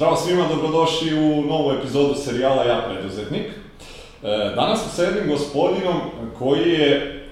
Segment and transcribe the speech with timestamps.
[0.00, 3.42] Zdravo svima, dobrodošli u novu epizodu serijala Ja preduzetnik.
[3.42, 3.52] E,
[4.54, 6.00] danas sam sa jednim gospodinom
[6.38, 7.22] koji je,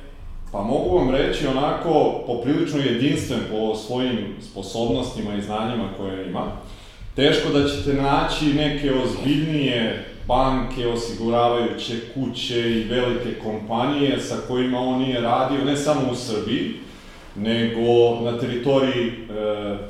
[0.52, 6.44] pa mogu vam reći, onako poprilično jedinstven po svojim sposobnostima i znanjima koje ima.
[7.16, 14.98] Teško da ćete naći neke ozbiljnije banke, osiguravajuće kuće i velike kompanije sa kojima on
[14.98, 16.74] nije radio, ne samo u Srbiji,
[17.36, 19.12] nego na teritoriji e,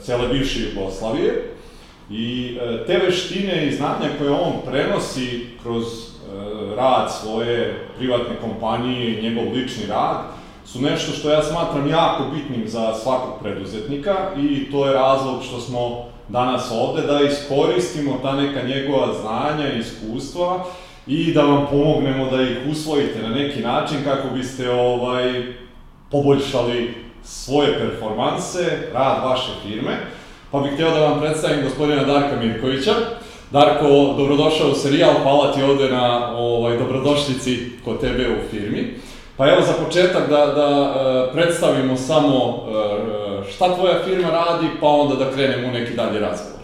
[0.02, 1.57] cele bivše Jugoslavije.
[2.10, 6.06] I e, te veštine i znanja koje on prenosi kroz e,
[6.76, 10.16] rad svoje privatne kompanije i njegov lični rad,
[10.66, 15.60] su nešto što ja smatram jako bitnim za svakog preduzetnika i to je razlog što
[15.60, 20.64] smo danas ovde, da iskoristimo ta neka njegova znanja i iskustva
[21.06, 25.42] i da vam pomognemo da ih usvojite na neki način kako biste ovaj
[26.10, 29.96] poboljšali svoje performanse, rad vaše firme.
[30.50, 32.92] Pa bih hteo da vam predstavim gospodina Darka Mirkovića.
[33.50, 38.94] Darko, dobrodošao u serijal, hvala ti ovde na ovaj, dobrodošlici kod tebe u firmi.
[39.36, 44.86] Pa evo za početak da, da uh, predstavimo samo uh, šta tvoja firma radi, pa
[44.86, 46.57] onda da krenemo u neki dalji razgovor.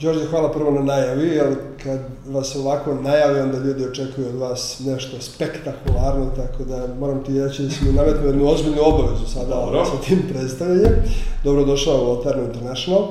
[0.00, 4.80] Đorđe, hvala prvo na najavi, jer kad vas ovako najavi, onda ljudi očekuju od vas
[4.86, 9.46] nešto spektakularno, tako da moram ti reći da si mi nametnuo jednu ozbiljnu obavezu sada
[9.46, 9.84] Dobro.
[9.84, 10.92] sa tim predstavljanjem.
[11.44, 13.02] Dobrodošao u Alterno International.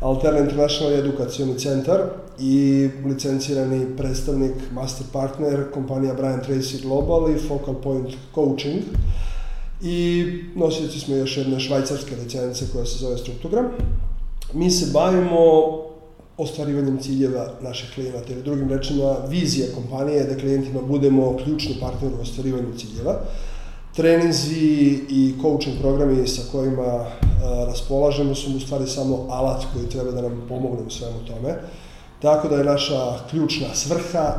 [0.00, 2.00] Alterno International je edukacioni centar
[2.38, 8.82] i licencirani predstavnik, master partner, kompanija Brian Tracy Global i Focal Point Coaching.
[9.82, 13.66] I nosioci smo još jedne švajcarske licence koja se zove Struktogram.
[14.52, 15.40] Mi se bavimo
[16.38, 22.12] ostvarivanjem ciljeva naših klijenata ili drugim rečima vizija kompanije je da klijentima budemo ključni partner
[22.18, 23.20] u ostvarivanju ciljeva.
[23.96, 27.08] Treninzi i coaching programi sa kojima a,
[27.66, 31.54] raspolažemo su u stvari samo alat koji treba da nam pomogne u svemu tome.
[32.22, 34.34] Tako da je naša ključna svrha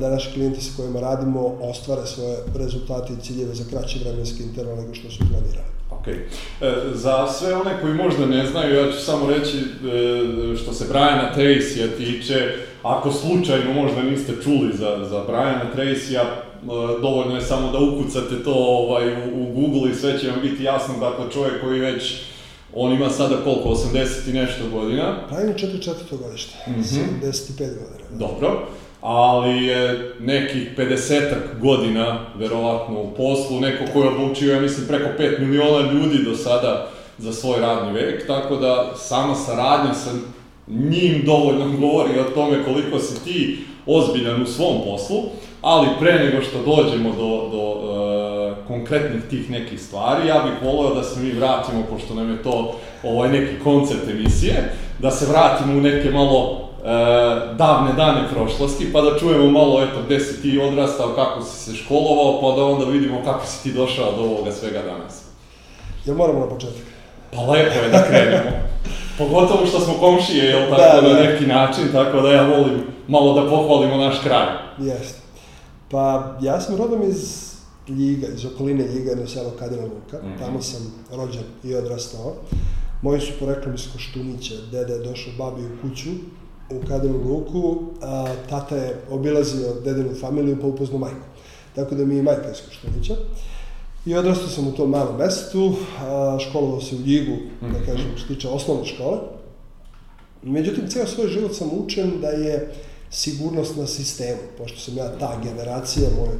[0.00, 4.76] da naši klijenti sa kojima radimo ostvare svoje rezultate i ciljeve za kraći vremenski interval
[4.76, 5.75] nego što su planirali.
[6.06, 6.12] Ok.
[6.12, 10.86] E, za sve one koji možda ne znaju, ja ću samo reći e, što se
[10.88, 16.30] Briana Tracy-a tiče, ako slučajno možda niste čuli za, za Briana Tracy-a, e,
[17.02, 20.64] dovoljno je samo da ukucate to ovaj, u, u Google i sve će vam biti
[20.64, 22.14] jasno, dakle čovjek koji već
[22.74, 25.16] On ima sada koliko, 80 i nešto godina?
[25.30, 26.16] Brian je 44.
[26.22, 27.20] godište, mm -hmm.
[27.22, 28.18] 75 godina.
[28.18, 28.68] Dobro
[29.00, 35.08] ali je nekih 50 godina, verovatno, u poslu, neko ko je odlučio, ja mislim, preko
[35.18, 40.10] 5 miliona ljudi do sada za svoj radni vek, tako da sama saradnja sa
[40.68, 45.22] njim dovoljno govori o tome koliko si ti ozbiljan u svom poslu,
[45.62, 50.94] ali pre nego što dođemo do, do uh, konkretnih tih nekih stvari, ja bih voleo
[50.94, 55.78] da se mi vratimo, pošto nam je to ovaj neki koncept emisije, da se vratimo
[55.78, 56.65] u neke malo
[57.56, 61.76] davne dane prošlosti, pa da čujemo malo, eto, gde si ti odrastao, kako si se
[61.76, 65.22] školovao, pa da onda vidimo kako si ti došao do ovoga svega danas.
[66.04, 66.82] Ja moramo na početak.
[67.34, 68.50] Pa lepo je da krenemo.
[69.18, 71.22] Pogotovo što smo komšije, jel tako, da, na da.
[71.22, 74.46] neki način, tako da ja volim malo da pohvalimo naš kraj.
[74.78, 75.20] Jeste.
[75.90, 77.52] Pa, ja sam rodom iz
[77.88, 80.16] Ljiga, iz okoline Ljiga, jedno selo Kadina Luka.
[80.16, 80.38] Mm -hmm.
[80.38, 82.34] Tamo sam rođen i odrastao.
[83.02, 84.54] Moji su poreklom iz Koštunića.
[84.72, 86.10] Dede je došao babi u kuću
[86.70, 91.26] u Kadinu Luku, a, tata je obilazio dedinu familiju pa upoznao majku.
[91.74, 93.14] Tako da mi je majka iz Koštunića.
[94.06, 97.84] I odrastao sam u tom malom mestu, a, školovao se u Ljigu, da mhm.
[97.86, 99.18] kažem, što tiče osnovne škole.
[100.42, 102.72] Međutim, ceo svoj život sam učen da je
[103.10, 106.34] sigurnost na sistemu, pošto sam ja ta generacija, moj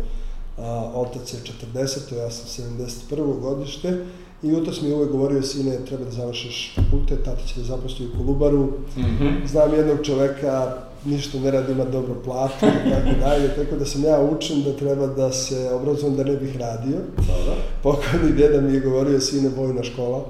[0.59, 1.39] a, otac je
[1.75, 3.41] 40, ja sam 71.
[3.41, 4.05] godište,
[4.43, 8.07] I utos mi je uvek govorio, sine, treba da završiš fakultet, tata će da zaposli
[8.07, 8.65] u Kolubaru.
[8.97, 9.47] Mm -hmm.
[9.47, 14.05] Znam jednog čoveka, ništa ne radi, ima dobro platu i tako dalje, tako da sam
[14.05, 16.97] ja učen da treba da se obrazujem da ne bih radio.
[17.17, 17.55] Dobro.
[17.83, 20.25] Pokojni djeda mi je govorio, sine, vojna škola,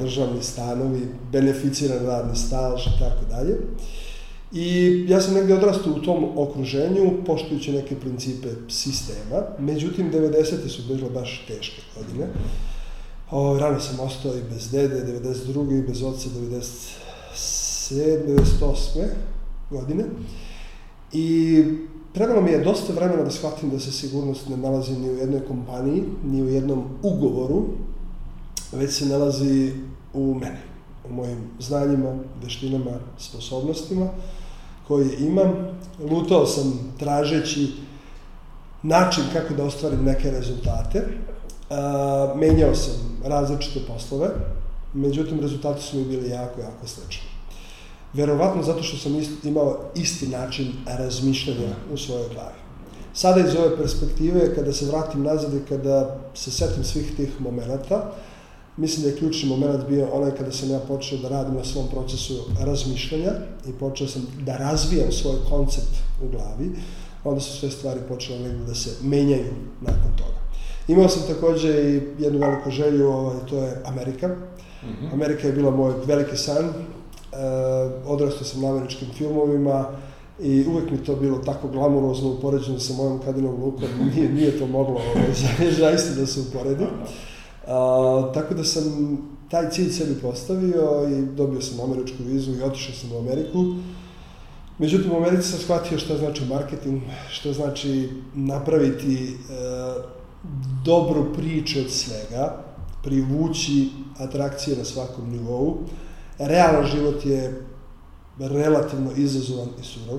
[0.00, 1.00] državni stanovi,
[1.32, 3.56] beneficiran radni staž i tako dalje.
[4.52, 10.68] I ja sam negde odrastao u tom okruženju, poštujući neke principe sistema, međutim, 90.
[10.68, 12.26] su bile baš teške godine.
[13.30, 15.78] O, rano sam ostao i bez dede, 92.
[15.78, 16.96] i bez oca, 97.
[17.34, 19.06] 98.
[19.70, 20.04] godine.
[21.12, 21.64] I
[22.12, 25.40] trebalo mi je dosta vremena da shvatim da se sigurnost ne nalazi ni u jednoj
[25.48, 27.64] kompaniji, ni u jednom ugovoru,
[28.72, 29.72] već se nalazi
[30.14, 30.62] u meni,
[31.10, 34.08] u mojim znanjima, veštinama, sposobnostima
[34.88, 35.52] koje imam.
[36.10, 37.72] Lutao sam tražeći
[38.82, 41.04] način kako da ostvarim neke rezultate
[41.70, 44.28] Uh, menjao sam različite poslove,
[44.94, 47.28] međutim rezultati su mi bili jako, jako slični.
[48.12, 49.12] Verovatno zato što sam
[49.44, 52.58] imao isti način razmišljanja u svojoj glavi.
[53.14, 58.12] Sada iz ove perspektive, kada se vratim nazad i kada se setim svih tih momenta,
[58.76, 61.88] mislim da je ključni moment bio onaj kada sam ja počeo da radim na svom
[61.88, 63.32] procesu razmišljanja
[63.68, 66.70] i počeo sam da razvijam svoj koncept u glavi,
[67.24, 70.45] onda su sve stvari počele da se menjaju nakon toga.
[70.88, 74.28] Imao sam takođe i jednu veliku želju, ovaj, to je Amerika.
[74.28, 75.12] Mm -hmm.
[75.12, 76.64] Amerika je bila moj veliki san.
[76.64, 76.72] E,
[78.06, 79.86] odrastao sam na američkim filmovima
[80.40, 83.88] i uvek mi to bilo tako glamurozno upoređeno sa mojom kadinom lukom.
[84.14, 86.84] Nije, nije to moglo ovaj, zaista da se uporedi.
[87.66, 89.18] A, tako da sam
[89.50, 93.64] taj cilj sebi postavio i dobio sam američku vizu i otišao sam u Ameriku.
[94.78, 100.15] Međutim, u Americi sam shvatio šta znači marketing, šta znači napraviti e,
[100.84, 102.64] dobru priču od svega,
[103.02, 103.88] privući
[104.18, 105.76] atrakcije na svakom nivou.
[106.38, 107.62] Realan život je
[108.38, 110.18] relativno izazovan i surov.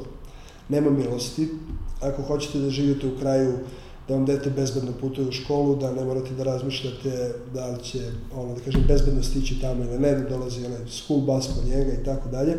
[0.70, 1.50] Nema milosti.
[2.02, 3.58] Ako hoćete da živite u kraju
[4.08, 8.12] da vam dete bezbedno putuje u školu, da ne morate da razmišljate da li će,
[8.36, 11.92] ono, da kažem, bezbedno stići tamo ili ne, da dolazi onaj school bus po njega
[11.92, 12.58] i tako dalje.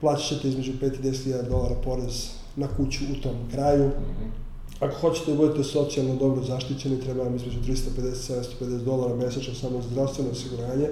[0.00, 3.90] Plaćat ćete između 5 i 10 hiljada dolara porez na kuću u tom kraju.
[4.80, 9.88] Ako hoćete da budete socijalno dobro zaštićeni, treba vam između 350-750 dolara mesečno samo za
[9.88, 10.88] zdravstveno osiguranje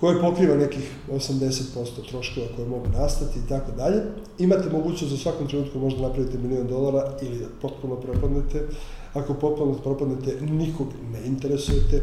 [0.00, 4.02] koje pokriva nekih 80% troškova koje mogu nastati i tako dalje.
[4.38, 8.68] Imate mogućnost za svakom trenutku možda napravite milion dolara ili da potpuno propadnete.
[9.14, 12.02] Ako potpuno propadnete, nikog ne interesujete.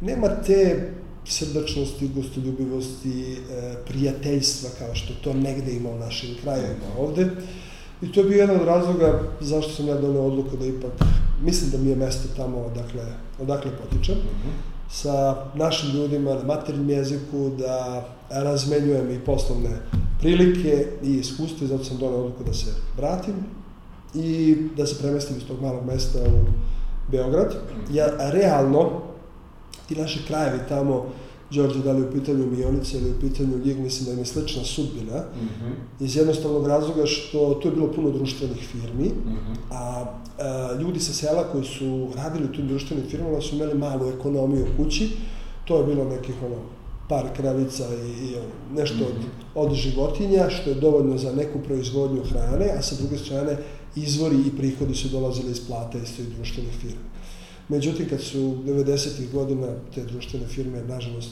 [0.00, 0.90] Nema te
[1.24, 3.36] srdačnosti, gostoljubivosti, e,
[3.86, 7.30] prijateljstva kao što to negde ima u našim krajevima ovde.
[8.02, 10.92] I to je bio jedan od razloga zašto sam ja donio odluku da ipak,
[11.42, 13.04] mislim da mi je mesto tamo odakle,
[13.40, 14.14] odakle potičem.
[14.14, 19.70] Mm -hmm sa našim ljudima na maternjem jeziku, da razmenjujem i poslovne
[20.20, 23.34] prilike i iskustvo i zato sam donao odluku da se vratim
[24.14, 26.44] i da se premestim iz tog malog mesta u
[27.10, 27.54] Beograd.
[27.92, 28.90] Ja realno,
[29.88, 31.06] ti naši krajevi tamo,
[31.50, 34.64] Đorđe, da li u pitanju Mionice ili u pitanju Ljig, mislim da im je slična
[34.64, 36.04] sudbina, mm -hmm.
[36.04, 39.56] iz jednostavnog razloga što tu je bilo puno društvenih firmi, mm -hmm.
[39.70, 40.04] a
[40.40, 44.66] a, ljudi sa sela koji su radili u tim društvenim firmama su imali malu ekonomiju
[44.66, 45.08] u kući,
[45.64, 46.56] to je bilo nekih ono,
[47.08, 48.36] par kravica i, i
[48.74, 49.54] nešto mm -hmm.
[49.54, 53.56] od, od životinja, što je dovoljno za neku proizvodnju hrane, a sa druge strane
[53.96, 57.09] izvori i prihodi su dolazili iz plata iz tih društvenih firmi.
[57.70, 59.32] Međutim, kad su 90.
[59.32, 61.30] godina te društvene firme, nažalost,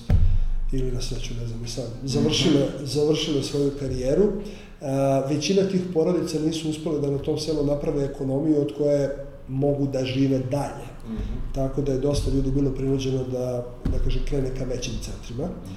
[0.73, 4.32] ili na sreću, ne znam i sam, završile, završile svoju karijeru,
[4.81, 9.87] a, većina tih porodica nisu uspele da na tom selu naprave ekonomiju od koje mogu
[9.87, 10.87] da žive dalje.
[11.08, 11.55] Mm -hmm.
[11.55, 15.49] Tako da je dosta ljudi bilo prinuđeno da, da kaže, krene ka većim centrima.
[15.49, 15.69] Mm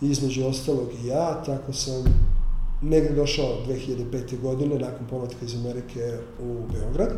[0.00, 0.10] -hmm.
[0.10, 2.04] Između ostalog i ja, tako sam
[2.82, 4.40] negde došao 2005.
[4.40, 7.12] godine, nakon povratka iz Amerike u Beograd.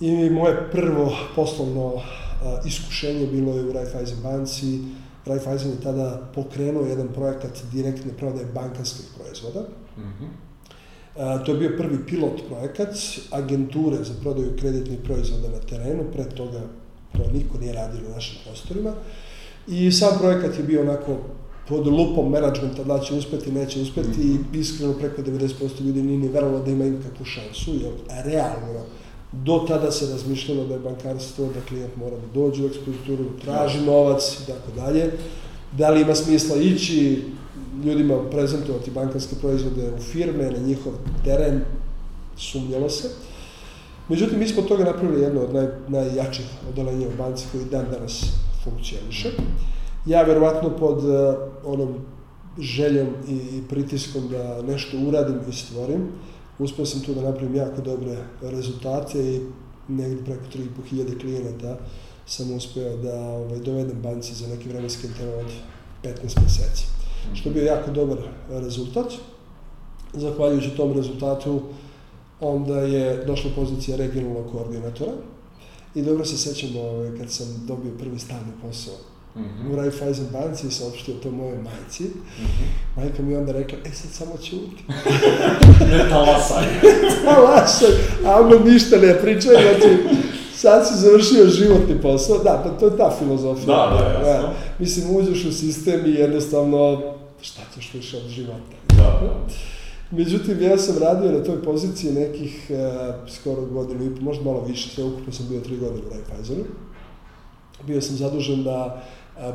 [0.00, 1.92] I moje prvo poslovno
[2.66, 4.78] iskušenje bilo je u Raiffeisen banci.
[5.26, 9.60] Raiffeisen je tada pokrenuo jedan projekat direktne prodaje bankarskih proizvoda.
[9.96, 10.28] Mm -hmm.
[11.16, 12.94] a, to je bio prvi pilot projekat
[13.30, 16.60] agenture za prodaju kreditnih proizvoda na terenu, pre toga
[17.12, 18.92] to niko nije radio na našim prostorima.
[19.68, 21.16] I sam projekat je bio onako
[21.68, 24.56] pod lupom menadžmenta da će uspeti, neće uspeti mm -hmm.
[24.56, 27.92] i iskreno preko 90% ljudi nije ni verovalo da ima ikakvu šansu, jer
[28.24, 28.84] realno
[29.32, 33.80] Do tada se razmišljalo da je bankarstvo, da klijent mora da dođe u ekspozituru, traži
[33.80, 35.12] novac i tako dalje.
[35.72, 37.24] Da li ima smisla ići
[37.84, 40.92] ljudima prezentovati bankarske proizvode u firme, na njihov
[41.24, 41.60] teren,
[42.36, 43.08] sumnjalo se.
[44.08, 48.24] Međutim, mi smo toga napravili jedno od naj, najjačih odolenja u banci koji dan danas
[48.64, 49.30] funkcioniše.
[50.06, 51.94] Ja verovatno pod uh, onom
[52.58, 56.08] željom i, pritiskom da nešto uradim i stvorim,
[56.58, 59.40] uspeo sam tu da napravim jako dobre rezultate i
[59.88, 60.44] negdje preko
[60.92, 61.78] 3.500 klijenata
[62.26, 65.52] sam uspeo da ovaj, dovedem banci za neki vremenski interval od
[66.02, 66.86] 15 meseci.
[67.34, 68.18] Što je bio jako dobar
[68.50, 69.12] rezultat.
[70.14, 71.60] Zahvaljujući tom rezultatu,
[72.40, 75.12] onda je došla pozicija regionalnog koordinatora
[75.94, 78.94] i dobro se sećam ovaj, kad sam dobio prvi stalni posao
[79.36, 79.72] Mm -hmm.
[79.72, 82.02] u Raiffeisen banci i saopštio to moje majci.
[82.02, 83.00] Mm -hmm.
[83.00, 84.84] Majka mi onda rekla, e sad samo ćuti.
[85.92, 86.64] ne talasaj.
[87.24, 87.90] talasaj,
[88.26, 89.98] a ono ništa ne pričaj, znači
[90.54, 93.66] sad si završio životni posao, da, pa to je ta filozofija.
[93.66, 94.28] Da, da, jasno.
[94.28, 97.02] Ja, mislim, uđeš u sistem i jednostavno,
[97.40, 98.76] šta ćeš više od života.
[98.88, 99.46] Da, da.
[100.10, 104.88] Međutim, ja sam radio na toj poziciji nekih uh, skoro godinu i možda malo više,
[104.88, 106.64] sve ukupno sam bio tri godine u Raiffeisenu.
[107.86, 109.02] Bio sam zadužen da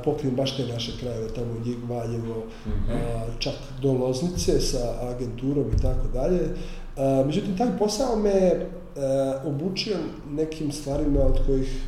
[0.03, 2.43] pokrijem baš te naše krajeve, tamo Ljig, Valjevo,
[2.91, 6.39] a, čak do Loznice sa agenturom i tako dalje.
[7.25, 8.65] Međutim, taj posao me
[9.45, 9.95] obučio
[10.31, 11.83] nekim stvarima od kojih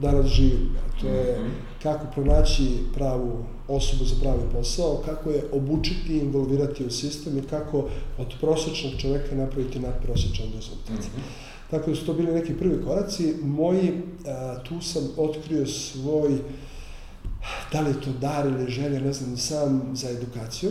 [0.00, 0.68] danas živim.
[1.00, 1.50] To je Mhm.
[1.82, 7.42] kako pronaći pravu osobu za pravi posao, kako je obučiti i involvirati u sistem i
[7.42, 7.78] kako
[8.18, 10.90] od prosječnog čoveka napraviti nadprosječan rezultat.
[11.08, 11.20] Mhm.
[11.70, 13.34] Tako da su to bili neki prvi koraci.
[13.42, 13.92] Moji,
[14.26, 16.38] a, tu sam otkrio svoj,
[17.72, 20.70] da li je to dar ili želja, ne znam sam, za edukaciju.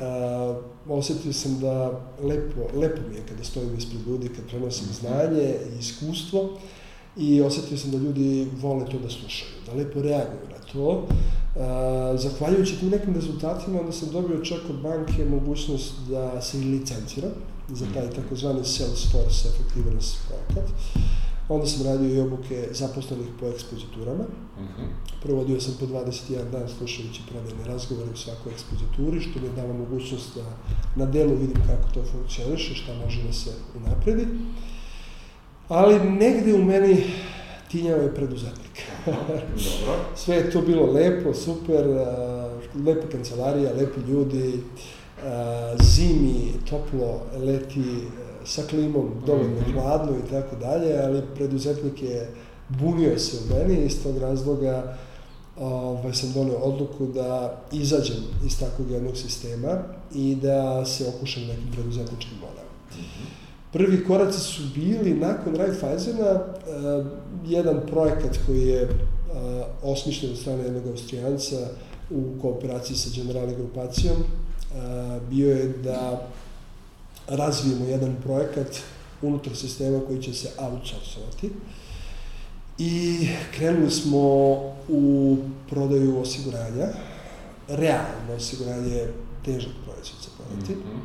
[0.00, 5.54] A, osjetio sam da lepo, lepo mi je kada stojim ispred ljudi, kad prenosim znanje
[5.74, 6.58] i iskustvo
[7.16, 11.06] i osjetio sam da ljudi vole to da slušaju, da lepo reaguju na to.
[11.56, 17.32] A, zahvaljujući tim nekim rezultatima, onda sam dobio čak od banke mogućnost da se licenciram
[17.68, 20.74] za taj takozvani Salesforce Effectiveness projekat.
[21.48, 24.24] Onda sam radio i obuke zaposlenih po ekspoziturama.
[24.58, 24.82] Mhm.
[25.22, 29.72] Provodio sam po 21 dan slušajući prodajne razgovore u svakoj ekspozituri, što mi je dalo
[29.72, 30.44] mogućnost da
[30.96, 34.26] na delu vidim kako to funkcioniše, šta može da se unapredi.
[35.68, 37.04] Ali negde u meni
[37.70, 38.82] tinjao je preduzetnik.
[39.06, 39.40] Dobro.
[40.24, 41.86] Sve je to bilo lepo, super,
[42.86, 44.60] lepa kancelarija, lepi ljudi,
[45.82, 49.72] zimi, toplo, leti, a, sa klimom, dovoljno Mhm.
[49.72, 52.30] hladno i tako dalje, ali preduzetnik je
[52.68, 54.96] bunio se u meni iz tog razloga
[55.60, 59.78] ovaj, sam donio odluku da izađem iz takvog jednog sistema
[60.14, 62.66] i da se okušam nekim preduzetničkim modelom.
[63.72, 67.06] Prvi koraci su bili nakon Raiffeisena uh,
[67.46, 68.90] jedan projekat koji je uh,
[69.82, 71.56] osmišljen od strane jednog Austrijanca
[72.10, 74.16] u kooperaciji sa Generali grupacijom.
[75.30, 76.28] Bio je da
[77.28, 78.68] razvijemo jedan projekat
[79.22, 81.50] unutar sistema koji će se outsourcovati.
[82.78, 84.18] I krenuli smo
[84.88, 85.36] u
[85.70, 86.86] prodaju osiguranja.
[87.68, 89.12] Realno osiguranje je
[89.44, 90.72] težak proizvod za prodati.
[90.72, 90.98] Mhm.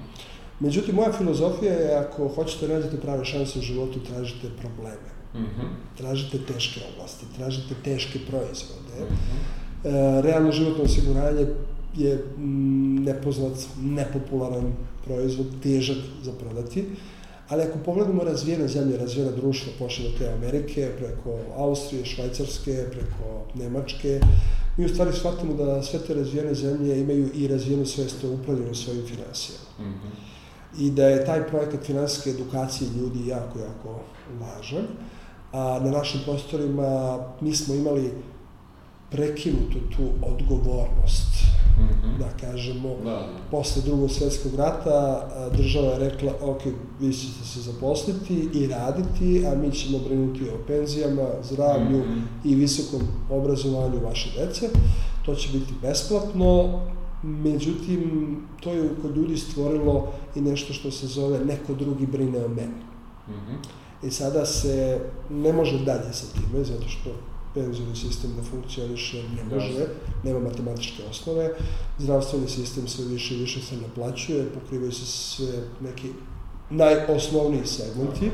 [0.59, 5.11] Međutim, moja filozofija je ako hoćete nađete prave šanse u životu, tražite probleme.
[5.35, 5.67] Mhm.
[5.97, 9.05] Tražite teške oblasti, tražite teške proizvode.
[9.05, 9.37] Mhm.
[9.83, 11.47] E, realno životno osiguranje
[11.95, 14.73] je mm, nepoznat, nepopularan
[15.05, 16.85] proizvod, težak za prodati.
[17.49, 23.45] Ali ako pogledamo razvijene zemlje, razvijena društva, počne od te Amerike, preko Austrije, Švajcarske, preko
[23.55, 24.19] Nemačke,
[24.77, 28.75] mi u stvari shvatimo da sve te razvijene zemlje imaju i razvijenu svest o upravljanju
[28.75, 30.07] svojim finansijama Mhm.
[30.79, 33.99] i da je taj projekat finansijske edukacije ljudi jako, jako
[34.39, 34.87] važan.
[35.51, 38.11] A na našim prostorima mi smo imali
[39.11, 41.31] prekinutu tu odgovornost,
[41.77, 42.19] Mhm.
[42.19, 43.27] da kažemo, Da, da.
[43.51, 46.61] posle drugog svjetskog rata država je rekla, ok,
[46.99, 52.19] vi ćete se zaposliti i raditi, a mi ćemo brinuti o penzijama, zdravlju Mhm.
[52.43, 54.69] i visokom obrazovanju vaše dece.
[55.25, 56.79] To će biti besplatno,
[57.23, 58.01] međutim,
[58.59, 62.81] to je kod ljudi stvorilo i nešto što se zove neko drugi brine o meni.
[63.29, 63.55] Mhm.
[64.03, 64.99] I sada se
[65.29, 67.09] ne može dalje sa time, zato što
[67.53, 69.87] penzijni sistem ne funkcioniše, ne može,
[70.23, 71.49] nema matematičke osnove,
[71.99, 76.07] zdravstveni sistem sve više i više se naplaćuje, pokrivaju se sve neki
[76.69, 78.31] najosnovniji segmenti,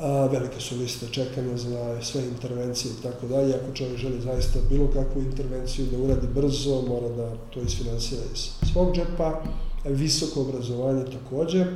[0.00, 3.54] a, velike su liste čekanja za sve intervencije i tako dalje.
[3.54, 8.48] Ako čovjek želi zaista bilo kakvu intervenciju da uradi brzo, mora da to isfinansira iz
[8.72, 9.42] svog džepa.
[9.84, 11.66] Visoko obrazovanje takođe.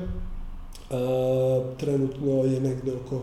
[0.91, 3.23] A, trenutno je negde oko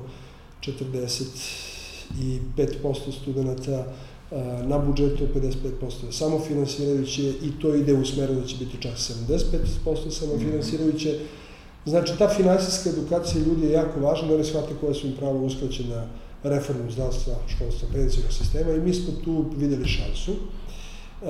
[2.57, 3.85] 45% studenta
[4.31, 8.91] a, na budžetu, 55% je samofinansirajuće i to ide u smeru da će biti čak
[8.91, 11.19] 75% samofinansirajuće.
[11.85, 15.39] Znači, ta finansijska edukacija ljudi je jako važna, da oni shvate koje su im prava
[15.39, 16.05] uskraćena
[16.43, 20.31] reformom zdravstva, školstva, penzijnog sistema i mi smo tu videli šansu.
[20.31, 21.29] Uh,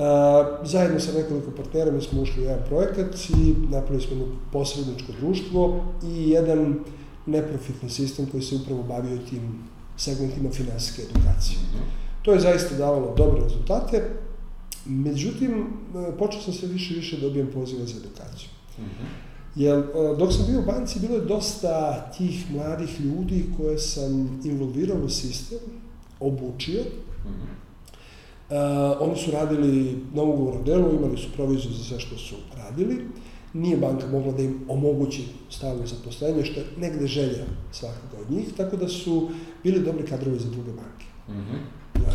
[0.64, 5.12] zajedno sa nekoliko partnera mi smo ušli u jedan projekat i napravili smo jedno posredničko
[5.20, 6.78] društvo i jedan
[7.26, 9.64] neprofitni sistem koji se upravo bavio tim
[9.96, 11.58] segmentima finansijske edukacije.
[12.22, 14.10] To je zaista davalo dobre rezultate,
[14.86, 18.48] međutim, e, počeo sam sve više i više dobijem pozive za edukaciju.
[18.78, 19.04] Mhm.
[19.56, 19.84] Jer e,
[20.18, 25.08] dok sam bio u banci, bilo je dosta tih mladih ljudi koje sam involvirao u
[25.08, 25.58] sistem,
[26.20, 26.82] obučio.
[28.50, 28.56] Uh,
[29.00, 32.96] oni su radili na ugovornom delu, imali su proviziju za sve što su radili.
[33.54, 38.48] Nije banka mogla da im omogući stalno zaposlenje, što je negde želja svakoga od njih,
[38.56, 39.28] tako da su
[39.62, 41.06] bili dobri kadrovi za druge banke.
[41.28, 41.56] Mhm.
[41.94, 42.12] Da.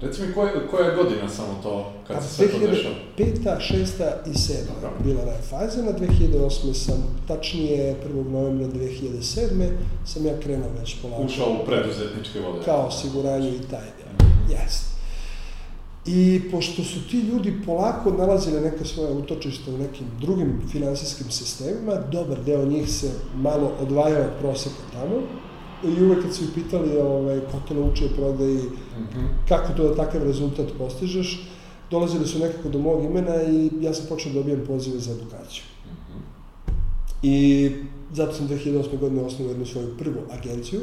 [0.00, 2.94] Reci mi, koja, koja je godina samo to, kad A se sve to dešava?
[3.18, 3.58] 2005.
[3.58, 3.84] 6.
[4.26, 4.54] i 7.
[4.82, 4.98] Dobro.
[5.04, 6.74] bila Raiffeisena, 2008.
[6.74, 8.30] sam, tačnije 1.
[8.30, 9.70] novembra 2007.
[10.06, 11.22] sam ja krenuo već polako.
[11.22, 12.64] Ušao u preduzetničke vode.
[12.64, 14.28] kao osiguranje i taj deo.
[14.58, 14.95] Jeste.
[16.06, 21.94] I pošto su ti ljudi polako nalazili neke svoje utočište u nekim drugim finansijskim sistemima,
[22.12, 25.16] dobar deo njih se malo odvajao od proseka tamo
[25.84, 29.48] i uvek kad su ih pitali ovaj, ko te naučio prodaji, mm -hmm.
[29.48, 31.48] kako to da takav rezultat postižeš,
[31.90, 35.62] dolazili su nekako do mog imena i ja sam počeo da dobijem pozive za edukaciju.
[35.86, 36.20] Mm -hmm.
[37.22, 37.70] I
[38.12, 38.98] zato sam 2008.
[38.98, 40.80] godine osnovao jednu svoju prvu agenciju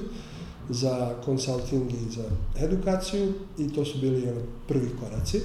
[0.70, 2.24] za consulting i za
[2.65, 5.41] edukaciju i to su bili ono, prvi koraci.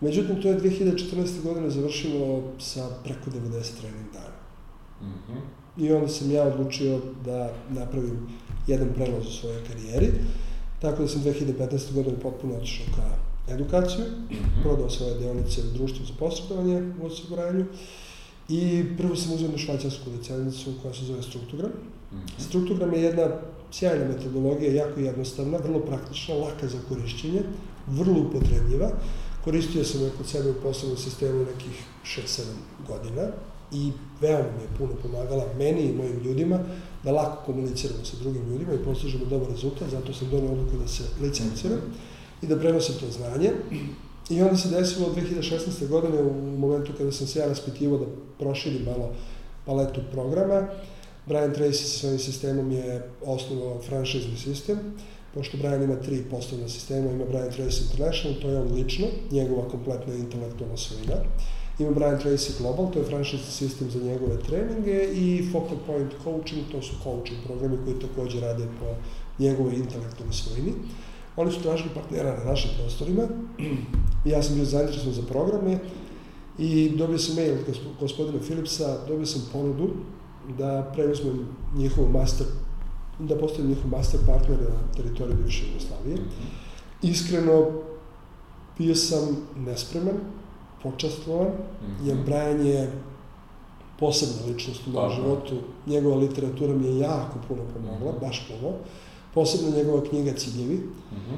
[0.00, 1.42] Međutim, to je 2014.
[1.42, 4.36] godine završilo sa preko 90 trening dana.
[5.02, 5.40] Mm -hmm.
[5.84, 8.28] I onda sam ja odlučio da napravim
[8.66, 10.12] jedan prelaz u svojoj karijeri.
[10.80, 11.94] Tako da sam 2015.
[11.94, 14.62] godine potpuno otišao ka edukaciju, mm -hmm.
[14.62, 17.66] prodao svoje deonice u društvu za posredovanje u osiguranju
[18.48, 21.70] i prvo sam uzeo jednu švajcarsku licencu koja se zove Struktogram.
[21.70, 22.44] Mm -hmm.
[22.48, 23.28] Struktogram je jedna
[23.72, 27.42] sjajna metodologija, jako jednostavna, vrlo praktična, laka za korišćenje,
[27.86, 28.90] vrlo upotrebljiva.
[29.44, 32.42] Koristio sam je kod sebe u poslovnom sistemu nekih 6-7
[32.86, 33.28] godina
[33.72, 36.58] i veoma mi je puno pomagala meni i mojim ljudima
[37.04, 40.88] da lako komuniciramo sa drugim ljudima i postižemo dobar rezultat, zato sam donio odluku da
[40.88, 41.80] se licenciram
[42.42, 43.50] i da prenosim to znanje.
[44.30, 45.88] I onda se desilo od 2016.
[45.88, 48.06] godine u momentu kada sam se ja raspitivao da
[48.38, 49.12] proširim malo
[49.66, 50.68] paletu programa,
[51.26, 54.78] Brian Tracy sa svojim sistemom je osnovao franšizni sistem,
[55.34, 59.68] pošto Brian ima tri poslovna sistema, ima Brian Tracy International, to je on lično, njegova
[59.68, 61.14] kompletna intelektualna svojina.
[61.78, 66.62] Ima Brian Tracy Global, to je franšizni sistem za njegove treninge i Focal Point Coaching,
[66.72, 68.86] to su coaching programi koji takođe rade po
[69.38, 70.72] njegovoj intelektualnoj svojini.
[71.36, 73.22] Oni su tražili partnera na našim prostorima,
[74.32, 75.78] ja sam bio zainteresovan za programe
[76.58, 79.90] i dobio sam mail od gospodina Philipsa, dobio sam ponudu
[80.58, 82.46] da preuzmem njihov master,
[83.18, 86.16] da postavim njihov master partner na teritoriju bivše Jugoslavije.
[86.16, 87.10] -hmm.
[87.10, 87.70] Iskreno,
[88.78, 90.14] bio sam nespreman,
[90.82, 92.08] počastvovan, mm -hmm.
[92.08, 92.92] jer Brian je
[93.98, 95.56] posebna ličnost u mojom životu.
[95.86, 98.20] Njegova literatura mi je jako puno pomogla, mm -hmm.
[98.20, 98.74] baš puno.
[99.34, 100.76] Posebno njegova knjiga Ciljevi.
[100.76, 101.36] Mm -hmm.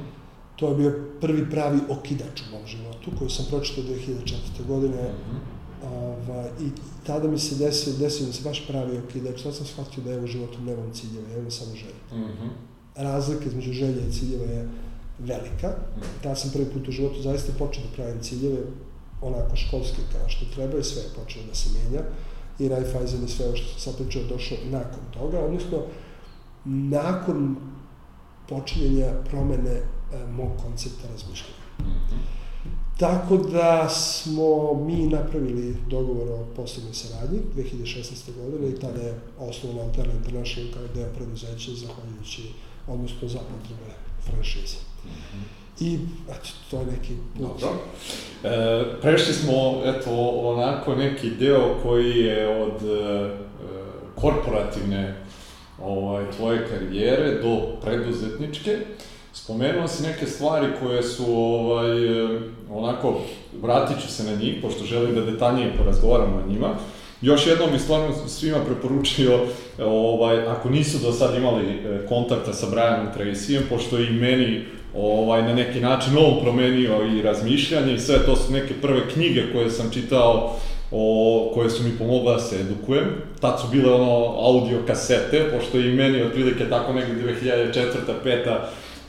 [0.55, 4.67] To je bio prvi pravi okidač u mom životu, koju sam pročitao 2004.
[4.67, 5.03] godine.
[5.03, 5.54] Mm -hmm
[5.85, 6.69] Ova, I
[7.05, 9.41] tada mi se desio, desio mi se baš pravi okidač.
[9.41, 12.01] Sad sam shvatio da ja u životu nemam ciljeva, ja imam samo želje.
[12.11, 12.49] Mm -hmm.
[12.95, 14.69] Razlika između želje i ciljeva je
[15.19, 15.67] velika.
[15.67, 16.23] Mm -hmm.
[16.23, 18.59] Tada sam prvi put u životu zaista počeo da pravim ciljeve
[19.21, 22.01] onako školske kao što treba i sve je počelo da se menja.
[22.59, 25.83] I Raiffeisen i sve što sam sad pričao došao nakon toga, odnosno
[26.65, 27.55] nakon
[28.49, 29.83] počinjenja promene e,
[30.31, 31.65] mog koncepta razmišljanja.
[31.79, 32.44] Mm -hmm.
[32.99, 38.13] Tako da smo mi napravili dogovor o poslovnoj saradnji 2016.
[38.43, 42.41] godine i tada je osnovna Alterna International kao deo preduzeća zahvaljujući,
[42.87, 43.91] odnosno za potrebe
[44.25, 44.77] franšize.
[45.05, 45.65] Mm -hmm.
[45.79, 47.69] I, eto, to je neki Dobro.
[48.43, 53.29] E, prešli smo, eto, onako neki deo koji je od e,
[54.15, 55.15] korporativne
[55.83, 58.77] ovaj, tvoje karijere do preduzetničke.
[59.35, 61.97] Spomenuo si neke stvari koje su, ovaj,
[62.71, 63.21] onako,
[63.61, 66.69] vratit ću se na njih, pošto želim da detaljnije porazgovaramo o njima.
[67.21, 69.39] Još jednom bi stvarno svima preporučio,
[69.79, 74.63] ovaj, ako nisu do sad imali e, kontakta sa Brianom Tracyjem, pošto i meni
[74.95, 79.43] ovaj, na neki način on promenio i razmišljanje i sve to su neke prve knjige
[79.53, 80.55] koje sam čitao
[80.91, 83.05] o, koje su mi pomogle da se edukujem.
[83.41, 87.83] Tad su bile ono audio kasete, pošto i meni otprilike tako negde 2004.
[88.25, 88.57] 5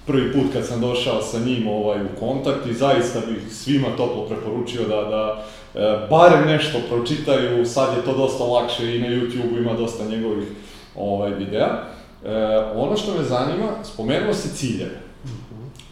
[0.06, 4.26] prvi put kad sam došao sa njim ovaj, u kontakt i zaista bih svima toplo
[4.26, 9.58] preporučio da, da e, barem nešto pročitaju, sad je to dosta lakše i na YouTube
[9.58, 10.48] ima dosta njegovih
[10.96, 11.68] ovaj, videa.
[11.68, 12.28] E,
[12.74, 15.00] ono što me zanima, spomenuo si ciljeve,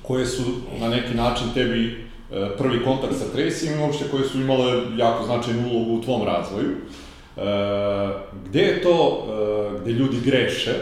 [0.02, 0.42] koje su
[0.80, 1.86] na neki način tebi
[2.32, 6.70] e, prvi kontakt sa i uopšte koje su imale jako značajnu ulogu u tvom razvoju.
[6.70, 7.40] E,
[8.48, 10.74] gde je to e, gde ljudi greše,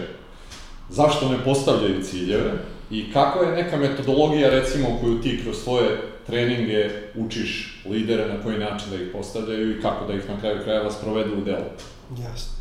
[0.90, 2.53] zašto ne postavljaju ciljeve,
[2.92, 8.59] I kako je neka metodologija, recimo, koju ti kroz svoje treninge učiš lidere, na koji
[8.59, 11.64] način da ih postavljaju i kako da ih na kraju krajeva sprovedu u delu?
[12.11, 12.52] Jasno.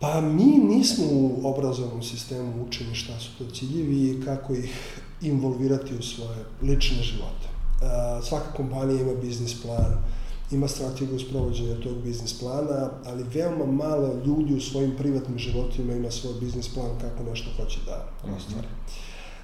[0.00, 5.94] Pa mi nismo u obrazovnom sistemu učeni šta su to ciljevi i kako ih involvirati
[5.98, 7.48] u svoje lične živote.
[8.28, 10.04] Svaka kompanija ima biznis plan,
[10.50, 16.10] ima strategiju sprovođenja tog biznis plana, ali veoma malo ljudi u svojim privatnim životima ima
[16.10, 18.66] svoj biznis plan kako nešto hoće da ostvari.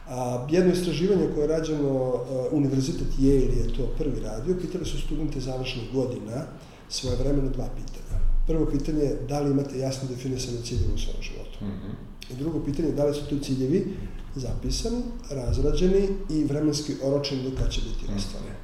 [0.08, 2.20] A, jedno istraživanje koje je rađeno,
[2.52, 6.44] Univerzitet Yale je to prvi radio, pitali su studente završnih godina
[6.88, 8.22] svoje vremena dva pitanja.
[8.46, 11.64] Prvo pitanje je da li imate jasno definisane ciljeve u svom životu.
[11.64, 12.32] Mm -hmm.
[12.32, 13.96] I drugo pitanje je da li su tu ciljevi
[14.34, 18.16] zapisani, razrađeni i vremenski oročeni do kada će biti mhm.
[18.16, 18.56] ostvareni.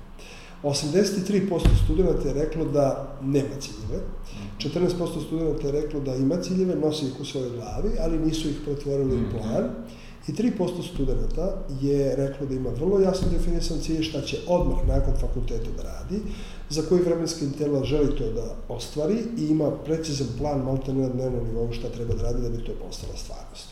[0.63, 4.05] 83% studenta je reklo da nema ciljeve,
[4.59, 8.57] 14% studenta je reklo da ima ciljeve, nosi ih u svojoj glavi, ali nisu ih
[8.65, 9.31] pretvorili u mhm.
[9.31, 9.65] plan.
[10.29, 15.15] I 3% studenta je reklo da ima vrlo jasno definisan cilj šta će odmah nakon
[15.21, 16.21] fakulteta da radi,
[16.71, 21.47] za koji vremenski interval želi to da ostvari i ima precizan plan malte na dnevnom
[21.47, 23.68] nivou šta treba da radi da bi to postala stvarnost.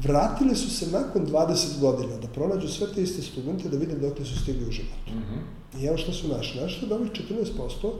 [0.00, 4.26] Vratili su se nakon 20 godina da pronađu sve te iste studente da vide dok
[4.26, 5.12] su stigli u životu.
[5.14, 5.80] Mm -hmm.
[5.82, 6.60] I evo šta su našli.
[6.60, 7.92] Našli su da ovih 14%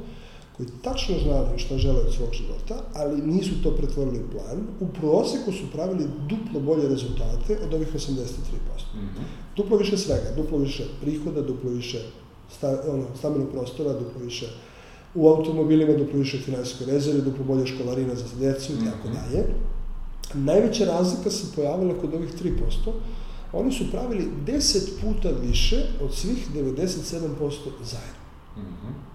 [0.56, 4.86] koji tačno znali šta žele od svog života, ali nisu to pretvorili u plan, u
[4.86, 8.14] proseku su pravili duplo bolje rezultate od ovih 83%.
[8.94, 9.24] Mm -hmm.
[9.56, 11.98] Duplo više svega, duplo više prihoda, duplo više
[12.50, 14.46] sta, ono, stambenog prostora, duplo više
[15.14, 19.16] u automobilima, duplo više finansijskoj rezerve, duplo bolje školarina za decu i tako mhm.
[19.16, 19.44] dalje.
[20.34, 22.92] Najveća razlika se pojavila kod ovih 3%,
[23.52, 26.90] oni su pravili 10 puta više od svih 97%
[27.84, 28.22] zajedno.
[28.56, 29.12] Mm -hmm.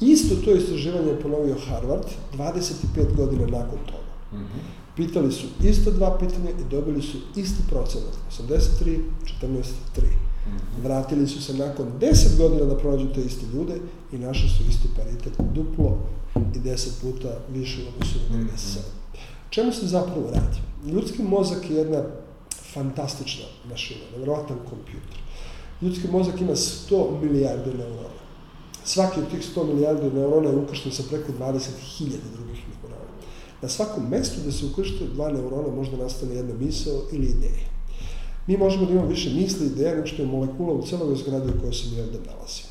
[0.00, 4.10] Isto to istraživanje je ponovio Harvard 25 godina nakon toga.
[4.32, 4.60] Mm -hmm.
[4.96, 8.98] Pitali su isto dva pitanja i dobili su isti procenat, 83,
[9.42, 9.46] 14, 3.
[9.46, 10.82] Mm -hmm.
[10.84, 13.74] Vratili su se nakon 10 godina da pronađu te iste ljude
[14.12, 15.98] i našli su isti paritet duplo
[16.54, 18.99] i 10 puta više od odnosu na 97.
[19.50, 20.58] Čemu se zapravo radi?
[20.92, 22.02] Ljudski mozak je jedna
[22.72, 25.18] fantastična mašina, nevjerojatan kompjuter.
[25.82, 28.20] Ljudski mozak ima 100 milijardi neurona.
[28.84, 33.10] Svaki od tih 100 milijardi neurona je ukršten sa preko 20.000 drugih neurona.
[33.62, 37.66] Na svakom mestu da se ukršte dva neurona možda nastane jedna misao ili ideja.
[38.46, 41.50] Mi možemo da imamo više misli i ideja nego što je molekula u celoj zgradi
[41.50, 42.70] u kojoj se mi ovde nalazimo.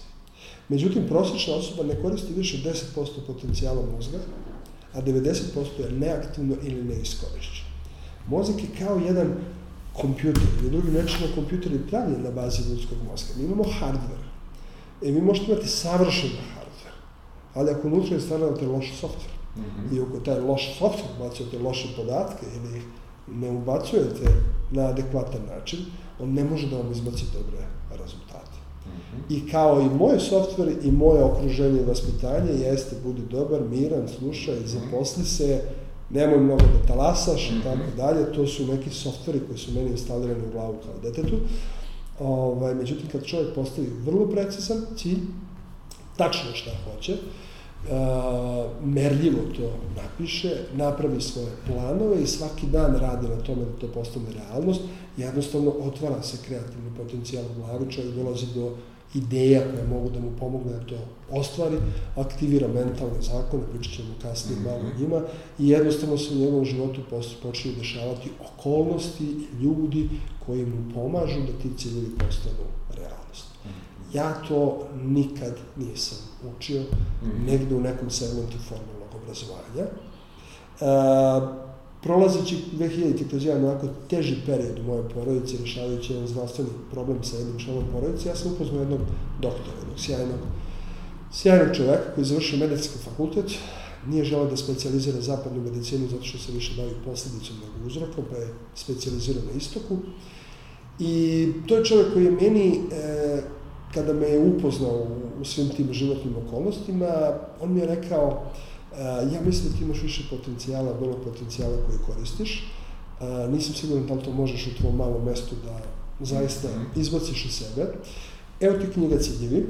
[0.70, 2.58] Međutim, prosječna osoba ne koristi više
[2.96, 4.18] 10% potencijala mozga,
[4.94, 7.70] a 90% je neaktivno ili neiskorišćeno.
[8.28, 9.28] Mozak je kao jedan
[9.94, 13.30] kompjuter, ili drugim rečima kompjuter je pravljen na bazi ljudskog mozga.
[13.38, 14.30] Mi imamo hardware.
[15.04, 16.96] E, vi možete imati savršen hardware,
[17.54, 19.98] ali ako unutra installirate loš software, mm -hmm.
[19.98, 22.84] i ako taj loš software ubacujete loše podatke ili ih
[23.28, 24.26] ne ubacujete
[24.72, 25.80] na adekvatan način,
[26.20, 28.49] on ne može da vam izbaci dobre rezultate.
[29.30, 34.56] I kao i moj software i moje okruženje i vaspitanje jeste budi dobar, miran, slušaj,
[34.66, 35.62] zaposli se,
[36.10, 37.64] nemoj mnogo da talasaš i -hmm.
[37.64, 41.36] tako dalje, to su neki softveri koji su meni instalirani u glavu kao detetu.
[42.20, 45.20] Ovaj, međutim, kad čovjek postavi vrlo precizan cilj,
[46.18, 47.20] tačno šta hoće, uh,
[48.84, 54.26] merljivo to napiše, napravi svoje planove i svaki dan radi na tome da to postane
[54.34, 54.82] realnost,
[55.18, 58.76] jednostavno otvara se kreativni potencijal u glavi, čovjek dolazi do
[59.14, 60.96] ideja koje mogu da mu pomogu da to
[61.32, 61.78] ostvari,
[62.16, 65.22] aktivira mentalne zakone, pričat ćemo kasnije malo o njima,
[65.60, 67.02] i jednostavno se u njegovom životu
[67.42, 70.10] počinju dešavati okolnosti i ljudi
[70.46, 72.79] koji mu pomažu da ti ciljevi postanu.
[74.14, 76.18] Ja to nikad nisam
[76.58, 76.84] učio,
[77.46, 79.86] negde u nekom segmentu formalnog obrazovanja.
[80.80, 81.60] E,
[82.02, 87.38] prolazeći 2000 kroz jedan onako teži period u mojoj porodici, rešavajući jedan zdravstveni problem sa
[87.38, 89.00] jednim članom porodice, ja sam upoznao jednog
[89.42, 90.40] doktora, jednog sjajnog,
[91.34, 93.52] sjajnog čoveka koji je završio medicinski fakultet,
[94.08, 98.38] nije želeo da specializira zapadnu medicinu zato što se više bavi posledicom nego uzrokom, pa
[98.38, 99.98] je specializirao na istoku.
[101.00, 103.42] I to je čovjek koji je meni, e,
[103.94, 105.08] kada me je upoznao
[105.42, 107.08] u, svim tim životnim okolnostima,
[107.62, 108.44] on mi je rekao,
[109.34, 112.72] ja mislim da ti imaš više potencijala, bilo potencijala koji koristiš.
[113.50, 115.80] Nisam siguran da li to možeš u tvom malom mestu da
[116.26, 117.00] zaista mhm.
[117.00, 117.94] izbaciš iz sebe.
[118.60, 119.66] Evo ti knjiga Ciljevi.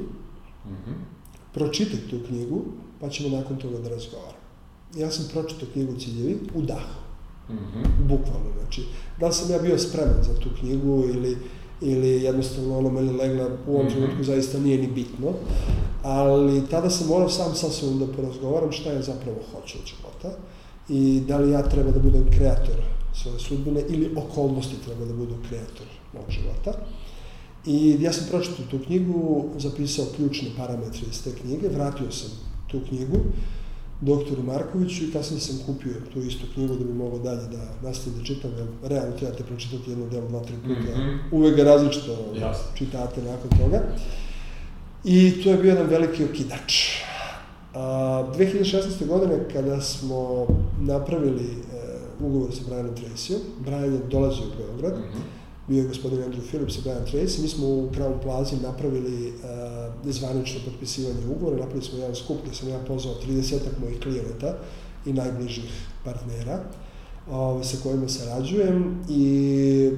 [0.70, 0.94] -hmm.
[1.54, 2.62] Pročitaj tu knjigu,
[3.00, 4.40] pa ćemo nakon toga da razgovaramo.
[4.96, 7.00] Ja sam pročitao knjigu Ciljevi u dahu.
[7.50, 8.08] Mm -hmm.
[8.08, 8.86] Bukvalno, znači,
[9.20, 11.38] da li sam ja bio spreman za tu knjigu ili
[11.82, 13.96] ili jednostavno ono meni legla u ovom mhm.
[13.96, 15.34] trenutku zaista nije ni bitno,
[16.04, 20.38] ali tada sam morao sam sa sobom da porazgovaram šta ja zapravo hoću od života
[20.90, 22.76] i da li ja treba da budem kreator
[23.14, 26.74] svoje sudbine ili okolnosti treba da budu kreator mog života.
[27.66, 32.30] I ja sam pročitao tu knjigu, zapisao ključne parametre iz te knjige, vratio sam
[32.68, 33.18] tu knjigu
[34.02, 38.20] doktoru Markoviću i kasnije sam kupio tu istu knjigu da bi mogao dalje da nastavim
[38.20, 41.18] da čitam, jer realno trebate pročitati jedno delo dva, tri puta, mm -hmm.
[41.32, 42.56] uvek ga različito yes.
[42.78, 43.82] čitate nakon toga.
[45.04, 46.74] I to je bio jedan veliki okidač.
[47.74, 49.08] A, 2016.
[49.08, 50.48] godine kada smo
[50.80, 51.56] napravili e,
[52.20, 55.39] ugovor sa Brianom Tracyom, Brian je dolazio u Beograd, mm -hmm.
[55.70, 57.42] Bio je gospodin Andrew Phillips i Brian Tracy.
[57.42, 62.56] Mi smo u Crown Plaza napravili uh, zvanično potpisivanje ugovora, napravili smo jedan skup gde
[62.56, 64.58] sam ja pozvao 30 mojih klijenata
[65.06, 66.60] i najbližih partnera
[67.32, 69.92] ove, sa kojima sarađujem i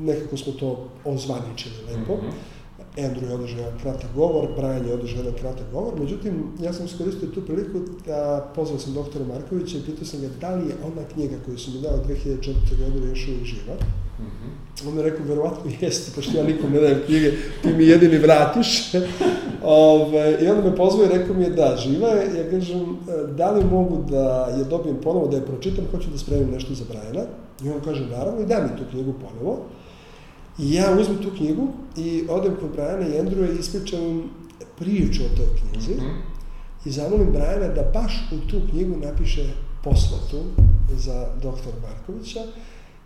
[0.00, 2.14] nekako smo to ozvaničili lepo.
[2.14, 2.51] Mm -hmm.
[2.96, 6.86] Andrew je održao jedan kratak govor, Brian je održao jedan kratak govor, međutim, ja sam
[6.86, 10.74] iskoristio tu priliku da pozvao sam doktora Markovića i pitao sam ga da li je
[10.84, 12.52] ona knjiga koju su mi dao 2004.
[12.84, 13.74] godine još uvijek živa.
[14.18, 14.88] Mm -hmm.
[14.88, 18.18] On mi je rekao, verovatno jeste, pošto ja nikom ne dajem knjige, ti mi jedini
[18.18, 18.92] vratiš.
[19.62, 22.38] Ove, I onda me pozvao i rekao mi je da, živa je.
[22.38, 22.96] Ja kažem,
[23.36, 26.84] da li mogu da je dobijem ponovo, da je pročitam, hoću da spremim nešto za
[26.88, 27.26] Briana.
[27.64, 29.58] I on kaže, naravno, i da mi tu knjigu ponovo.
[30.58, 34.30] I ja uzmem tu knjigu i odem kod Brajana i Andrewa i ispričam
[34.78, 36.20] priču o toj knjizi mm -hmm.
[36.84, 39.44] i zamolim Brajana da baš u tu knjigu napiše
[39.84, 40.42] poslatu
[40.96, 42.40] za doktora Markovića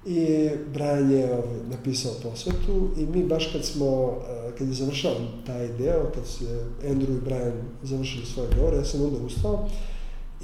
[0.07, 4.19] i Brian je ovaj, napisao posvetu i mi baš kad smo,
[4.59, 5.13] kad je završao
[5.47, 9.69] taj deo, kad se Andrew i Brian završili svoje govore, ja sam onda ustao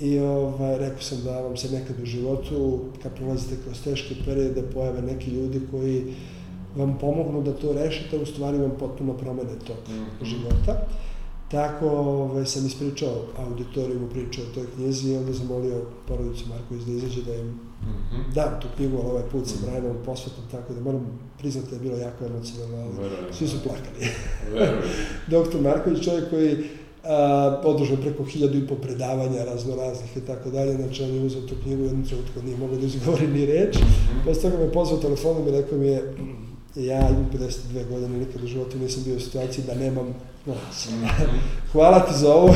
[0.01, 4.63] i ovaj, rekao sam da vam se nekad u životu, kad prolazite kroz teške periode,
[4.75, 6.15] pojave neki ljudi koji
[6.77, 10.25] vam pomognu da to rešite, u stvari vam potpuno promene tog mm -hmm.
[10.25, 10.87] života.
[11.51, 16.93] Tako ovaj, sam ispričao auditorijumu priču o toj knjizi i onda zamolio porodicu Marković da
[16.93, 18.35] izađe da im mm -hmm.
[18.35, 19.71] dam tu knjigu, ali ovaj put sa mm -hmm.
[19.71, 24.07] Brianom posvetom, tako da moram priznati da je bilo jako emocionalno, ali svi su plakali.
[25.35, 26.57] Doktor Marković, čovjek koji
[27.05, 31.25] a, održao preko hiljadu i po predavanja razno raznih i tako dalje, znači on je
[31.25, 33.77] uzeo tu knjigu i jednom trenutku nije mogao da izgovori ni reč.
[33.77, 34.25] Mm -hmm.
[34.25, 36.15] Posle toga me pozvao telefonom i rekao mi je,
[36.77, 40.15] ja imam 52 godine, nikad u životu nisam bio u situaciji da nemam
[40.47, 40.89] novac.
[41.73, 42.55] Hvala ti za ovo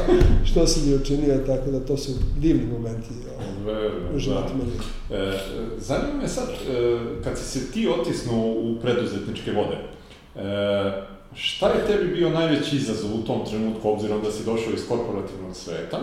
[0.50, 3.08] što si mi učinio, tako da to su divni momenti
[3.64, 4.54] ovaj, u životu da.
[4.54, 4.72] meni.
[5.10, 5.38] E,
[5.78, 11.02] zanima me sad, e, kad si se ti otisnuo u preduzetničke vode, e,
[11.34, 15.56] šta je tebi bio najveći izazov u tom trenutku, obzirom da si došao iz korporativnog
[15.56, 15.98] sveta,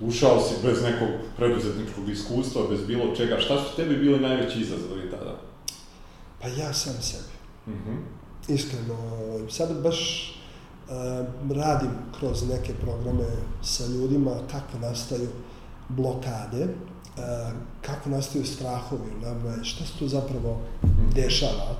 [0.00, 5.10] ušao si bez nekog preduzetničkog iskustva, bez bilo čega, šta su tebi bili najveći izazovi
[5.10, 5.33] tada?
[6.44, 7.34] Pa ja sam sebi.
[7.66, 8.54] Mm -hmm.
[8.54, 8.96] Iskreno,
[9.50, 10.30] sad baš
[10.88, 10.92] uh,
[11.56, 13.24] radim kroz neke programe
[13.62, 15.28] sa ljudima kako nastaju
[15.88, 17.52] blokade, uh,
[17.82, 20.60] kako nastaju strahovi u nama, šta se tu zapravo
[21.14, 21.76] dešava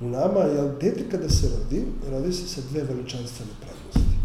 [0.00, 4.16] u nama, jer dete kada se rodi, rodi se sa dve veličanstvene prednosti.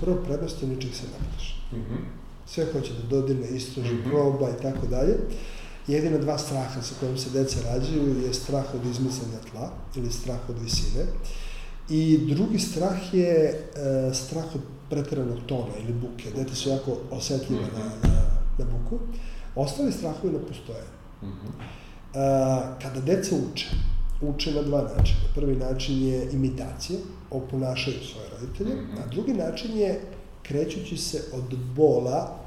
[0.00, 1.54] Prvo prednost je ničeg se ne plaši.
[1.72, 2.04] Mm -hmm.
[2.46, 4.10] Sve hoće da dodine, istraži, mm -hmm.
[4.10, 5.18] proba i tako dalje.
[5.88, 10.48] Jedina dva straha sa kojim se deca rađaju je strah od izmicanja tla ili strah
[10.48, 11.04] od visine.
[11.88, 16.30] I drugi strah je e, strah od preteranog tona ili buke.
[16.36, 18.04] Dete su jako osetljive mm -hmm.
[18.04, 18.20] na, na,
[18.58, 18.98] na buku.
[19.54, 20.84] Ostali strahovi ne postoje.
[21.22, 21.50] Mm -hmm.
[22.14, 23.66] e, kada deca uče,
[24.22, 25.20] uče na dva načina.
[25.34, 26.98] Prvi način je imitacija,
[27.30, 29.02] oponašaju svoje roditelje, mm -hmm.
[29.02, 30.00] a drugi način je
[30.42, 32.44] krećući se od bola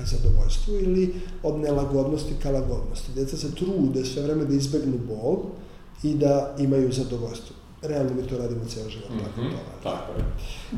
[0.00, 3.12] ka zadovoljstvu ili od nelagodnosti ka lagodnosti.
[3.14, 5.36] Deca se trude sve vreme da izbegnu bol
[6.02, 7.56] i da imaju zadovoljstvo.
[7.82, 9.10] Realno mi to radimo cijel život.
[9.10, 9.50] Mm -hmm.
[9.50, 10.24] tako, to tako je.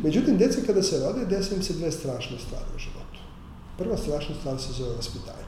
[0.02, 3.18] Međutim, deca kada se rode, desa im se dve strašne stvari u životu.
[3.78, 5.46] Prva strašna stvar se zove vaspitanje.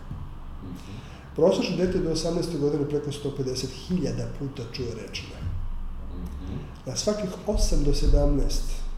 [0.62, 1.36] Mm -hmm.
[1.36, 2.58] Prosječno dete do 18.
[2.58, 5.40] godine preko 150.000 puta čuje reč ne.
[5.40, 6.88] Mm -hmm.
[6.88, 8.40] Na svakih 8 do 17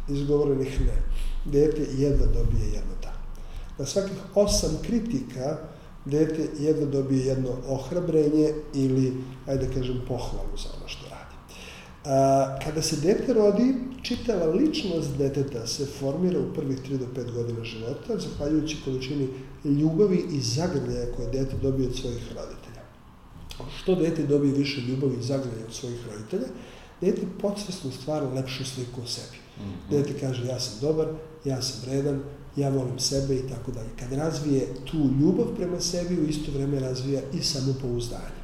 [0.09, 1.03] izgovorenih ne,
[1.45, 2.96] dete jedva dobije jedno
[3.79, 5.59] na svakih osam kritika
[6.05, 9.15] dete jedno dobije jedno ohrabrenje ili,
[9.47, 11.35] ajde da kažem, pohvalu za ono što radi.
[12.05, 17.33] A, kada se dete rodi, čitava ličnost deteta se formira u prvih 3 do 5
[17.33, 19.29] godina života, zahvaljujući količini
[19.65, 22.83] ljubavi i zagrljaja koje dete dobije od svojih roditelja.
[23.77, 26.47] Što dete dobije više ljubavi i zagrljaja od svojih roditelja,
[27.01, 29.37] dete podsvesno stvara lepšu sliku o sebi.
[29.37, 29.91] Mm -hmm.
[29.91, 31.07] Dete kaže ja sam dobar,
[31.45, 32.23] ja sam vredan,
[32.57, 33.89] ja volim sebe i tako dalje.
[33.99, 38.37] Kad razvije tu ljubav prema sebi, u isto vreme razvija i samopouzdanje.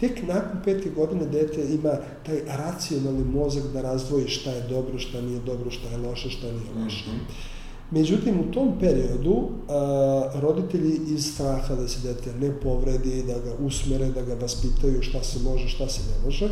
[0.00, 1.92] Tek nakon pete godine dete ima
[2.26, 6.46] taj racionalni mozak da razdvoji šta je dobro, šta nije dobro, šta je loše, šta
[6.46, 7.10] nije loše.
[7.10, 7.58] Mm -hmm.
[7.90, 13.54] Međutim, u tom periodu a, roditelji iz straha da se dete ne povredi, da ga
[13.66, 16.48] usmere, da ga vaspitaju šta se može, šta se ne može,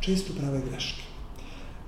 [0.00, 1.02] često prave greške.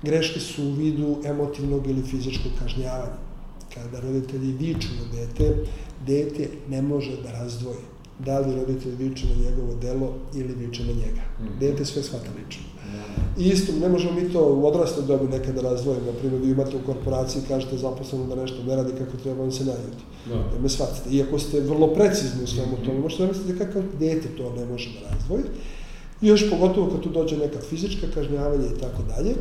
[0.03, 3.30] Greške su u vidu emotivnog ili fizičkog kažnjavanja
[3.73, 5.55] kada roditelji viču na dete,
[6.05, 7.91] dete ne može da razdvoji
[8.25, 11.21] da li roditelj viče na njegovo delo ili viče na njega.
[11.39, 11.59] Mm -hmm.
[11.59, 12.63] Dete sve shvata lično.
[13.37, 16.05] I isto, ne možemo mi to u odrasle dobi nekada da razdvojimo.
[16.05, 19.51] Na primjer, vi imate u korporaciji, kažete zaposlenom da nešto ne radi kako treba, on
[19.51, 20.03] se najuti.
[20.29, 20.35] Da.
[20.35, 21.09] Ne me shvatite.
[21.09, 22.85] Iako ste vrlo precizni u svemu -hmm.
[22.85, 25.43] tome, možete da mislite kakav dete to ne može da razdvoji.
[26.21, 29.35] Još pogotovo kad tu dođe neka fizička kažnjavanja i tako dalje,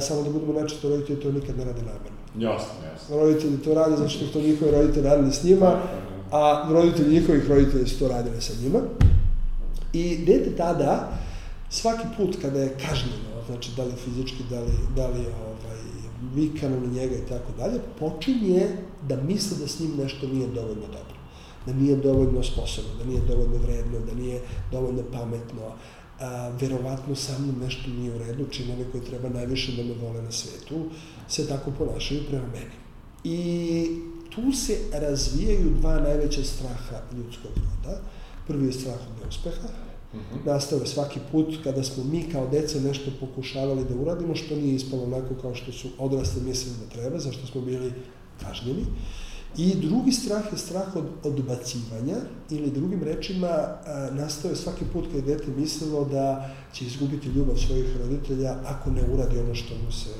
[0.00, 2.19] samo da budemo načisto, roditelji to nikad ne rade namerno.
[2.38, 3.16] Jasno, jasno.
[3.16, 5.80] Roditelji to rade zato što to njihovi roditelji radili s njima,
[6.32, 8.78] a roditelji njihovih roditelji su to radili sa njima.
[9.92, 11.12] I dete tada,
[11.70, 15.78] svaki put kada je kažnjeno, znači da li fizički, da li, da li ovaj,
[16.34, 18.66] vikano na njega i tako dalje, počinje
[19.08, 21.20] da misle da s njim nešto nije dovoljno dobro.
[21.66, 24.40] Da nije dovoljno sposobno, da nije dovoljno vredno, da nije
[24.72, 25.62] dovoljno pametno.
[26.20, 30.22] A, verovatno sa mnom nešto nije u redu, činovi koji treba najviše da me vole
[30.22, 30.84] na svetu,
[31.28, 32.76] se tako ponašaju prema meni.
[33.24, 33.86] I
[34.30, 38.00] tu se razvijaju dva najveća straha ljudskog roda.
[38.46, 39.68] Prvi je strah od neuspeha,
[40.14, 40.46] Mm -hmm.
[40.46, 44.74] Nastao je svaki put kada smo mi kao deca nešto pokušavali da uradimo, što nije
[44.74, 47.92] ispalo onako kao što su odrasli mislili da treba, zašto smo bili
[48.40, 48.84] kažnjeni.
[49.56, 52.16] I drugi strah je strah od odbacivanja,
[52.50, 57.28] ili drugim rečima, a, nastao je svaki put kada je dete mislilo da će izgubiti
[57.28, 60.10] ljubav svojih roditelja ako ne uradi ono što mu se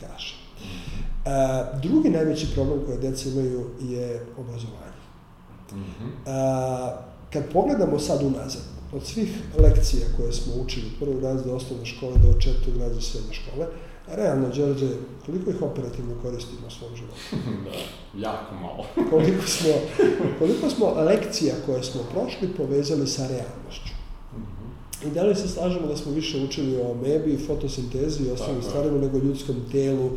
[0.00, 0.34] kaže.
[1.26, 5.00] A, drugi najveći problem koje deca imaju je obrazovanje.
[5.70, 6.10] -hmm.
[6.26, 6.96] a,
[7.32, 8.62] kad pogledamo sad unazad,
[8.92, 13.66] od svih lekcija koje smo učili, prvog razreda osnovne škole do četvrtog razreda srednje škole,
[14.16, 14.88] realno, Đorđe,
[15.26, 17.20] koliko ih operativno koristimo u svom životu?
[17.64, 17.70] da,
[18.28, 18.84] jako malo.
[19.10, 19.70] koliko, smo,
[20.38, 23.92] koliko smo lekcija koje smo prošli povezali sa realnošću.
[24.36, 25.08] Mm -hmm.
[25.08, 28.98] I da li se slažemo da smo više učili o mebi, fotosintezi i ostalim stvarima
[28.98, 30.10] nego o ljudskom telu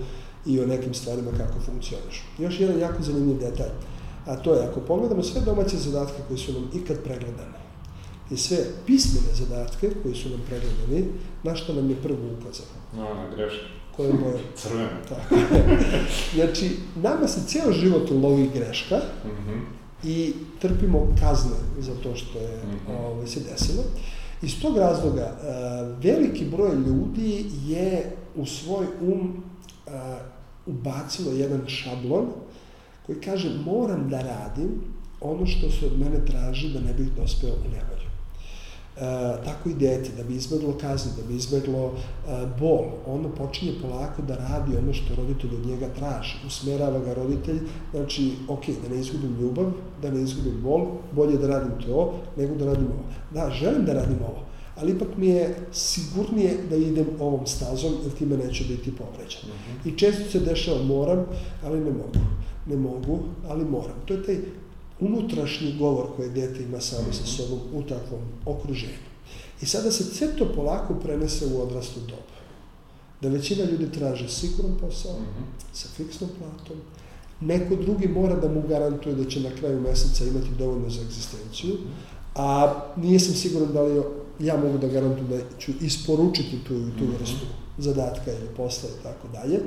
[0.45, 2.23] i o nekim stvarima kako funkcioniš.
[2.39, 3.71] Još jedan jako zanimljiv detalj,
[4.25, 7.63] a to je ako pogledamo sve domaće zadatke koji su nam ikad pregledane,
[8.32, 11.06] i sve pismene zadatke koji su nam pregledani,
[11.43, 12.77] na što nam je prvo ukazano.
[12.95, 13.65] No, na greške.
[13.95, 14.39] Koje je moje...
[14.56, 14.89] Crveno.
[15.10, 15.36] Tako.
[16.36, 19.62] znači, nama se cijel život lovi greška mm -hmm.
[20.03, 23.06] i trpimo kazne za to što je mm -hmm.
[23.06, 23.84] ovaj, se desilo.
[24.41, 29.43] Iz tog razloga, uh, veliki broj ljudi je u svoj um
[29.88, 29.93] uh,
[30.65, 32.27] ubacilo jedan šablon
[33.06, 34.69] koji kaže moram da radim
[35.21, 37.92] ono što se od mene traži da ne bih dospeo u nevolju.
[38.97, 38.99] E,
[39.45, 44.21] tako i dete, da bi izbeglo kaznu, da bi izbeglo e, bol, ono počinje polako
[44.21, 46.36] da radi ono što roditelj od njega traži.
[46.47, 47.60] Usmerava ga roditelj,
[47.91, 52.56] znači, ok, da ne izgubim ljubav, da ne izgubim bol, bolje da radim to, nego
[52.56, 53.03] da radim ovo.
[53.34, 58.12] Da, želim da radim ovo, ali ipak mi je sigurnije da idem ovom stazom, jer
[58.13, 59.41] time neću biti povređen.
[59.41, 59.89] -hmm.
[59.89, 61.25] I često se dešava moram,
[61.63, 62.19] ali ne mogu.
[62.67, 63.95] Ne mogu, ali moram.
[64.06, 64.38] To je taj
[64.99, 69.13] unutrašnji govor koje dete ima samo sa sobom u takvom okruženju.
[69.62, 72.34] I sada se sve to polako prenese u odraslu dobu.
[73.21, 75.73] Da većina ljudi traže siguran posao, mm -hmm.
[75.73, 76.77] sa fiksnom platom,
[77.41, 81.77] neko drugi mora da mu garantuje da će na kraju meseca imati dovoljno za egzistenciju,
[82.36, 84.03] a nisam siguran da li
[84.39, 87.45] ja mogu da garantujem da ću isporučiti tu tu vrstu
[87.77, 89.60] zadatka ili posla i tako dalje.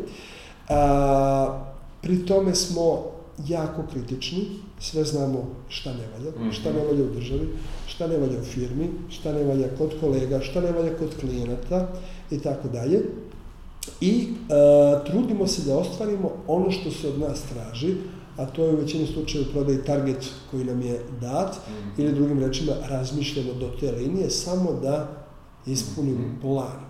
[0.68, 1.62] A,
[2.02, 3.15] pri tome smo
[3.48, 4.46] jako kritični,
[4.80, 6.52] sve znamo šta ne valja, mm -hmm.
[6.52, 7.48] šta ne valja u državi,
[7.86, 11.88] šta ne valja u firmi, šta ne valja kod kolega, šta ne valja kod klijenata
[12.30, 13.02] i tako dalje.
[14.00, 17.94] I e, trudimo se da ostvarimo ono što se od nas traži,
[18.36, 22.02] a to je u većini slučajeva prodaj target koji nam je dat, mm -hmm.
[22.02, 25.26] ili drugim rečima razmišljamo do te linije, samo da
[25.66, 26.40] ispunimo mm -hmm.
[26.40, 26.86] plan.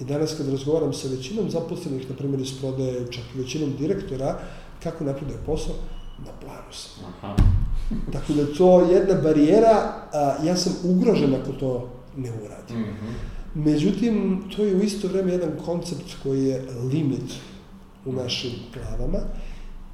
[0.00, 4.38] I danas kad razgovaram sa većinom zaposlenih, na primjer iz prodaje, čak i većinom direktora,
[4.84, 5.74] kako napreduje posao,
[6.18, 7.04] na planu sam.
[7.08, 7.36] Aha.
[8.12, 12.78] Tako da to je jedna barijera, a, ja sam ugrožen ako to ne uradim.
[12.78, 13.34] Mm -hmm.
[13.54, 17.34] Međutim, to je u isto vreme jedan koncept koji je limit
[18.04, 19.18] u našim glavama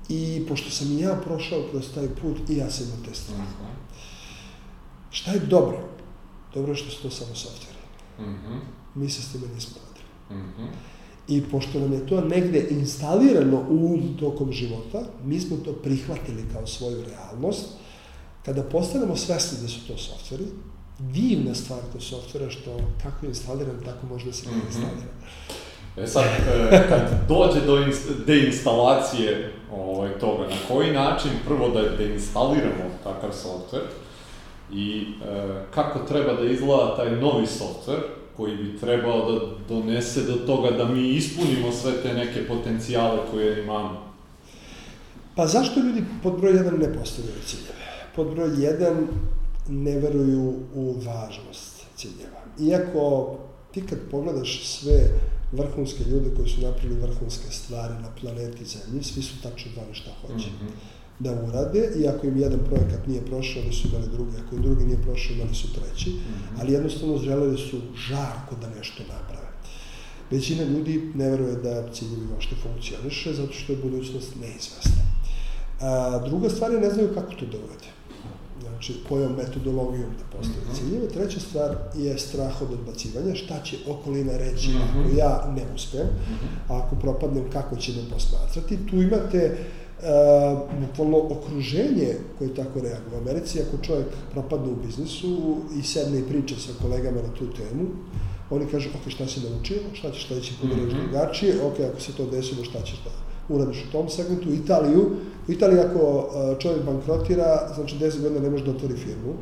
[0.08, 3.46] i pošto sam i ja prošao kroz taj put i ja sam imao te strahove.
[3.46, 4.00] Mm -hmm.
[5.10, 5.78] Šta je dobro?
[6.54, 7.78] Dobro je što su to samo softveri.
[8.18, 8.58] Mm -hmm.
[8.94, 10.40] Mi se s time nismo radili.
[10.42, 10.68] Mm -hmm.
[11.30, 16.66] I pošto nam je to negde instalirano u tokom života, mi smo to prihvatili kao
[16.66, 17.66] svoju realnost.
[18.44, 20.44] Kada postanemo svesni da su to softveri,
[20.98, 24.66] divna stvar kod softvera što kako je instaliran, tako može da se ne mhm.
[24.66, 25.12] instalira.
[25.96, 26.24] E sad,
[26.70, 27.86] e, kad dođe do
[28.26, 33.82] deinstalacije ovaj, toga, na koji način prvo da deinstaliramo takav softver
[34.72, 37.98] i e, kako treba da izgleda taj novi softver,
[38.36, 43.62] koji bi trebao da donese do toga da mi ispunimo sve te neke potencijale koje
[43.62, 44.10] imamo?
[45.36, 47.84] Pa zašto ljudi pod broj 1 ne postavljaju ciljeve?
[48.16, 49.06] Pod broj 1
[49.68, 52.40] ne veruju u važnost ciljeva.
[52.60, 53.36] Iako
[53.72, 55.10] ti kad pogledaš sve
[55.52, 60.10] vrhunske ljude koji su napravili vrhunske stvari na planeti Zemlji, svi su tačno znali šta
[60.20, 60.46] hoće.
[60.46, 60.99] Mm -hmm.
[61.20, 64.62] Da urade i ako im jedan projekat nije prošao, oni su imali drugi, ako im
[64.62, 66.12] drugi nije prošao, imali su treći,
[66.60, 69.48] ali jednostavno želeli su žarko da nešto naprave.
[70.30, 75.02] Većina ljudi ne veruje da ciljevi uopšte funkcioniše, zato što je budućnost neizvesna.
[75.80, 77.90] A, druga stvar je ne znaju kako to da urade.
[78.60, 81.08] Znači, kojom metodologijom da postave ciljeve.
[81.08, 86.06] Treća stvar je strah od odbacivanja, šta će okolina reći ako ja ne uspem,
[86.68, 88.78] a ako propadnem, kako će me posmatrati.
[88.90, 89.80] Tu imate uh,
[90.80, 93.14] bukvalno okruženje koje tako reaguje.
[93.14, 97.46] U Americi, ako čovjek propadne u biznisu i sedne i priča sa kolegama na tu
[97.52, 97.86] temu,
[98.50, 100.90] oni kažu, ok, šta si naučio, šta ćeš sledeći put mm -hmm.
[100.90, 103.10] drugačije, ok, ako se to desilo, šta ćeš da
[103.54, 104.48] uradiš u tom segmentu.
[104.48, 105.10] U Italiju,
[105.48, 106.28] u Italiji ako
[106.58, 109.34] čovjek bankrotira, znači 10 godina ne može da otvori firmu,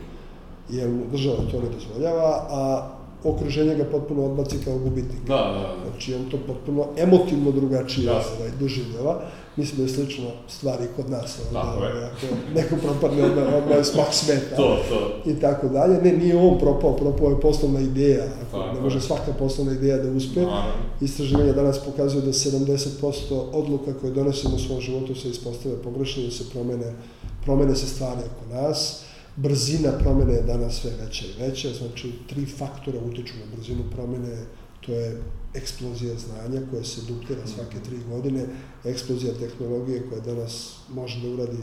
[0.71, 2.91] jer država to ne dozvoljava, a
[3.25, 5.21] okruženje ga potpuno odbaci kao gubitnik.
[5.27, 5.91] Da, da, da.
[5.91, 8.13] Znači, on to potpuno emotivno drugačije da.
[8.13, 9.21] ovaj, doživljava.
[9.57, 11.39] Mislim da je slično stvari kod nas.
[11.49, 12.05] Onda, tako je.
[12.05, 14.57] Ako neko propadne, onda, onda je smak sveta.
[14.57, 15.31] to, to.
[15.31, 16.03] I tako dalje.
[16.03, 18.25] Ne, nije on propao, propao je poslovna ideja.
[18.25, 20.41] Ako tako ne može svaka poslovna ideja da uspe.
[20.41, 20.73] Naravno.
[21.01, 26.31] Istraživanja danas pokazuju da 70% odluka koje donosimo u svom životu se ispostave pogrešno, da
[26.31, 26.95] se promene,
[27.45, 29.08] promene se stvari oko nas
[29.43, 34.45] brzina promene je danas sve veća i veća, znači tri faktora utiču na brzinu promene,
[34.81, 35.23] to je
[35.55, 38.47] eksplozija znanja koja se duplira svake tri godine,
[38.85, 41.59] eksplozija tehnologije koja danas može da uradi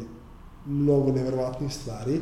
[0.65, 2.19] mnogo neverovatnih stvari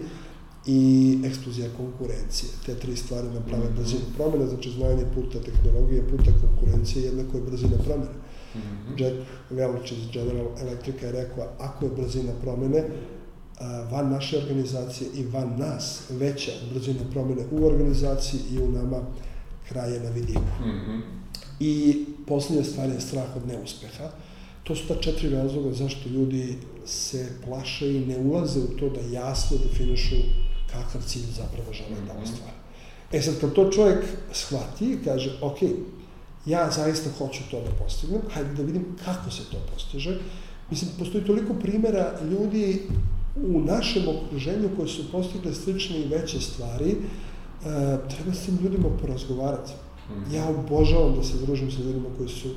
[0.66, 2.50] i eksplozija konkurencije.
[2.66, 3.76] Te tri stvari nam prave mhm.
[3.76, 8.12] brzinu promene, znači znanje puta tehnologije, puta konkurencije, jednako je brzina promene.
[8.56, 9.02] Mm -hmm.
[9.02, 9.16] Jack
[9.52, 12.84] Welch iz General Electrica je rekao, ako je brzina promene,
[13.92, 19.02] van naše organizacije i van nas veća brzina promene u organizaciji i u nama
[19.70, 20.42] kraje na vidiku.
[20.66, 21.02] Mm -hmm.
[21.60, 24.10] I poslednja stvar je strah od neuspeha.
[24.64, 29.02] To su ta četiri razloga zašto ljudi se plaše i ne ulaze u to da
[29.02, 30.16] jasno definišu
[30.72, 32.24] kakav cilj zapravo žele da mhm.
[32.24, 32.54] ostvare.
[33.12, 35.58] E sad, kad to čovjek shvati i kaže, ok,
[36.46, 40.20] ja zaista hoću to da postignem, hajde da vidim kako se to postiže.
[40.70, 42.82] Mislim, postoji toliko primera ljudi
[43.36, 46.96] u našem okruženju koji su postigli slične i veće stvari, e,
[48.10, 49.72] treba s tim ljudima porazgovarati.
[50.12, 50.36] Mhm.
[50.36, 52.50] Ja obožavam da se družim sa ljudima koji su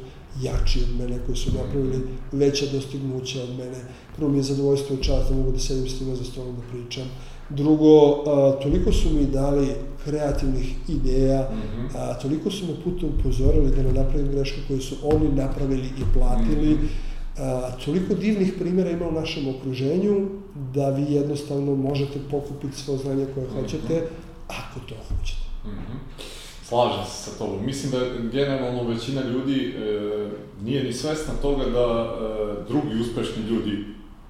[0.43, 2.01] jači od mene, koji su napravili
[2.33, 3.79] veća dostignuća od mene.
[4.16, 6.62] Prvo mi je zadovoljstvo i čast da mogu da sedim s njima za stolom da
[6.72, 7.05] pričam.
[7.51, 9.68] Drugo, a, toliko su mi dali
[10.05, 11.97] kreativnih ideja, mm -hmm.
[11.97, 16.03] a, toliko su me puta upozorili da ne napravim greške koje su oni napravili i
[16.14, 16.74] platili.
[16.74, 20.28] Mm -hmm a, toliko divnih primjera ima u našem okruženju
[20.74, 24.47] da vi jednostavno možete pokupiti svo znanje koje hoćete, mm -hmm.
[24.47, 25.43] ako to hoćete.
[25.64, 26.22] Mm -hmm.
[26.68, 27.66] Slažem se sa tobom.
[27.66, 30.28] Mislim da generalno većina ljudi e,
[30.62, 33.84] nije ni svesna toga da e, drugi uspešni ljudi,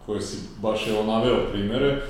[0.06, 2.00] koje si baš evo naveo primere, e,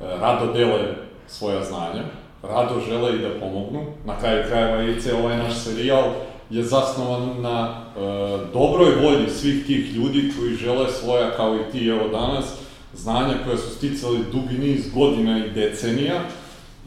[0.00, 0.94] rado dele
[1.26, 2.04] svoja znanja,
[2.42, 3.84] rado žele i da pomognu.
[4.04, 6.04] Na kraju krajeva i ceo ovaj naš serijal
[6.50, 8.00] je zasnovan na e,
[8.52, 12.44] dobroj volji svih tih ljudi koji žele svoja, kao i ti evo danas,
[12.94, 16.20] znanja koja su sticali dugi niz godina i decenija,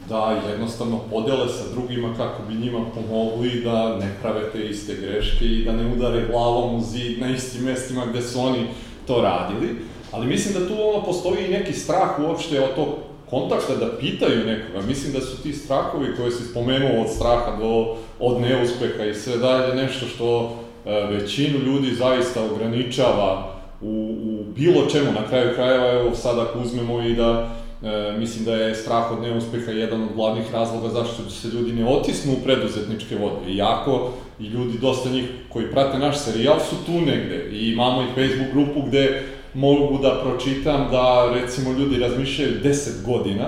[0.08, 5.44] da jednostavno podele sa drugima kako bi njima pomogli da ne prave te iste greške
[5.44, 8.66] i da ne udare glavom u zid na istim mestima gde su oni
[9.06, 9.76] to radili.
[10.12, 12.88] Ali mislim da tu ono postoji i neki strah uopšte od tog
[13.30, 14.86] kontakta da pitaju nekoga.
[14.86, 19.36] Mislim da su ti strahovi koje si spomenuo od straha do od neuspeha i sve
[19.36, 20.56] dalje nešto što
[20.86, 25.12] e, većinu ljudi zaista ograničava u, u bilo čemu.
[25.12, 27.50] Na kraju krajeva, evo sad ako uzmemo i da
[27.82, 31.86] e, mislim da je strah od neuspeha jedan od glavnih razloga zašto se ljudi ne
[31.86, 33.52] otisnu u preduzetničke vode.
[33.52, 34.10] Iako
[34.40, 38.52] i ljudi, dosta njih koji prate naš serijal su tu negde i imamo i Facebook
[38.52, 39.22] grupu gde
[39.54, 43.46] mogu da pročitam da recimo ljudi razmišljaju 10 godina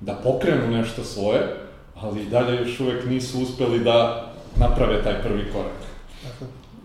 [0.00, 1.40] da pokrenu nešto svoje,
[1.94, 5.78] ali i dalje još uvek nisu uspeli da naprave taj prvi korak.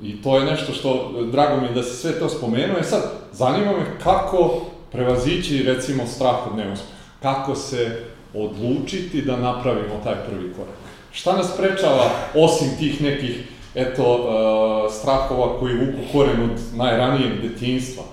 [0.01, 3.11] I to je nešto što, drago mi je da si sve to spomenuo, e sad,
[3.31, 6.93] zanima me kako prevazići, recimo, strah od neuspeha.
[7.21, 10.75] Kako se odlučiti da napravimo taj prvi korak.
[11.11, 18.03] Šta nas sprečava, osim tih nekih, eto, uh, strahova koji vuku koren od najranijeg detinjstva?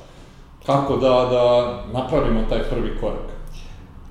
[0.71, 1.45] Kako da, da
[1.93, 3.31] napravimo taj prvi korak?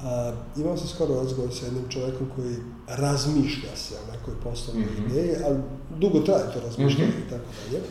[0.04, 2.56] A, imao sam skoro razgovor sa jednim čovekom koji
[2.88, 5.12] razmišlja se o nekoj poslovnoj mm -hmm.
[5.12, 5.58] ideji, ali
[6.00, 7.28] dugo traje to razmišljanje mm -hmm.
[7.28, 7.84] i tako dalje.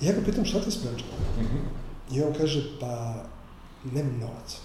[0.00, 1.12] I ja ga pitam šta te sprečava?
[1.38, 2.16] Mm -hmm.
[2.16, 3.14] I on kaže, pa
[3.92, 4.60] nemam novac.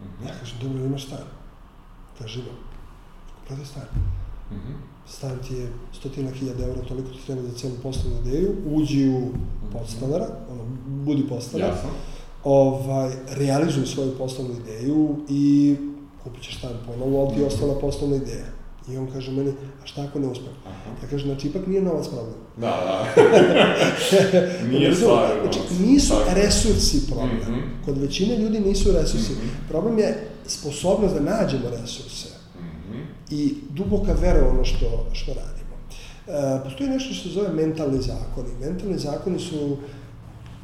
[0.00, 0.28] Mm -hmm.
[0.28, 1.26] Ja kažem, dobro, imaš stan?
[2.18, 2.56] Kaže, imam.
[3.42, 3.86] Kupate stan.
[4.50, 4.76] Mm -hmm.
[5.06, 9.18] Stan ti je stotina hiljada eura, toliko ti treba za celu poslovnu ideju, uđi u
[9.18, 9.72] mhm.
[9.72, 11.68] podstanara, ono, budi podstanar.
[11.68, 11.90] Jasno
[12.44, 15.76] ovaj, realizuju svoju poslovnu ideju i
[16.24, 18.46] kupit ćeš stan ponovo, ali ti je ostala poslovna ideja.
[18.88, 20.52] I on kaže meni, a šta ako ne uspem?
[21.02, 22.34] Ja kažem, znači ipak nije novac problem.
[22.56, 23.22] Da, da.
[24.72, 25.30] nije stvar.
[25.42, 27.36] Znači, nisu resursi problem.
[27.36, 27.84] Mm -hmm.
[27.84, 29.32] Kod većine ljudi nisu resursi.
[29.32, 29.68] Mm -hmm.
[29.68, 33.04] Problem je sposobnost da nađemo resurse mm -hmm.
[33.30, 35.76] i duboka vera u ono što, što radimo.
[36.28, 38.48] E, postoji nešto što se zove mentalni zakoni.
[38.60, 39.76] Mentalni zakoni su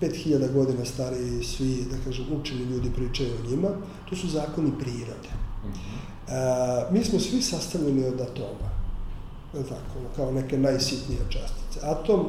[0.01, 3.69] 5000 godina stari svi, da kažem, učeni ljudi pričaju o njima.
[4.09, 5.29] To su zakoni prirode.
[5.65, 6.09] Mm -hmm.
[6.29, 8.71] E, mi smo svi sastavljeni od atoma,
[9.55, 11.81] je tako, kao neke najsitnije častice.
[11.83, 12.27] Atom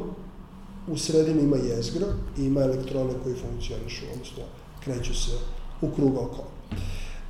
[0.88, 2.08] u sredini ima jezgro
[2.38, 4.44] i ima elektrone koji funkcionišu, odnosno
[4.84, 5.32] kreću se
[5.82, 6.44] u krug oko.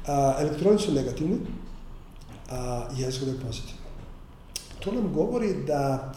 [0.08, 1.38] A, elektroni su negativni,
[2.50, 3.80] a jezgro je pozitivno.
[4.80, 6.14] To nam govori da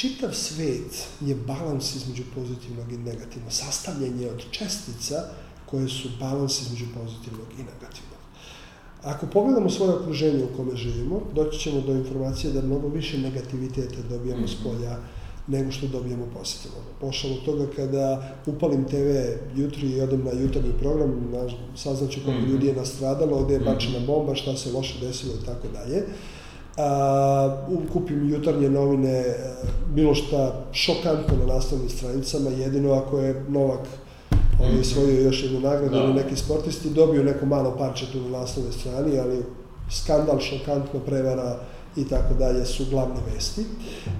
[0.00, 5.24] čitav svet je balans između pozitivnog i negativnog, sastavljanje od čestica
[5.66, 8.20] koje su balans između pozitivnog i negativnog.
[9.02, 14.02] Ako pogledamo svoje okruženje u kome živimo, doći ćemo do informacije da mnogo više negativiteta
[14.10, 14.62] dobijamo s mhm.
[14.64, 14.96] polja
[15.46, 16.78] nego što dobijemo pozitivno.
[17.00, 19.08] Pošao od toga kada upalim TV
[19.56, 21.32] jutri i odem na jutarnji program,
[21.76, 22.52] saznaću koliko mhm.
[22.52, 23.68] ljudi je nastradalo, gde je mhm.
[23.70, 26.04] bačena bomba, šta se loše desilo i tako dalje.
[26.76, 29.24] A, kupim jutarnje novine,
[29.94, 33.88] bilo šta šokantno na naslovnim stranicama, jedino ako je Novak
[34.62, 36.04] on je osvojio još jednu nagradu da.
[36.04, 39.42] ili neki sportisti, dobio neko malo parče tu na naslovnoj strani, ali
[39.90, 41.58] skandal, šokantno prevara
[41.96, 43.64] i tako dalje su glavne vesti.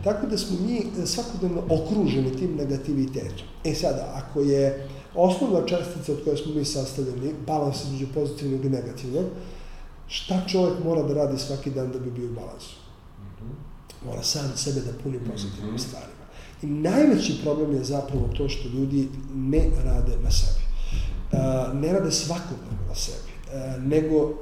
[0.05, 3.47] Tako da smo mi svakodnevno okruženi tim negativitetom.
[3.65, 8.69] E sada, ako je osnovna čestica od koje smo mi sastavljeni, balans između pozitivnog i
[8.69, 9.25] negativnog,
[10.11, 12.77] šta čovjek mora da radi svaki dan da bi bio u balansu?
[13.19, 13.51] Mhm.
[14.07, 15.87] Mora sam sebe da puni pozitivnim mm -hmm.
[15.87, 16.25] stvarima.
[16.63, 20.61] I najveći problem je zapravo to što ljudi ne rade na sebi.
[21.33, 24.35] Uh, ne rade svakodnevno na sebi, uh, nego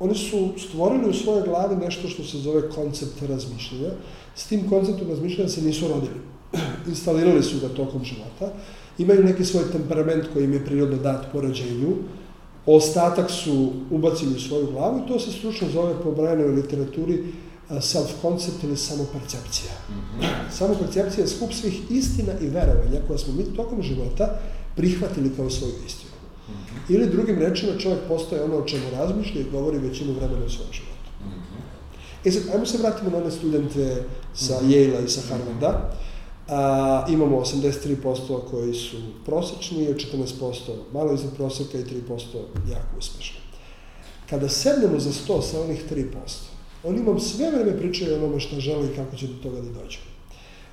[0.00, 3.90] oni su stvorili u svojoj glavi nešto što se zove koncept razmišljanja.
[4.36, 6.20] S tim konceptom razmišljanja se nisu rodili.
[6.88, 8.52] Instalirali su ga tokom života.
[8.98, 11.96] Imaju neki svoj temperament koji im je prirodno dat po rođenju.
[12.66, 17.24] Ostatak su ubacili u svoju glavu i to se stručno zove po Brianovoj literaturi
[17.70, 19.72] self-concept ili samopercepcija.
[19.88, 20.26] Mm -hmm.
[20.52, 24.40] Samopercepcija je skup svih istina i verovanja koje smo mi tokom života
[24.76, 26.10] prihvatili kao svoju istinu.
[26.48, 26.94] Mm -hmm.
[26.94, 30.68] Ili drugim rečima čovjek postoje ono o čemu razmišlja i govori većinu vremena u svom
[30.72, 31.10] životu.
[31.20, 32.28] Mm -hmm.
[32.28, 34.02] E sad, ajmo se vratimo na one studente
[34.34, 34.70] sa mm -hmm.
[34.70, 35.90] Yale-a i sa Harvarda.
[36.48, 40.52] A, imamo 83% koji su prosečni, 14%
[40.92, 41.90] malo iznad proseka i 3%
[42.70, 43.40] jako uspešni.
[44.30, 46.04] Kada sednemo za sto sa onih 3%,
[46.84, 49.80] Oni vam sve vreme pričaju o onome što žele i kako će do toga da
[49.80, 49.98] dođe.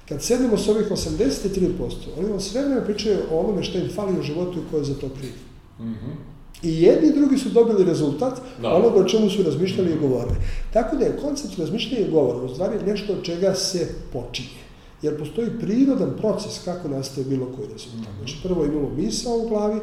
[0.10, 4.20] Kad sedimo s ovih 83%, oni vam sve vreme pričaju o onome što im fali
[4.20, 5.34] u životu i ko je za to kriv.
[5.80, 6.16] Mm -hmm.
[6.64, 8.74] I jedni i drugi su dobili rezultat da.
[8.74, 10.36] onoga o čemu su razmišljali i govorili.
[10.74, 14.62] Tako da je koncept razmišljanja i govora u stvari nešto od čega se počinje.
[15.02, 18.14] Jer postoji prirodan proces kako nastaje bilo koji rezultat.
[18.14, 18.18] -hmm.
[18.18, 19.80] Znači prvo imamo misao u glavi,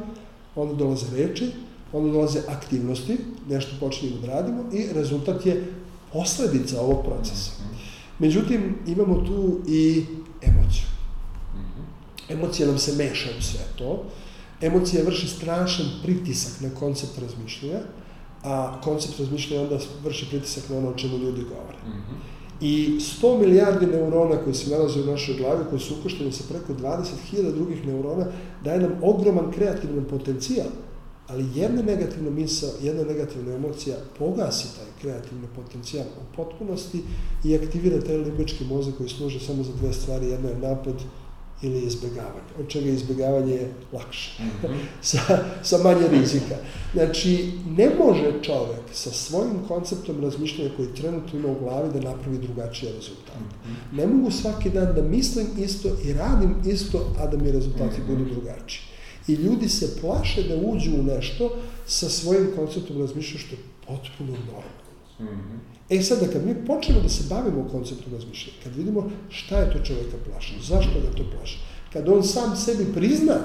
[0.57, 1.51] onda dolaze reči,
[1.93, 5.73] onda dolaze aktivnosti, nešto počinjemo da radimo i rezultat je
[6.13, 7.51] posledica ovog procesa.
[8.19, 10.05] Međutim, imamo tu i
[10.43, 10.85] emociju.
[12.29, 14.05] Emocija nam se meša u sve to.
[14.61, 17.81] Emocija vrši strašan pritisak na koncept razmišljanja,
[18.45, 21.79] a koncept razmišljanja onda vrši pritisak na ono o čemu ljudi govore.
[21.87, 22.38] Mm -hmm.
[22.61, 26.73] I 100 milijardi neurona koji se nalaze u našoj glavi, koji su ukošteni sa preko
[26.83, 28.27] 20.000 drugih neurona,
[28.65, 30.67] daje nam ogroman kreativan potencijal.
[31.29, 37.03] Ali jedna negativna misla, jedna negativna emocija pogasi taj kreativni potencijal u potpunosti
[37.45, 40.95] i aktivira taj limbički mozak koji služe samo za dve stvari, jedno je napad
[41.63, 44.77] ili izbjegavanje, od čega izbjegavanje je lakše, -hmm.
[45.11, 45.19] sa,
[45.63, 46.57] sa manje rizika.
[46.95, 52.39] Znači, ne može čovek sa svojim konceptom razmišljanja koji trenutno ima u glavi da napravi
[52.39, 53.41] drugačiji rezultat.
[53.41, 53.97] Mm -hmm.
[53.99, 58.07] Ne mogu svaki dan da mislim isto i radim isto, a da mi rezultati -hmm.
[58.07, 58.83] budu drugačiji.
[59.29, 61.57] I ljudi se plaše da uđu u nešto
[61.87, 64.79] sa svojim konceptom razmišljanja što je potpuno normalno.
[65.21, 65.78] Mm -hmm.
[65.91, 69.79] E sada, kad mi počnemo da se bavimo konceptom razmišljanja, kad vidimo šta je to
[69.85, 71.59] čoveka plaša, zašto ga to plaša,
[71.93, 73.37] kad on sam sebi prizna,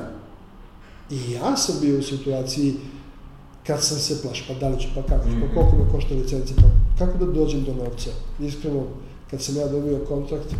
[1.10, 2.74] i ja sam bio u situaciji
[3.68, 5.41] kad sam se plaš, pa da li ću, pa kako, pa mhm.
[5.54, 8.10] koliko me košta licenca, pa kako da dođem do novca.
[8.39, 8.84] Iskreno,
[9.32, 10.56] kad sam ja dobio kontrakt,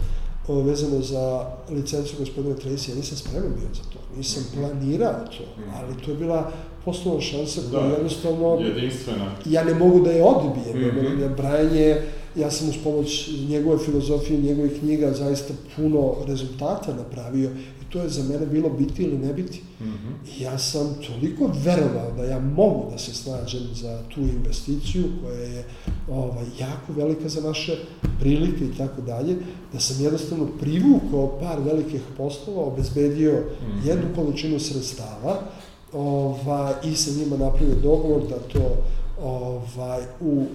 [0.48, 5.44] ovo vezano za licencu gospodina Tracy, ja nisam spreman bio za to, nisam planirao to,
[5.76, 6.52] ali to je bila
[6.86, 8.60] poslovna šansa koja da, jednostavno...
[8.60, 9.32] Jedinstvena.
[9.46, 11.36] Ja ne mogu da je odbijem, mm -hmm.
[11.36, 17.50] Brian je ja sam uz pomoć njegove filozofije, njegovih knjiga zaista puno rezultata napravio
[17.82, 19.62] i to je za mene bilo biti ili ne biti.
[19.82, 20.38] Mm -hmm.
[20.38, 25.40] I ja sam toliko verovao da ja mogu da se snađem za tu investiciju koja
[25.40, 25.64] je
[26.10, 27.78] ovaj, jako velika za naše
[28.20, 29.36] prilike i tako dalje,
[29.74, 33.88] da sam jednostavno privukao par velikih poslova, obezbedio mm -hmm.
[33.88, 35.42] jednu količinu sredstava
[35.94, 38.78] ovaj, i sa njima napravio dogovor da to
[39.22, 40.46] ovaj, u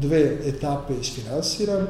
[0.00, 1.86] dve etape isfinansiram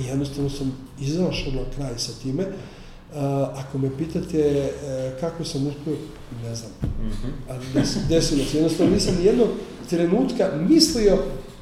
[0.00, 2.42] i jednostavno sam izašao na kraj sa time.
[2.42, 3.16] Uh,
[3.58, 5.96] ako me pitate uh, kako sam uspio,
[6.42, 7.30] ne znam, mm -hmm.
[7.48, 7.64] ali
[8.08, 8.56] desilo se.
[8.56, 9.48] Jednostavno nisam jednog
[9.90, 11.18] trenutka mislio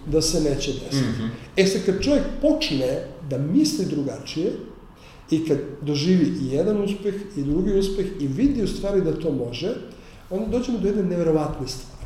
[0.07, 0.96] da se neće desiti.
[0.96, 1.28] Mm -hmm.
[1.57, 4.53] E sad kad čovjek počne da misli drugačije
[5.30, 9.32] i kad doživi i jedan uspeh i drugi uspeh i vidi u stvari da to
[9.32, 9.74] može,
[10.30, 11.98] onda dođemo do jedne neverovatne stvari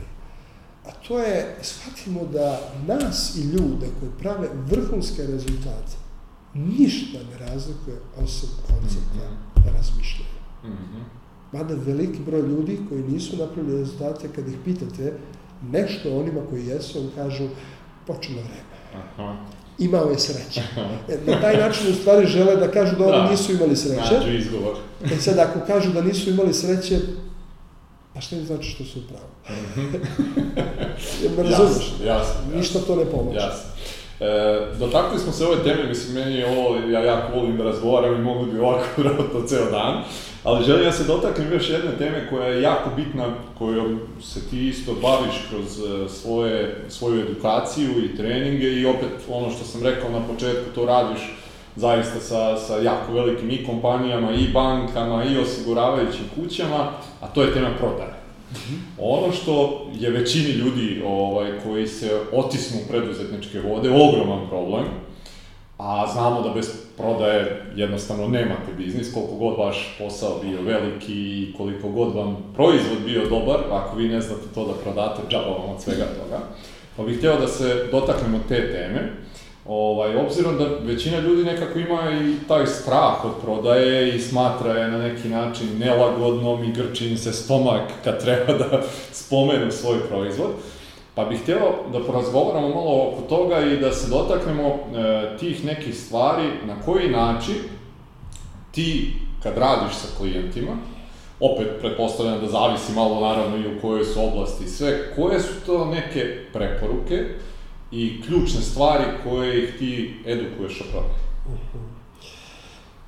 [0.86, 5.96] a to je, shvatimo da nas i ljude koji prave vrhunske rezultate
[6.54, 9.76] ništa ne razlikuje osim koncepta mm -hmm.
[9.76, 10.40] razmišljanja.
[10.64, 11.02] Mm -hmm.
[11.52, 15.12] Mada veliki broj ljudi koji nisu napravili rezultate, kad ih pitate
[15.70, 17.48] nešto onima koji jesu, on kažu,
[18.06, 19.04] počelo vreme.
[19.04, 19.36] Aha.
[19.78, 20.62] Imao je sreće.
[21.08, 23.30] E, na taj način u stvari žele da kažu da oni da.
[23.30, 24.14] nisu imali sreće.
[24.18, 24.76] Nađu izgovor.
[25.04, 27.00] E sad, ako kažu da nisu imali sreće,
[28.14, 29.56] Pa šta im znači što su u pravu?
[31.22, 31.74] Jer me razumeš?
[31.74, 32.56] Jasno, jasno.
[32.56, 33.38] Ništa to ne pomoće.
[33.38, 33.72] Jasno.
[34.20, 38.14] E, dotakli smo se ove teme, mislim, meni je ovo, ja jako volim da razgovaram
[38.14, 40.02] i mogu bi ovako vratno ceo dan,
[40.44, 43.26] ali želim ja se dotaknem još jedne teme koja je jako bitna,
[43.58, 49.50] kojom se ti isto baviš kroz e, svoje, svoju edukaciju i treninge i opet ono
[49.50, 51.20] što sam rekao na početku, to radiš
[51.76, 57.54] zaista sa, sa jako velikim i kompanijama, i bankama, i osiguravajućim kućama, a to je
[57.54, 58.22] tema prodaje.
[58.98, 64.84] Ono što je većini ljudi ovaj, koji se otisnu u preduzetničke vode ogroman problem,
[65.78, 71.54] a znamo da bez prodaje jednostavno nemate biznis, koliko god vaš posao bio veliki i
[71.56, 75.70] koliko god vam proizvod bio dobar, ako vi ne znate to da prodate, džaba vam
[75.70, 76.40] od svega toga.
[76.96, 79.12] Pa bih hteo da se dotaknemo te teme.
[79.66, 84.90] Ovaj, obzirom da većina ljudi nekako ima i taj strah od prodaje i smatra je
[84.90, 88.82] na neki način nelagodnom i grči im se stomak kad treba da
[89.12, 90.50] spomenu svoj proizvod.
[91.14, 95.98] Pa bih hteo da porazgovaramo malo oko toga i da se dotaknemo e, tih nekih
[95.98, 97.56] stvari na koji način
[98.70, 100.72] ti kad radiš sa klijentima,
[101.40, 105.84] opet pretpostavljam da zavisi malo naravno i u kojoj su oblasti sve, koje su to
[105.84, 107.24] neke preporuke
[107.93, 111.14] i ključne stvari koje ih ti edukuješ o prodaju?
[111.47, 111.93] Uh -huh.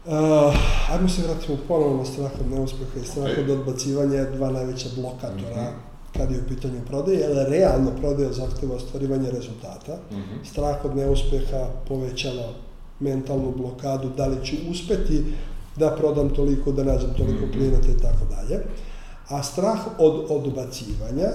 [0.04, 0.54] Uh,
[0.90, 3.40] ajmo se vratimo ponovno na strah od neuspeha i strah okay.
[3.40, 5.60] od odbacivanja, dva najveća blokatora uh mhm.
[5.60, 6.18] -huh.
[6.18, 9.92] kad je u pitanju prodaje, jer realno prodaja zahteva ostvarivanje rezultata.
[10.10, 10.20] Uh mhm.
[10.20, 10.50] -huh.
[10.50, 12.48] Strah od neuspeha povećava
[13.00, 15.24] mentalnu blokadu, da li ću uspeti
[15.76, 17.52] da prodam toliko, da nađem toliko mm -hmm.
[17.52, 18.60] klijenata i tako dalje.
[19.28, 21.28] A strah od odbacivanja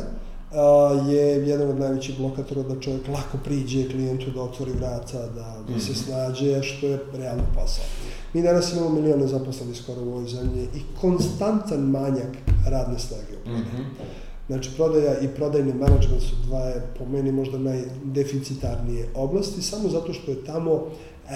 [1.09, 5.75] je jedan od najvećih blokatora da čovjek lako priđe klijentu da otvori vrata, da, da
[5.75, 5.99] mm se mhm.
[5.99, 7.85] snađe, što je realno posao.
[8.33, 12.37] Mi danas imamo milijone zaposlenih skoro u ovoj zemlji i konstantan manjak
[12.67, 13.49] radne snage u.
[13.49, 13.83] Mm -hmm.
[14.49, 20.31] Znači, prodaja i prodajni management su dva, po meni, možda najdeficitarnije oblasti, samo zato što
[20.31, 20.85] je tamo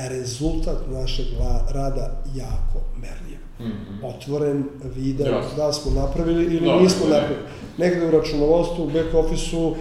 [0.09, 1.25] rezultat našeg
[1.69, 3.37] rada jako merljiv.
[3.59, 4.15] Mm -hmm.
[4.15, 4.63] Otvoren,
[4.95, 5.41] viden, ja.
[5.57, 7.47] da smo napravili ili da, nismo napravili.
[7.77, 9.75] Negde u računovodstvu, u back office-u,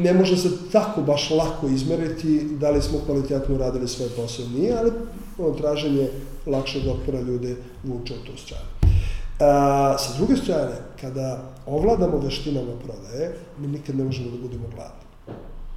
[0.00, 4.46] ne može se tako baš lako izmeriti da li smo kvalitetno uradili svoj posao.
[4.56, 4.90] Nije, ali
[5.38, 6.08] ono, traženje
[6.46, 8.81] lakšeg otpora ljude vuče u tu stranu.
[9.42, 15.02] A, sa druge strane, kada ovladamo veštinama prodaje, mi nikad ne možemo da budemo gladni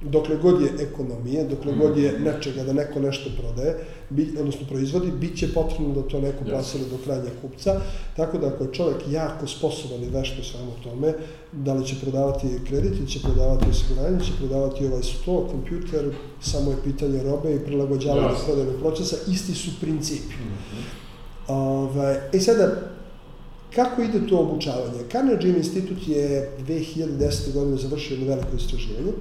[0.00, 1.78] dokle god je ekonomije, dokle mm.
[1.78, 3.76] god je nečega da neko nešto prodaje,
[4.10, 6.90] bi, odnosno proizvodi, bit će potrebno da to neko plasira yes.
[6.90, 7.80] do krajnja kupca,
[8.16, 11.14] tako da ako je čovjek jako sposoban i vešt u svemu tome,
[11.52, 16.76] da li će prodavati kredit, će prodavati osiguranje, će prodavati ovaj sto, kompjuter, samo je
[16.84, 18.44] pitanje robe i prilagođavanje yes.
[18.46, 20.34] prodajnog procesa, isti su principi.
[20.34, 20.82] Mm -hmm.
[21.48, 22.95] Ove, ovaj, I sada,
[23.76, 25.04] Kako ide to obučavanje?
[25.12, 27.52] Carnegie institut je 2010.
[27.54, 29.12] godine završio jedno veliko istraživanje,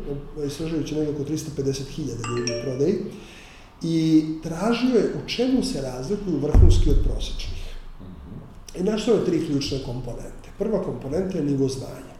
[0.47, 1.99] istražujući negdje oko 350.000
[2.29, 2.95] ljudi u prodaji
[3.81, 7.63] i tražio je u čemu se razlikuju vrhunski od prosječnih.
[8.79, 10.49] I našao je tri ključne komponente.
[10.57, 12.15] Prva komponenta je nivo znanja.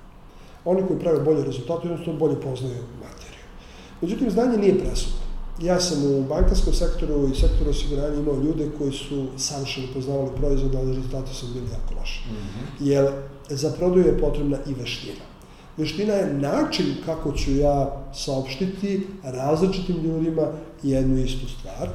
[0.66, 3.46] Oni koji prave bolje rezultate, jednostavno bolje poznaju materiju.
[4.02, 5.25] Međutim, znanje nije presudno.
[5.62, 10.76] Ja sam u bankarskom sektoru i sektoru osiguranja imao ljude koji su savršeno poznavali proizvod,
[10.76, 12.22] ali rezultati su bili jako loši.
[12.30, 12.88] Mm -hmm.
[12.88, 13.12] Jer
[13.50, 15.26] za prodaju je potrebna i veština.
[15.78, 20.48] Veština je način kako ću ja saopštiti različitim ljudima
[20.84, 21.90] jednu istu stvar.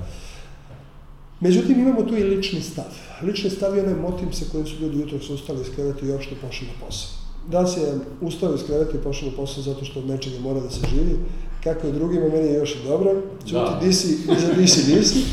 [1.41, 2.93] Međutim, imamo tu i lični stav.
[3.23, 6.11] Lični stav je onaj motiv sa kojim su ljudi jutro su ustali iz kreveta i
[6.11, 7.11] uopšte pošli na posao.
[7.51, 10.61] Da li se ustao iz kreveta i pošao na posao zato što od nečega mora
[10.61, 11.17] da se živi,
[11.65, 13.81] kako je drugima, meni je još dobro, čuti da.
[13.83, 15.25] di si, za di si, di si.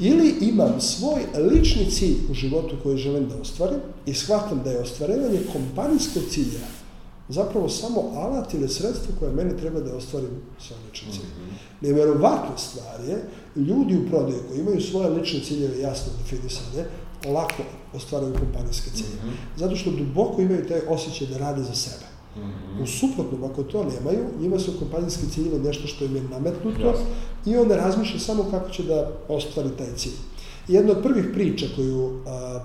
[0.00, 4.80] Ili imam svoj lični cilj u životu koji želim da ostvarim i shvatam da je
[4.80, 6.66] ostvarivanje kompanijskog cilja
[7.28, 11.22] zapravo samo alat ili sredstvo koje mene treba da ostvarim svoj lični cilj.
[11.22, 11.86] Mm -hmm.
[11.86, 13.24] Neverovatna stvar je,
[13.56, 16.86] ljudi u prodaju koji imaju svoje lične ciljeve jasno definisane,
[17.26, 17.62] lako
[17.94, 19.16] ostvaraju kompanijske cilje.
[19.24, 19.58] Mm -hmm.
[19.58, 22.11] Zato što duboko imaju taj osjećaj da rade za sebe.
[22.36, 22.82] Mm -hmm.
[22.82, 26.98] U suprotnom, ako to nemaju, njima su kompanijski ciljevi nešto što im je nametnuto yes.
[27.46, 30.12] i onda razmišlja samo kako će da ostvari taj cilj.
[30.68, 32.60] Jedna od prvih priča koju a,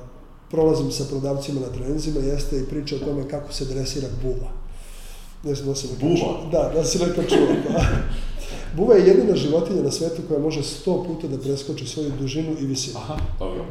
[0.52, 4.48] prolazim sa prodavcima na trenizima jeste i priča o tome kako se dresira buva.
[5.44, 6.50] Ne znam da se Buva?
[6.52, 7.48] Da, da se nekako čuo.
[7.70, 7.86] Da.
[8.78, 12.66] Buva je jedina životinja na svetu koja može sto puta da preskoči svoju dužinu i
[12.66, 12.98] visinu.
[12.98, 13.66] Aha, dobro.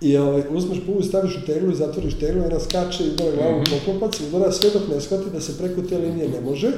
[0.00, 3.60] I ovaj, uzmeš buvu, staviš u teglu i zatvoriš teglu ona skače i udara glavu
[3.60, 3.78] mm -hmm.
[3.78, 6.68] poklopac i udara sve dok ne shvati da se preko te linije ne može,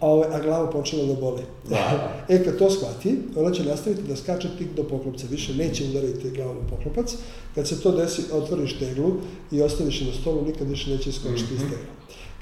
[0.00, 1.42] a, ovaj, a glava počela da boli.
[1.68, 2.12] Da.
[2.28, 6.30] e, kad to shvati, ona će nastaviti da skače tik do poklopca, više neće udariti
[6.30, 7.14] glavom u poklopac.
[7.54, 9.12] Kad se to desi, otvoriš teglu
[9.50, 11.64] i ostaviš je na stolu, nikad više neće iskočiti mm -hmm.
[11.64, 11.92] iz tegla.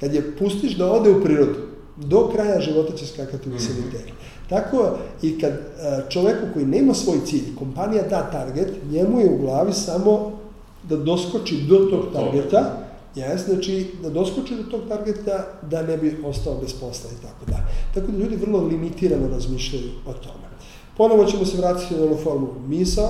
[0.00, 1.54] Kad je pustiš da ode u prirodu,
[1.96, 4.12] do kraja života će skakati u visini mm -hmm.
[4.50, 5.58] Tako i kad e,
[6.08, 10.32] čoveku koji nema svoj cilj, kompanija da target, njemu je u glavi samo
[10.88, 16.16] da doskoči do tog targeta, jes, znači da doskoči do tog targeta da ne bi
[16.24, 17.68] ostao bez posla i tako da.
[17.94, 20.50] Tako da ljudi vrlo limitirano razmišljaju o tome.
[20.96, 23.08] Ponovo ćemo se vratiti na onu formu misa,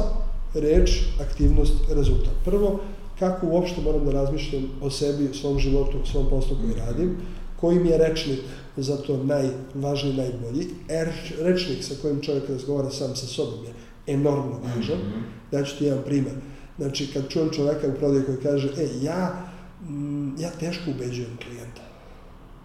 [0.55, 2.35] reč, aktivnost, rezultat.
[2.45, 2.81] Prvo,
[3.19, 7.17] kako uopšte moram da razmišljam o sebi, o svom životu, o svom poslu koji radim,
[7.61, 8.39] koji mi je rečnik
[8.83, 10.67] zato najvažniji, najbolji.
[10.89, 11.09] Er,
[11.41, 13.73] rečnik sa kojim čovjek razgovara sam sa sobom je
[14.15, 14.99] enormno važan.
[14.99, 15.53] Mm -hmm.
[15.53, 16.33] Daću ti jedan primer.
[16.79, 19.51] Znači, kad čujem čoveka u prodaju koji kaže, e, ja,
[19.89, 21.83] m, ja teško ubeđujem klijenta.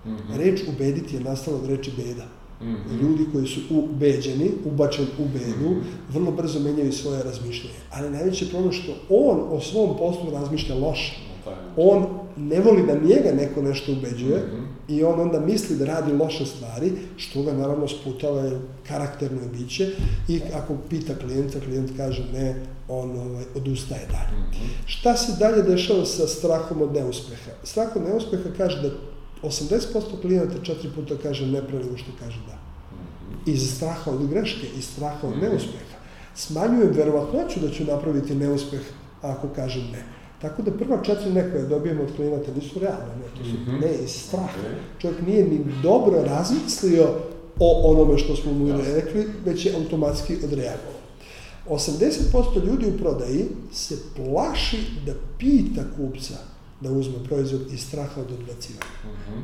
[0.06, 0.38] Mm -hmm.
[0.38, 2.26] Reč ubediti je nastala od reči beda.
[2.62, 3.02] Mm -hmm.
[3.02, 6.14] Ljudi koji su ubeđeni, ubačeni u bedu, mm -hmm.
[6.14, 7.78] vrlo brzo menjaju svoje razmišljanje.
[7.92, 11.14] Ali najveći problem što on o svom poslu razmišlja loše.
[11.78, 12.06] On
[12.38, 14.75] ne voli da njega neko nešto ubeđuje mm -hmm.
[14.88, 19.92] I on onda misli da radi loše stvari, što ga naravno sputava je karakterno biće
[20.28, 22.56] i ako pita klijenta, klijent kaže ne,
[22.88, 24.40] on ovaj, odustaje dalje.
[24.40, 24.68] Mm -hmm.
[24.86, 27.52] Šta se dalje dešava sa strahom od neuspeha?
[27.64, 28.90] Strah od neuspeha kaže da
[29.44, 32.54] 80% klijenata četiri puta kaže ne pre nego što kaže da.
[32.54, 33.54] -hmm.
[33.54, 35.42] Iz straha od greške, iz straha od -hmm.
[35.42, 35.96] neuspeha.
[36.36, 38.82] Smanjujem verovatnoću da ću napraviti neuspeh
[39.22, 40.06] ako kažem ne.
[40.50, 43.82] Tako da prva četiri nekoje dobijemo od klijenata nisu realne, ne, to su mm -hmm.
[43.82, 44.60] ne iz straha.
[45.00, 47.08] Čovjek nije ni dobro razmislio
[47.60, 48.94] o onome što smo mu Jasne.
[48.94, 50.96] rekli, već je automatski odreagovao.
[51.70, 56.36] 80% ljudi u prodaji se plaši da pita kupca
[56.82, 58.86] da uzme proizvod iz straha od odbacivanja.
[59.06, 59.42] Mm -hmm.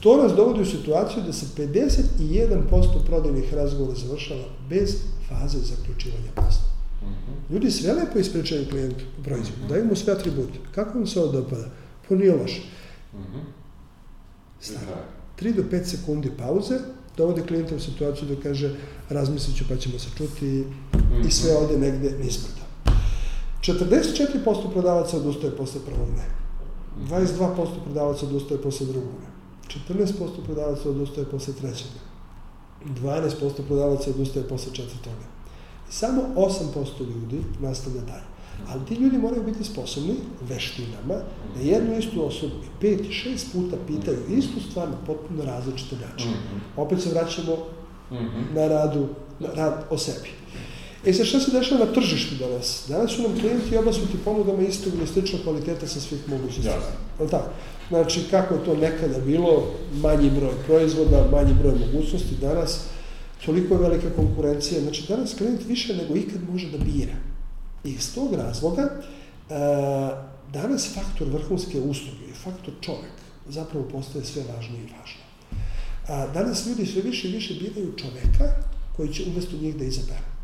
[0.00, 4.96] To nas dovodi u situaciju da se 51% prodajnih razgovora završava bez
[5.28, 6.77] faze zaključivanja posla.
[7.08, 7.54] -hmm.
[7.54, 9.68] Ljudi sve lepo ispričaju klijentu u proizvodu, -hmm.
[9.68, 10.58] daju mu sve atribute.
[10.74, 11.68] Kako vam se ovo dopada?
[12.08, 12.60] Pa nije loše.
[13.14, 13.42] Mm -hmm.
[14.60, 14.96] Staro.
[15.40, 16.78] 3 do 5 sekundi pauze,
[17.16, 18.76] dovode klijenta u situaciju da kaže
[19.08, 20.64] razmislit ću pa ćemo se čuti
[21.26, 22.66] i sve ode negde nispreda.
[23.62, 26.24] 44% prodavaca odustaje posle prvog ne.
[27.08, 29.28] 22% prodavaca odustaje posle drugog ne.
[29.94, 32.92] 14% prodavaca odustaje posle trećeg ne.
[33.02, 35.37] 12% prodavaca odustaje posle četvrtog ne
[35.90, 38.28] samo 8% ljudi nastavlja dalje.
[38.68, 40.14] Ali ti ljudi moraju biti sposobni
[40.48, 41.14] veštinama
[41.54, 46.32] da jednu istu osobu i pet šest puta pitaju istu stvar na potpuno različite načine.
[46.32, 46.58] Mhm.
[46.76, 47.56] Opet se vraćamo
[48.12, 48.54] mhm.
[48.54, 49.08] na radu,
[49.40, 50.28] na rad o sebi.
[51.06, 52.84] E sad šta se dešava na tržištu danas?
[52.88, 56.82] Danas su nam klijenti obasuti ponudama istog ili sličnog kvaliteta sa svih mogućih strana.
[57.20, 57.30] Yes.
[57.30, 57.50] tako?
[57.88, 59.66] Znači, kako je to nekada bilo,
[60.02, 62.80] manji broj proizvoda, manji broj mogućnosti, danas
[63.46, 64.80] toliko je velika konkurencija.
[64.80, 67.14] Znači, danas klijent više nego ikad može da bira.
[67.84, 69.54] I iz tog razloga, e,
[70.52, 73.12] danas faktor vrhunske usluge i faktor čovek
[73.48, 75.22] zapravo postaje sve važnije i važno.
[76.08, 78.54] A, danas ljudi sve više i više biraju čoveka
[78.96, 80.37] koji će umesto njih da izaberu.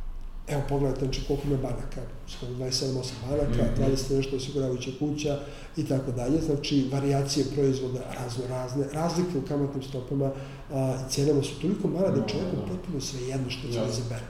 [0.48, 3.92] Evo pogledajte znači koliko ima banaka, skoro 27-8 banaka, mm -hmm.
[3.92, 5.38] 20 nešto osiguravajuća kuća
[5.76, 10.30] i tako dalje, znači varijacije proizvoda razno razne, razlike u kamatnim stopama
[10.72, 14.24] a, i cijenama su toliko male da čovjeku potpuno sve jedno što će da izabere.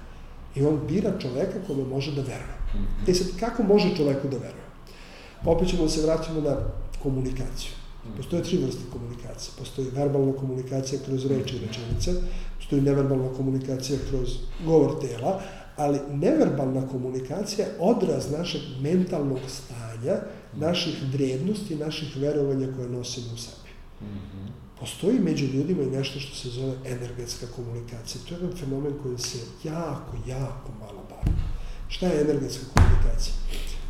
[0.55, 2.59] I on bira čoveka kome može da veruje.
[2.75, 3.11] Mm -hmm.
[3.11, 4.65] E sad, kako može čoveku da veruje?
[5.45, 6.57] Opet ćemo da se vraćamo na
[7.03, 7.71] komunikaciju.
[8.17, 9.53] Postoje tri vrste komunikacije.
[9.59, 12.13] Postoji verbalna komunikacija kroz reči i rečenice,
[12.57, 14.37] postoji neverbalna komunikacija kroz
[14.67, 15.41] govor tela,
[15.77, 20.17] ali neverbalna komunikacija je odraz našeg mentalnog stanja,
[20.57, 23.71] naših vrednosti, naših verovanja koje nosimo u sebi.
[24.81, 28.23] Postoji među ljudima i nešto što se zove energetska komunikacija.
[28.29, 31.37] To je jedan fenomen koji se jako, jako malo bavi.
[31.89, 33.35] Šta je energetska komunikacija?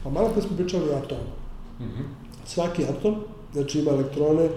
[0.05, 1.31] Pa malo kad smo pričali o atomu.
[2.47, 3.15] Svaki atom,
[3.53, 4.49] znači ima elektrone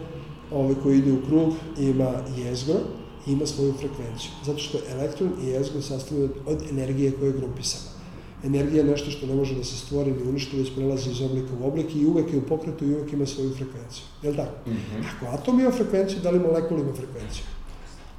[0.52, 2.80] ove koji ide u krug, ima jezgro,
[3.28, 4.32] ima svoju frekvenciju.
[4.46, 7.98] Zato što elektron i jezgro sastavljaju od energije koja je grupisana.
[8.44, 11.50] Energija je nešto što ne može da se stvori ni uništi, već prelazi iz oblika
[11.62, 14.04] u oblik i uvek je u pokretu i uvek ima svoju frekvenciju.
[14.24, 14.70] Je li tako?
[14.70, 15.04] Mm -hmm.
[15.16, 17.44] Ako atom ima frekvenciju, da li molekul ima frekvenciju?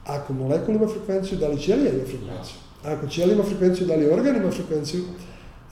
[0.06, 2.56] Ako molekul ima frekvenciju, da li ćelija ima frekvenciju?
[2.84, 5.04] Ako ćelija ima frekvenciju, da li organ ima frekvenciju?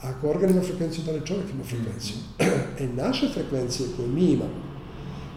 [0.01, 2.15] Ako organ ima frekvenciju, da li čovjek ima frekvenciju?
[2.39, 2.47] -hmm.
[2.79, 4.67] E, naše frekvencije koje mi imamo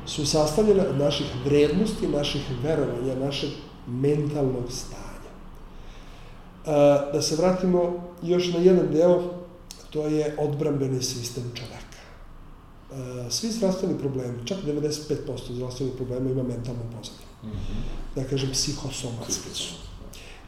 [0.07, 3.51] su sastavljene od naših vrednosti, naših verovanja, našeg
[3.87, 5.31] mentalnog stanja.
[7.13, 9.23] Da se vratimo još na jedan deo,
[9.91, 12.01] to je odbrambeni sistem čoveka.
[13.31, 17.31] Svi zdravstveni problemi, čak 95% zdravstvenih problema ima mentalnu pozadinu.
[17.43, 18.15] Mm -hmm.
[18.15, 19.75] Da kažem, psihosomatski su.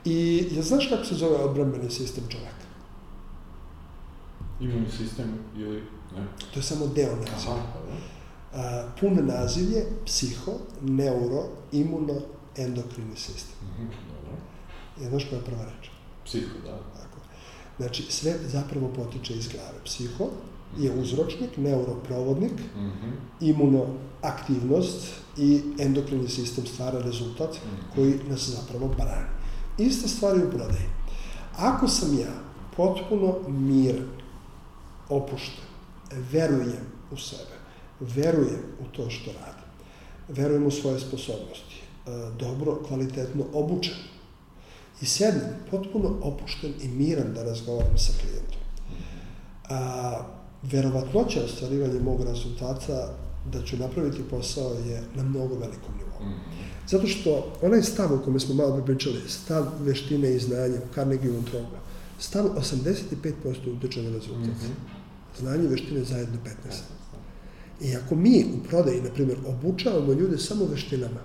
[0.04, 2.66] I ja znaš kako se zove odbrambeni sistem čoveka?
[4.60, 5.82] Imunni sistem ili...
[6.16, 6.26] Ne?
[6.54, 7.54] To je samo deo naziva.
[7.54, 8.58] Uh,
[9.00, 12.14] pun naziv je psiho, neuro, imuno,
[12.56, 13.56] endokrini sistem.
[13.62, 15.02] Mm -hmm.
[15.02, 15.90] Je znaš koja je prva reč?
[16.24, 16.78] Psiho, da.
[17.00, 17.18] Tako.
[17.76, 19.78] Znači, sve zapravo potiče iz glave.
[19.84, 20.28] Psiho
[20.78, 23.12] je uzročnik, neuroprovodnik, mm -hmm.
[23.40, 27.94] imunoaktivnost i endokrini sistem stvara rezultat mm -hmm.
[27.94, 29.26] koji nas zapravo brani.
[29.78, 30.88] Iste stvari u prodaji.
[31.56, 32.32] Ako sam ja
[32.76, 34.08] potpuno miran,
[35.08, 35.64] opušten,
[36.32, 37.56] verujem u sebe,
[38.00, 39.68] verujem u to što radim,
[40.28, 41.71] verujem u svoje sposobnosti,
[42.38, 43.94] dobro, kvalitetno obučen,
[45.00, 48.60] i sednem potpuno opušten i miran da razgovaram sa klijentom.
[49.68, 50.20] A,
[50.62, 53.14] verovatnoća ostvarivanja mog rezultata
[53.52, 56.12] da ću napraviti posao je na mnogo velikom nivou.
[56.20, 56.88] -hmm.
[56.88, 61.30] Zato što onaj stav o kome smo malo pričali, stav veštine i znanja u Carnegie
[61.50, 61.66] Trogu,
[62.18, 64.46] stav 85% utiče na rezultat.
[64.46, 65.40] Mm -hmm.
[65.40, 66.76] Znanje i veštine zajedno 15.
[67.80, 71.20] I ako mi u prodaji, na primjer, obučavamo ljude samo veštinama,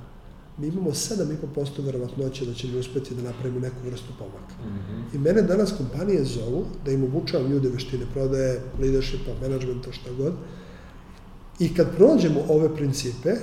[0.57, 4.53] mi imamo 7,5% verovatnoće da ćemo uspeti da napravimo neku vrstu pomaka.
[4.63, 5.15] Mm -hmm.
[5.15, 10.33] I mene danas kompanije zovu da im obučavam ljude veštine prodaje, leadershipa, managementa, šta god.
[11.59, 13.35] I kad prođemo ove principe,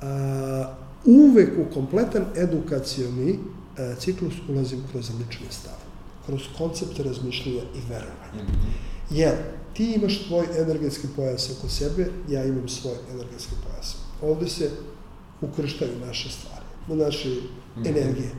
[0.00, 3.38] a, uvek u kompletan edukacioni
[3.78, 5.78] a, ciklus ulazim kroz lični stav,
[6.26, 8.42] kroz koncepte razmišljanja i verovanja.
[8.44, 8.90] Mm -hmm.
[9.10, 9.34] Jer
[9.74, 13.96] ti imaš tvoj energetski pojas oko sebe, ja imam svoj energetski pojas.
[14.22, 14.70] Ovde se
[15.40, 16.51] ukrštaju naše stvari,
[16.88, 17.88] naše mm -hmm.
[17.88, 18.30] energije.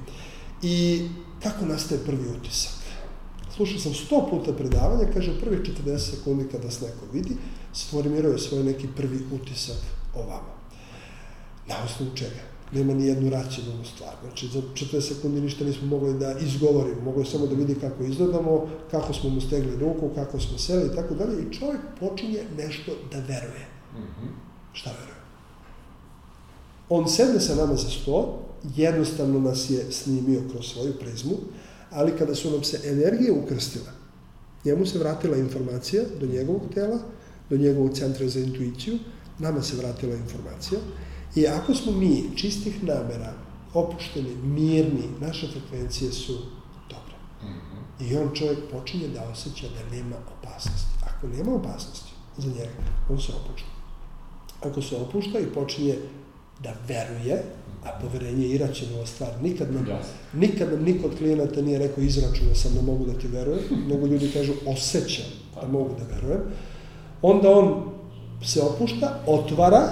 [0.62, 1.08] I
[1.44, 2.84] kako nastaje prvi utisak?
[3.56, 7.36] Slušao sam sto puta predavanja, kaže prvih 40 sekundi kada nas neko vidi,
[7.74, 9.78] sformirao svoj neki prvi utisak
[10.16, 10.54] o vama.
[11.68, 12.41] Na osnovu čega?
[12.72, 14.16] Nema ni jednu racionalnu stvar.
[14.24, 17.02] Znači, za 40 sekundi ništa nismo mogli da izgovorimo.
[17.02, 20.88] Moglo je samo da vidi kako izgledamo, kako smo mu stegli ruku, kako smo seli
[20.91, 21.41] i tako dalje.
[21.41, 23.68] I čovjek počinje nešto da veruje.
[23.94, 24.30] Mm -hmm.
[24.74, 25.12] Šta veruje?
[26.94, 28.39] On sedne sa nama za sto,
[28.76, 31.38] jednostavno nas je snimio kroz svoju prizmu,
[31.91, 33.91] ali kada su nam se energije ukrstile,
[34.66, 37.00] njemu se vratila informacija do njegovog tela,
[37.50, 39.00] do njegovog centra za intuiciju,
[39.39, 40.80] nama se vratila informacija
[41.36, 43.34] i ako smo mi čistih namera,
[43.74, 46.34] opušteni, mirni, naše frekvencije su
[46.89, 47.16] dobre.
[47.44, 48.12] Mm -hmm.
[48.12, 50.94] I on čovjek počinje da osjeća da nema opasnosti.
[51.04, 53.70] Ako nema opasnosti za njega, on se opušta.
[54.62, 55.98] Ako se opušta i počinje
[56.64, 57.43] da veruje,
[57.84, 59.30] a poverenje je iracionalna stvar.
[59.41, 59.88] Nikad nam,
[60.34, 64.07] nikad nam niko od klijenata nije rekao izračuna sam da mogu da ti verujem, nego
[64.07, 65.26] ljudi kažu osjećam
[65.61, 66.41] da mogu da verujem.
[67.22, 67.84] Onda on
[68.43, 69.89] se opušta, otvara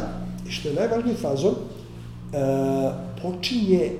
[0.47, 2.37] i što je najvažniji fazon, e,
[3.21, 3.91] počinje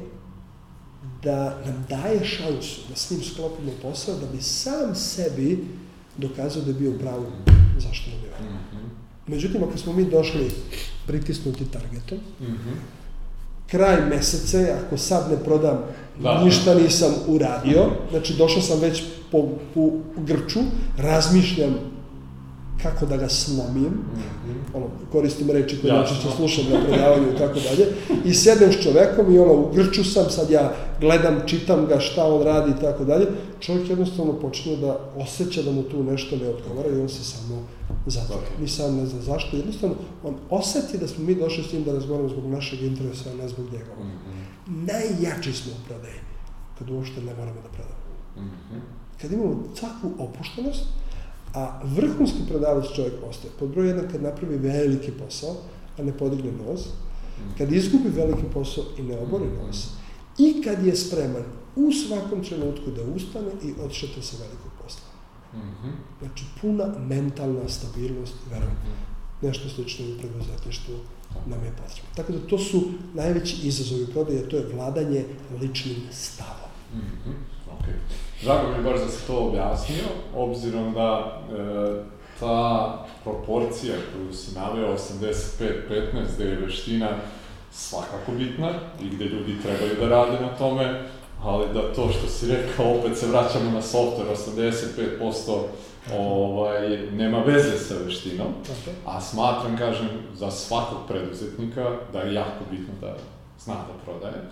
[1.24, 5.65] da nam daje šansu da s njim sklopimo posao, da bi sam sebi
[6.17, 7.26] dokazao da je bio u pravu
[7.80, 8.55] zašto nam je verujem.
[8.74, 8.86] Mhm.
[9.28, 10.51] Međutim, ako smo mi došli
[11.08, 12.18] pritisnuti targetom.
[12.39, 12.76] Mm -hmm.
[13.68, 15.80] Kraj meseca, ako sad ne prodam,
[16.20, 16.43] da.
[16.43, 20.60] ništa nisam uradio, znači došao sam već po, po grču,
[20.97, 21.76] razmišljam
[22.84, 24.60] kako da ga slomim, Mhm.
[24.74, 27.86] ono, koristim reči koje najčešće slušam na predavanju i tako dalje,
[28.26, 32.26] i sednem s čovekom i ono, u grču sam, sad ja gledam, čitam ga, šta
[32.26, 33.26] on radi i tako dalje,
[33.60, 37.64] čovjek jednostavno počne da osjeća da mu tu nešto ne odgovara i on se samo
[38.06, 38.42] zatvori.
[38.46, 38.60] Ok.
[38.62, 41.94] Ni sam ne zna zašto, jednostavno on osjeti da smo mi došli s njim da
[41.94, 44.06] razgovaramo zbog našeg interesa, a ne zbog njegovog.
[44.06, 44.86] Mhm.
[44.86, 46.20] Najjači smo u prodaji,
[46.80, 48.02] kad uopšte ne moramo da prodamo.
[48.38, 48.80] Mhm.
[49.22, 50.84] Kad imamo takvu opuštenost,
[51.54, 55.56] a vrhunski prodavac čovjek postaje, pod broj jedan kad napravi veliki posao,
[55.97, 56.88] a ne podigne nos,
[57.58, 59.88] kad izgubi veliki posao i ne obori nos,
[60.38, 61.43] i kad je spreman
[61.76, 65.12] u svakom trenutku da ustane i odšete sa velikog posla.
[65.54, 65.89] Mhm.
[66.20, 68.78] Znači, puna mentalna stabilnost, verujem,
[69.41, 70.95] nešto slično u preduzetništvu
[71.45, 72.10] nam je potrebno.
[72.16, 72.84] Tako da to su
[73.14, 75.26] najveći izazovi prodaje, to je vladanje
[75.62, 76.72] ličnim stavom.
[76.93, 77.32] Mhm,
[77.72, 77.86] ok.
[78.44, 80.04] Drago mi je baš da si to objasnio,
[80.36, 82.04] obzirom da e,
[82.39, 87.10] ta proporcija koju si naveo, 85-15, gde je veština
[87.72, 88.70] svakako bitna
[89.02, 91.02] i gde ljudi trebaju da rade na tome,
[91.44, 94.36] ali da to što si rekao, opet se vraćamo na software,
[95.20, 95.62] 85%
[96.18, 98.98] ovaj, nema veze sa veštinom, Tako?
[99.06, 103.16] a smatram, kažem, za svakog preduzetnika da je jako bitno da
[103.60, 104.44] zna da prodaje.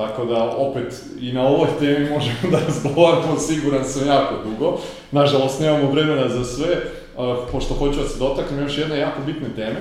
[0.00, 4.78] Tako da, opet, i na ovoj temi možemo da razgovaramo, siguran sam, jako dugo.
[5.10, 6.76] Nažalost, nemamo vremena za sve,
[7.18, 9.80] a, pošto hoću da se dotaknem još jedne jako bitne teme.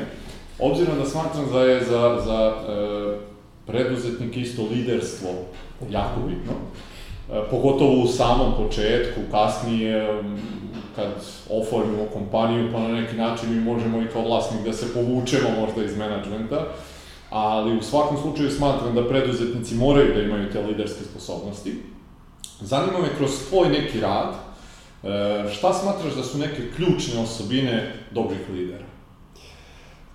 [0.60, 3.18] Obzirom da smatram da je za, za e,
[3.68, 5.30] preduzetnike isto liderstvo
[5.90, 10.24] jako bitno, e, pogotovo u samom početku, kasnije,
[10.96, 11.08] kad
[11.50, 15.84] oformimo kompaniju, pa na neki način mi možemo i kao vlasnik da se povučemo možda
[15.84, 16.66] iz menadžmenta,
[17.30, 21.84] ali u svakom slučaju smatram da preduzetnici moraju da imaju te liderske sposobnosti.
[22.62, 25.08] Zanima me kroz tvoj neki rad, e,
[25.54, 28.86] šta smatraš da su neke ključne osobine dobrih lidera?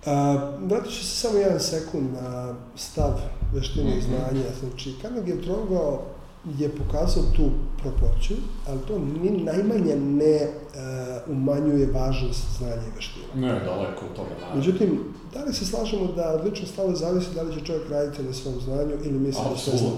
[0.06, 3.20] A, vratit ću se samo jedan sekund na stav
[3.54, 4.06] veštine i Mhm.
[4.06, 4.44] znanja.
[4.60, 6.02] Znači, Carnegie Trogao
[6.58, 8.36] je pokazao tu proporciju,
[8.66, 10.50] ali to ni najmanje ne e,
[11.28, 13.26] umanjuje važnost znanja i veština.
[13.34, 14.56] Ne, daleko od toga, naravno.
[14.56, 14.98] Međutim,
[15.34, 18.32] da li se slažemo da od ličnog stava zavisi da li će čovjek raditi na
[18.32, 19.88] svom znanju ili misli da sve zna?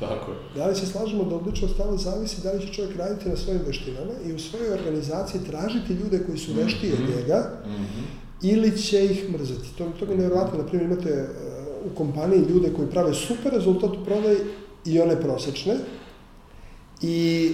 [0.00, 0.36] Tako je.
[0.54, 3.36] Da li se slažemo da od ličnog stava zavisi da li će čovjek raditi na
[3.36, 7.12] svojim veštinama i u svojoj organizaciji tražiti ljude koji su veštiji od Mhm.
[7.12, 8.00] njega Mhm.
[8.42, 9.68] ili će ih mrzeti.
[9.78, 11.26] To, to mi je nevjerojatno, na primjer imate e,
[11.86, 14.36] u kompaniji ljude koji prave super rezultat u prodaji
[14.84, 15.74] i one prosečne
[17.02, 17.50] i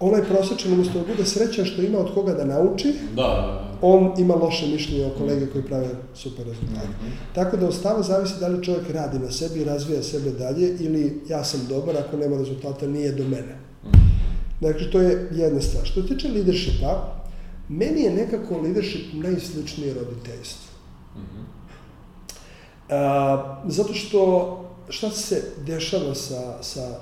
[0.00, 3.78] onaj prosječan umjesto da bude srećan što ima od koga da nauči, Da, da, da.
[3.82, 6.88] on ima loše mišljenje o kolege koji prave super rezultate.
[6.88, 7.10] Mhm.
[7.34, 10.76] Tako da od stava zavisi da li čovjek radi na sebi i razvija sebe dalje
[10.80, 13.58] ili ja sam dobar, ako nema rezultata nije do mene.
[13.84, 13.98] Mhm.
[14.60, 15.86] Dakle, to je jedna stvar.
[15.86, 17.14] Što se tiče leadershipa,
[17.68, 20.68] meni je nekako leadership najsličniji roditeljstvu.
[21.16, 21.42] Mhm.
[22.90, 27.00] A, zato što šta se dešava sa, sa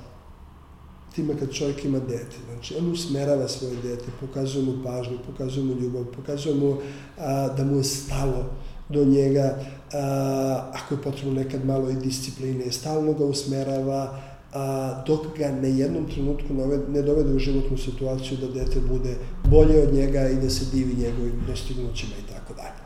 [1.14, 2.36] time kad čovjek ima dete?
[2.52, 6.76] Znači, on usmerava svoje dete, pokazuje mu pažnju, pokazuje mu ljubav, pokazuje mu
[7.18, 8.44] a, da mu je stalo
[8.88, 9.58] do njega,
[9.92, 14.20] a, ako je potrebno nekad malo i discipline, stalno ga usmerava,
[14.52, 16.54] a, dok ga na jednom trenutku
[16.88, 20.94] ne dovede u životnu situaciju da dete bude bolje od njega i da se divi
[20.94, 22.85] njegovim dostignućima i tako dalje.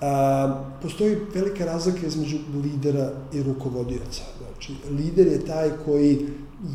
[0.00, 4.22] A, postoji velika razlika između lidera i rukovodioca.
[4.38, 6.26] Znači, lider je taj koji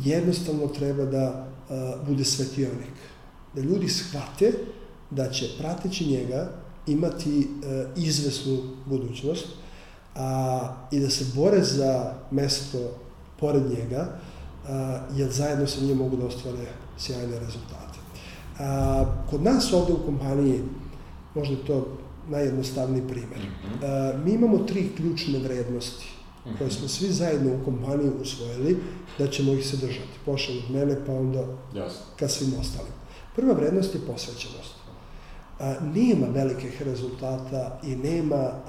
[0.04, 2.94] jednostavno treba da a, bude svetionik.
[3.54, 4.52] Da ljudi shvate
[5.10, 6.50] da će prateći njega
[6.86, 9.46] imati e, izvesnu budućnost
[10.14, 12.78] a, i da se bore za mesto
[13.40, 14.18] pored njega,
[14.68, 16.66] a, jer zajedno sa njim mogu da ostvare
[16.98, 17.98] sjajne rezultate.
[18.58, 20.60] A, kod nas ovde u kompaniji,
[21.34, 21.98] možda to
[22.28, 23.84] najjednostavniji primjer, Mhm.
[23.84, 26.06] a, mi imamo tri ključne vrednosti
[26.58, 28.76] koje smo svi zajedno u kompaniji usvojili
[29.18, 30.18] da ćemo ih se držati.
[30.24, 31.40] Pošao od mene pa onda
[31.74, 32.00] Jasno.
[32.18, 32.92] ka svim ostalim.
[33.36, 34.74] Prva vrednost je posvećenost.
[35.60, 38.60] A, nema velikih rezultata i nema a,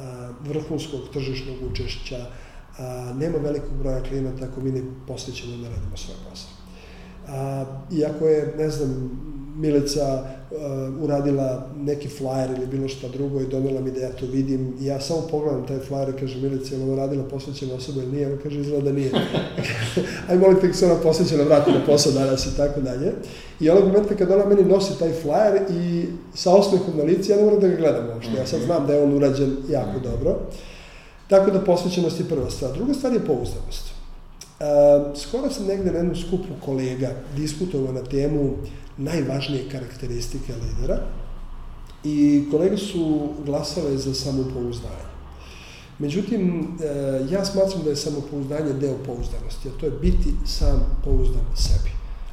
[0.41, 2.25] vrhunskog tržišnog učešća,
[2.77, 6.49] a, nema velikog broja klijenata ako mi ne posvećeno ne radimo svoj posao.
[7.27, 9.09] A, iako je, ne znam,
[9.55, 14.25] Milica a, uradila neki flyer ili bilo šta drugo i donela mi da ja to
[14.25, 17.73] vidim i ja samo pogledam taj flyer i kažem Milica, je li ovo radila posvećena
[17.73, 18.27] osoba ili nije?
[18.27, 19.11] Ona kaže, izgleda da nije.
[20.29, 23.13] Aj molim te, se ona posvećena vrati na posao danas i tako dalje.
[23.59, 27.37] I onog momenta kad ona meni nosi taj flyer i sa osmehom na lici, ja
[27.37, 28.33] ne moram da ga gledam uopšte.
[28.37, 30.39] Ja sad znam da je on urađen jako dobro.
[31.27, 32.73] Tako da posvećenost je prva stvar.
[32.73, 33.94] Druga stvar je pouzdanost.
[34.65, 38.53] E, skoro sam negde na jednom skupu kolega diskutovao na temu
[38.97, 40.99] najvažnije karakteristike lidera
[42.05, 45.05] I kolege su glasale za samopouzdanje.
[45.99, 46.87] Međutim, e,
[47.31, 51.89] ja smatram da je samopouzdanje deo pouzdanosti, a to je biti sam pouzdan sebi.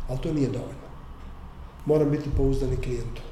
[0.09, 0.89] Ali to nije dovoljno.
[1.87, 3.23] Moram biti pouzdan i klijentu.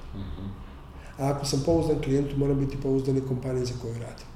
[1.18, 4.29] A ako sam pouzdan klijentu, moram biti pouzdan i kompaniji za koju radim.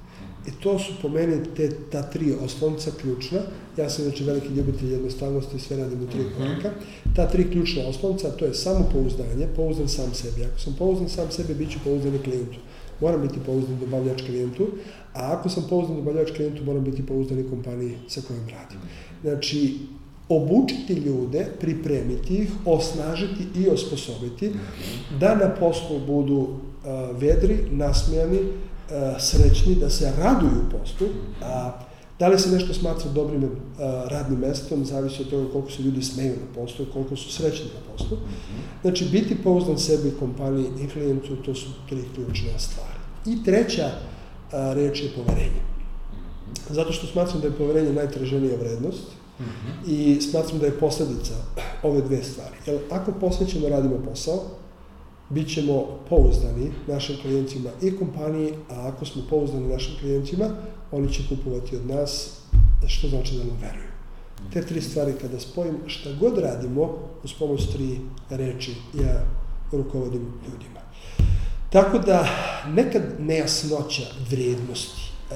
[0.46, 3.38] I to su po meni te, ta tri oslonca ključna.
[3.76, 6.70] Ja sam znači veliki ljubitelj jednostavnosti i sve radim u tri koraka.
[7.16, 10.44] Ta tri ključna oslonca, to je samopouzdanje, pouzdan sam sebi.
[10.44, 12.58] Ako sam pouzdan sam sebi, bit ću pouzdan i klijentu.
[13.00, 14.66] Moram biti pouzdan dobavljač klijentu,
[15.14, 18.78] a ako sam pouzdan dobavljač klijentu, moram biti pouzdan i kompaniji sa kojom radim.
[19.22, 19.78] Znači,
[20.28, 24.52] obučiti ljude, pripremiti ih, osnažiti i osposobiti
[25.20, 26.48] da na poslu budu uh,
[27.20, 28.46] vedri, nasmijani, uh,
[29.18, 31.06] srećni, da se raduju poslu,
[31.42, 31.72] a
[32.18, 33.50] da li se nešto smatra dobrim uh,
[34.08, 37.92] radnim mestom, zavisi od toga koliko se ljudi smeju na poslu, koliko su srećni na
[37.92, 38.16] poslu.
[38.82, 42.98] Znači, biti pouzdan sebi, kompaniji i klijentu, to su tri ključne stvari.
[43.26, 43.90] I treća
[44.52, 45.62] a, reč je poverenje.
[46.70, 49.04] Zato što smatram da je poverenje najtraženija vrednost
[49.86, 51.34] i smatram da je posledica
[51.82, 52.56] ove dve stvari.
[52.66, 54.42] Jer ako posvećeno radimo posao,
[55.34, 60.50] bit ćemo pouzdani našim klijentima i kompaniji, a ako smo pouzdani našim klijentima,
[60.92, 62.30] oni će kupovati od nas,
[62.86, 63.94] što znači da nam veruju.
[64.52, 69.24] Te tri stvari kada spojim, šta god radimo, uz pomoć tri reči, ja
[69.72, 70.80] rukovodim ljudima.
[71.70, 72.28] Tako da,
[72.68, 75.34] nekad nejasnoća vrednosti, e,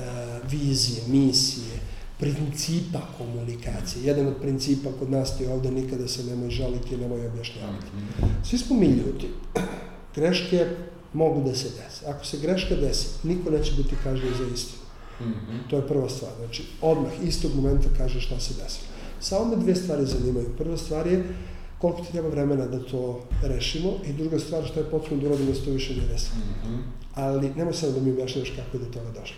[0.50, 1.80] vizije, misije,
[2.18, 4.04] principa komunikacije.
[4.04, 7.86] Jedan od principa kod nas je ovde nikada se nemoj žaliti, nemoj objašnjavati.
[8.44, 9.28] Svi smo mi ljudi.
[10.18, 10.66] Greške
[11.12, 12.06] mogu da se desi.
[12.06, 14.82] Ako se greška desi, niko neće biti kažnjen za istinu.
[15.70, 16.32] To je prva stvar.
[16.38, 18.88] Znači, odmah, istog momenta kaže šta se desilo.
[19.20, 20.46] Samo me dve stvari zanimaju.
[20.58, 21.24] Prva stvar je
[21.78, 25.50] koliko ti treba vremena da to rešimo i druga stvar što je potrebno da uradimo
[25.50, 26.30] da se to više ne desi.
[26.36, 26.78] Mm -hmm.
[27.14, 29.36] Ali nemoj samo da mi objašnjavaš kako je do toga došlo.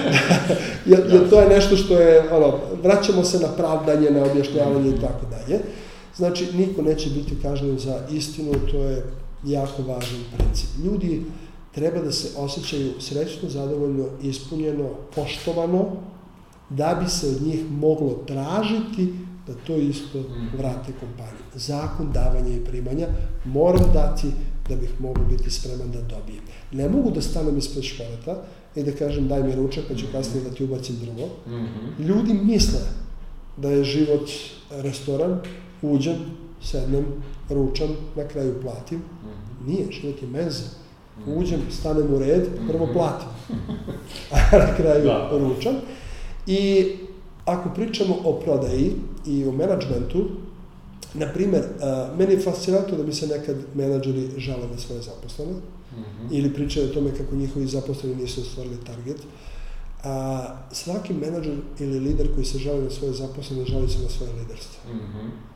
[0.90, 5.00] jer, jer to je nešto što je, ono, vraćamo se na pravdanje, na objašnjavanje i
[5.00, 5.60] tako dalje.
[6.16, 9.04] Znači, niko neće biti kažnjen za istinu, to je
[9.44, 10.68] jako važan princip.
[10.84, 11.22] Ljudi
[11.74, 15.86] treba da se osjećaju srećno, zadovoljno, ispunjeno, poštovano,
[16.70, 19.14] da bi se od njih moglo tražiti
[19.46, 20.22] da to isto
[20.58, 21.42] vrate kompaniji.
[21.54, 23.06] Zakon davanja i primanja
[23.44, 24.26] moram dati
[24.68, 26.42] da bih mogao biti spreman da dobijem.
[26.72, 28.42] Ne mogu da stanem ispred šporeta
[28.76, 31.28] i da kažem daj mi ručak pa ću kasnije da ti ubacim drvo.
[31.98, 32.80] Ljudi misle
[33.56, 34.30] da je život
[34.70, 35.40] restoran,
[35.82, 36.16] uđem,
[36.62, 37.04] sednem,
[37.50, 39.02] ručam, na kraju platim.
[39.66, 40.64] Nije, život je menza.
[41.26, 43.28] Uđem, stanem u red, prvo platim,
[44.32, 45.30] a na kraju da.
[45.32, 45.74] ručam.
[46.46, 46.86] I
[47.44, 48.96] ako pričamo o prodaji
[49.26, 50.28] i o menadžmentu,
[51.14, 51.62] na primer,
[52.18, 56.28] meni je fascinantno da mi se nekad menadžeri žale na svoje zaposlene mm -hmm.
[56.30, 59.16] ili pričaju o tome kako njihovi zaposleni nisu ostvarili target.
[60.04, 64.32] A, svaki menadžer ili lider koji se žali na svoje zaposlene, žali se na svoje
[64.32, 64.92] liderstvo.
[64.92, 65.49] Mm -hmm.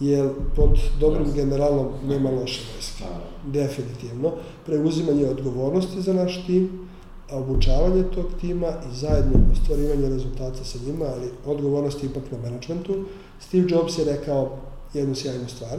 [0.00, 3.04] Jer pod dobrim generalom nema loše vojske.
[3.46, 4.32] Definitivno.
[4.66, 6.88] Preuzimanje odgovornosti za naš tim,
[7.30, 13.04] obučavanje tog tima i zajedno ostvarivanje rezultata sa njima, ali odgovornost je ipak na menadžmentu.
[13.40, 14.58] Steve Jobs je rekao
[14.94, 15.78] jednu sjajnu stvar,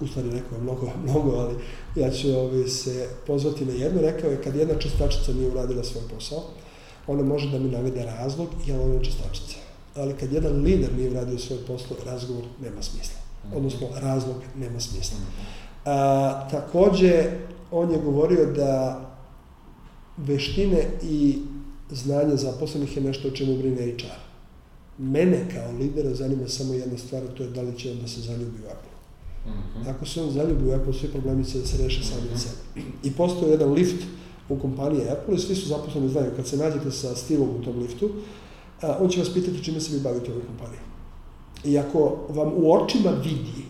[0.00, 1.54] u stvari rekao je mnogo, mnogo, ali
[1.96, 4.00] ja ću ovaj, se pozvati na jednu.
[4.00, 6.42] Rekao je kad jedna čistačica nije uradila svoj posao,
[7.06, 9.67] ona može da mi navede razlog i ona je čistačica.
[9.98, 13.20] Ali kad jedan lider nije uradio svoj posao, razgovor nema smisla.
[13.56, 15.18] Odnosno, razlog nema smisla.
[15.84, 17.30] A, takođe,
[17.70, 19.00] on je govorio da
[20.16, 21.38] veštine i
[21.90, 24.04] znanje zaposlenih je nešto o čemu brine HR.
[24.98, 28.20] Mene kao lidera zanima samo jedna stvar, to je da li će on da se
[28.20, 28.90] zaljubi u Apple.
[29.46, 29.90] Mm -hmm.
[29.90, 32.38] Ako se on zaljubi u Apple, svi problemi će da se reše sami mm -hmm.
[32.38, 32.86] sebe.
[33.02, 34.04] I postoje jedan lift
[34.48, 37.78] u kompaniji Apple i svi su zaposleni znaju, kad se nađete sa Steveom u tom
[37.78, 38.10] liftu,
[38.82, 40.80] a, on će vas pitati čime se vi bavite u ovoj kompaniji.
[41.64, 43.64] I ako vam u očima vidi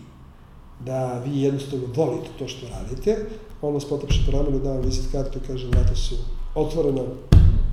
[0.85, 3.25] da vi jednostavno volite to što radite,
[3.61, 6.15] on vas potapše po ramenu, da vam vizit kartu i kaže vrata su
[6.55, 7.05] otvoreno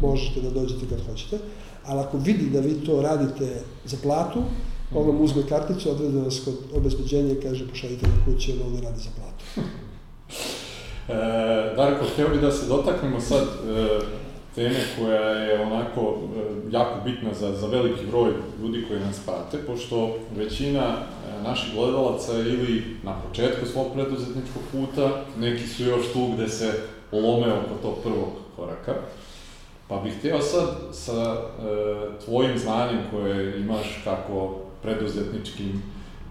[0.00, 1.38] možete da dođete kad hoćete,
[1.86, 4.38] ali ako vidi da vi to radite za platu,
[4.94, 8.86] on vam uzme karticu, odrede vas kod obezbeđenja i kaže pošaljite na kuće, on ovde
[8.86, 9.44] radi za platu.
[11.08, 13.98] e, Darko, htio bih da se dotaknemo sad e,
[14.56, 18.30] teme koja je onako e, jako bitna za, za veliki broj
[18.62, 25.10] ljudi koji nas prate, pošto većina e, naših gledalaca ili na početku svog preduzetničkog puta,
[25.38, 26.72] neki su još tu gde se
[27.12, 28.94] lome oko tog prvog koraka.
[29.88, 31.44] Pa bih htio sad sa e,
[32.24, 35.82] tvojim znanjem koje imaš kako preduzetničkim,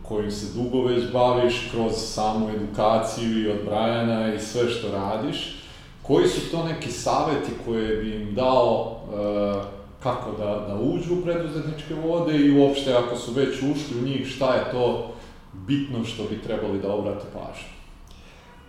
[0.03, 5.64] kojim se dugo već baviš kroz samu edukaciju i odbrajana i sve što radiš,
[6.07, 9.63] koji su to neki saveti koje bi im dao uh,
[10.03, 14.27] kako da, da uđu u preduzetničke vode i uopšte ako su već ušli u njih,
[14.27, 15.13] šta je to
[15.53, 17.69] bitno što bi trebali da obrate pažnju?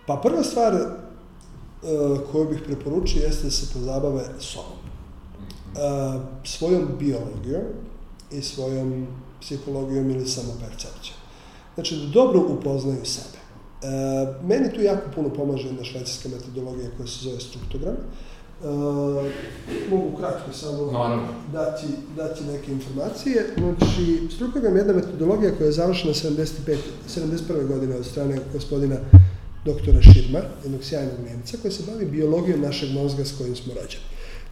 [0.05, 4.77] Pa prva stvar uh, koju bih preporučio jeste da se pozabave sobom.
[5.73, 7.63] Uh, svojom biologijom
[8.31, 9.07] i svojom
[9.41, 11.17] psihologijom ili samopercepcijom.
[11.75, 13.46] Znači da dobro upoznaju sebe.
[13.83, 13.87] E,
[14.47, 17.95] meni tu jako puno pomaže jedna švajcarska metodologija koja se zove struktogram.
[17.95, 18.67] E,
[19.89, 21.27] mogu kratko samo Naravno.
[21.53, 21.85] dati,
[22.15, 23.45] dati neke informacije.
[23.57, 26.77] Znači, struktogram je jedna metodologija koja je završena 75,
[27.07, 27.67] 71.
[27.67, 28.95] godine od strane gospodina
[29.65, 34.03] doktora Širma, jednog sjajnog Nemca, koji se bavi biologijom našeg mozga s kojim smo rođeni.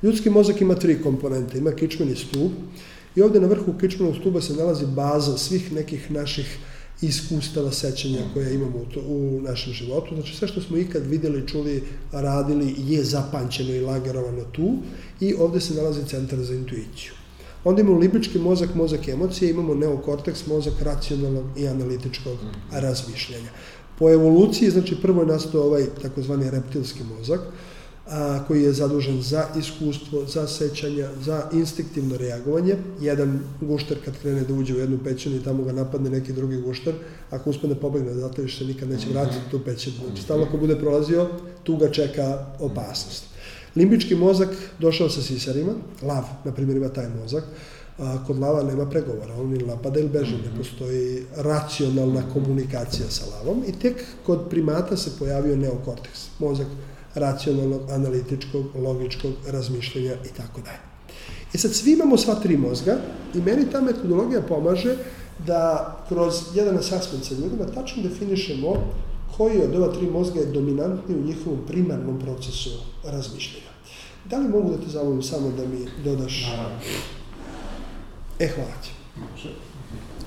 [0.03, 1.57] Ljudski mozak ima tri komponente.
[1.57, 2.51] Ima kičmeni stup
[3.15, 6.57] i ovde na vrhu kičmenog stuba se nalazi baza svih nekih naših
[7.01, 10.15] iskustava, sećanja koje imamo u, to, u našem životu.
[10.15, 14.77] Znači sve što smo ikad videli, čuli, radili je zapančeno i lagerovano tu
[15.19, 17.11] i ovde se nalazi centar za intuiciju.
[17.63, 22.37] Onda imamo libički mozak, mozak emocije, imamo neokorteks, mozak racionalnog i analitičkog
[22.71, 23.49] razmišljanja.
[23.99, 27.41] Po evoluciji, znači prvo je nastao ovaj takozvani reptilski mozak,
[28.07, 32.75] a, koji je zadužen za iskustvo, za sećanja, za instinktivno reagovanje.
[33.01, 36.61] Jedan gušter kad krene da uđe u jednu pećinu i tamo ga napadne neki drugi
[36.61, 36.93] gušter,
[37.29, 39.95] ako uspe da pobegne zato više se nikad neće vratiti tu pećinu.
[40.05, 41.27] Znači, stalno ako bude prolazio,
[41.63, 43.23] tu ga čeka opasnost.
[43.75, 44.49] Limbički mozak
[44.79, 47.43] došao sa sisarima, lav, na primjer, ima taj mozak,
[47.99, 53.25] a, kod lava nema pregovora, on ili napada ili beže, ne postoji racionalna komunikacija sa
[53.25, 56.67] lavom i tek kod primata se pojavio neokorteks, mozak
[57.15, 60.79] racionalnog, analitičkog, logičkog razmišljanja i tako dalje.
[61.53, 62.97] E sad, svi imamo sva tri mozga
[63.33, 64.97] i meni ta metodologija pomaže
[65.47, 68.75] da kroz jedan assessment sa ljudima tačno definišemo
[69.37, 72.69] koji od ova tri mozga je dominantni u njihovom primarnom procesu
[73.03, 73.65] razmišljanja.
[74.29, 76.47] Da li mogu da te zamolim samo da mi dodaš...
[76.51, 76.77] Naravno.
[78.39, 78.89] E, hvala ti.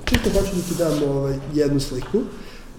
[0.05, 2.19] Čisto hoću da ti dam ovaj, jednu sliku.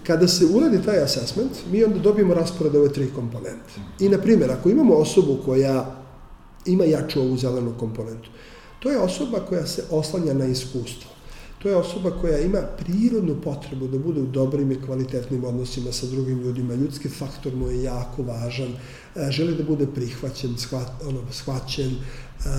[0.09, 3.77] Kada se uradi taj assessment, mi onda dobijemo raspored ove tri komponente.
[3.99, 5.95] I, na primjer, ako imamo osobu koja
[6.65, 8.29] ima jaču ovu zelenu komponentu,
[8.79, 11.11] to je osoba koja se oslanja na iskustvo.
[11.59, 16.07] To je osoba koja ima prirodnu potrebu da bude u dobrim i kvalitetnim odnosima sa
[16.07, 16.73] drugim ljudima.
[16.73, 18.71] Ljudski faktor mu je jako važan.
[19.15, 20.55] E, želi da bude prihvaćen,
[21.31, 21.95] shvaćen.
[22.39, 22.49] E,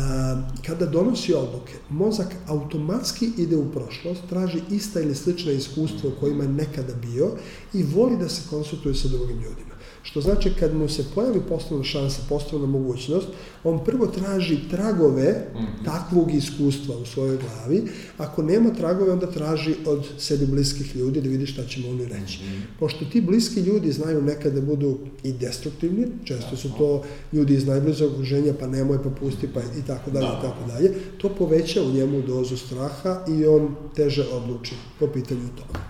[0.67, 6.45] kada donosi odluke, mozak automatski ide u prošlost, traži ista ili slična iskustva u kojima
[6.45, 7.31] je nekada bio
[7.75, 9.70] i voli da se konsultuje sa drugim ljudima.
[10.03, 13.27] Što znači kad mu se pojavi poslovna šansa, poslovna mogućnost,
[13.65, 15.47] on prvo traži tragove
[15.85, 17.85] takvog iskustva u svojoj glavi.
[18.19, 22.05] Ako nema tragove, onda traži od sebi bliskih ljudi da vidi šta će mu oni
[22.05, 22.41] reći.
[22.79, 27.03] Pošto ti bliski ljudi znaju nekada da budu i destruktivni, često su to
[27.33, 30.95] ljudi iz najbližeg okruženja, pa nemoj, pa pusti, pa i tako dalje, i tako dalje,
[31.19, 35.81] to poveća u njemu dozu straha i on teže odluči po pitanju toga.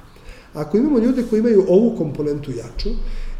[0.54, 2.90] Ako imamo ljude koji imaju ovu komponentu jaču,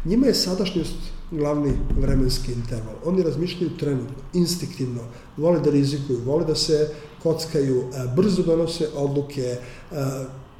[0.05, 0.95] njima je sadašnjost
[1.31, 2.95] glavni vremenski interval.
[3.05, 5.01] Oni razmišljaju trenutno, instinktivno,
[5.37, 6.89] vole da rizikuju, vole da se
[7.23, 7.83] kockaju,
[8.15, 9.57] brzo donose odluke,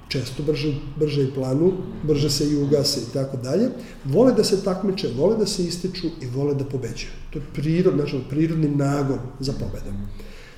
[0.08, 1.72] često brže, brže i planu,
[2.04, 3.70] brže se i ugase i tako dalje,
[4.06, 7.12] vole da se takmiče, vole da se ističu i vole da pobeđuju.
[7.30, 10.08] To je prirod, znači prirodni nagon za pobedom.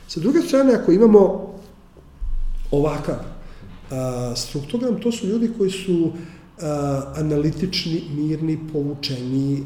[0.07, 1.53] Sa druge strane, ako imamo
[2.71, 3.15] ovakav
[3.91, 6.11] a, struktogram, to su ljudi koji su
[7.15, 9.63] analitični, mirni, povučeni,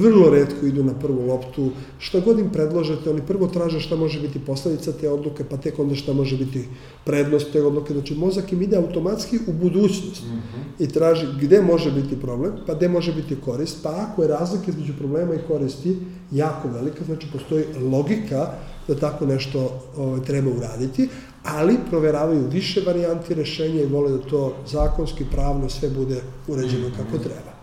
[0.00, 4.20] vrlo redko idu na prvu loptu, šta god im predložete, oni prvo traže šta može
[4.20, 6.64] biti posledica te odluke, pa tek onda šta može biti
[7.04, 7.92] prednost te odluke.
[7.92, 10.84] Znači, mozak im ide automatski u budućnost mm -hmm.
[10.84, 14.64] i traži gde može biti problem, pa gde može biti korist, pa ako je razlika
[14.68, 15.96] između problema i koristi
[16.32, 18.50] jako velika, znači postoji logika
[18.88, 21.08] da tako nešto ovaj, treba uraditi,
[21.44, 27.18] ali proveravaju više varijanti rešenja i vole da to zakonski, pravno sve bude uređeno kako
[27.18, 27.54] treba.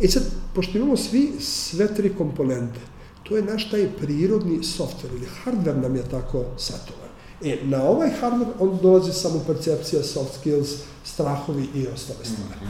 [0.00, 0.22] E sad,
[0.54, 2.80] pošto imamo svi sve tri komponente,
[3.22, 7.08] to je naš taj prirodni software ili hardware nam je tako setovan.
[7.44, 10.68] E, na ovaj hardware on dolazi samo percepcija, soft skills,
[11.04, 12.60] strahovi i ostale stvari.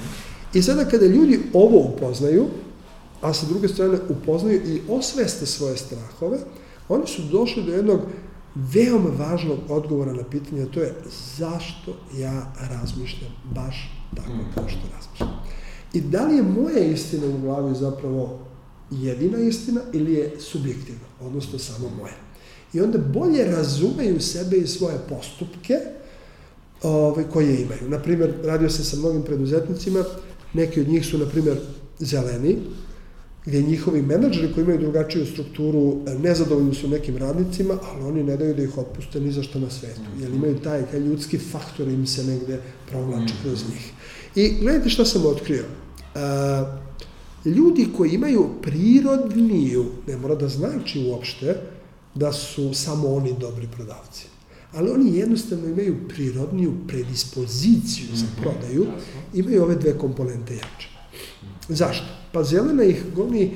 [0.55, 2.47] I sada kada ljudi ovo upoznaju,
[3.21, 6.39] a sa druge strane upoznaju i osveste svoje strahove,
[6.89, 8.01] oni su došli do jednog
[8.55, 10.95] veoma važnog odgovora na pitanje, a to je
[11.39, 15.43] zašto ja razmišljam baš tako kao što razmišljam.
[15.93, 18.39] I da li je moja istina u glavi zapravo
[18.91, 22.17] jedina istina ili je subjektivna, odnosno samo moja.
[22.73, 25.75] I onda bolje razumeju sebe i svoje postupke
[26.83, 27.89] ovaj, koje imaju.
[27.89, 30.05] Naprimer, radio sam sa mnogim preduzetnicima,
[30.53, 31.57] neki od njih su, na primjer,
[31.99, 32.59] zeleni,
[33.47, 38.55] gdje njihovi menadžeri koji imaju drugačiju strukturu nezadovoljni su nekim radnicima, ali oni ne daju
[38.55, 42.07] da ih otpuste ni za što na svetu, jer imaju taj, taj ljudski faktor im
[42.07, 42.61] se negde
[42.91, 43.93] provlači kroz njih.
[44.35, 45.65] I gledajte šta sam otkrio.
[46.15, 46.79] A,
[47.45, 51.57] ljudi koji imaju prirodniju, ne mora da znači uopšte,
[52.15, 54.27] da su samo oni dobri prodavci.
[54.75, 58.43] Ali oni jednostavno imaju prirodniju predispoziciju za mhm.
[58.43, 58.87] prodaju,
[59.35, 60.89] imaju ove dve komponente jače.
[61.69, 62.22] Zašto?
[62.33, 63.53] Pa zelena ih goni e,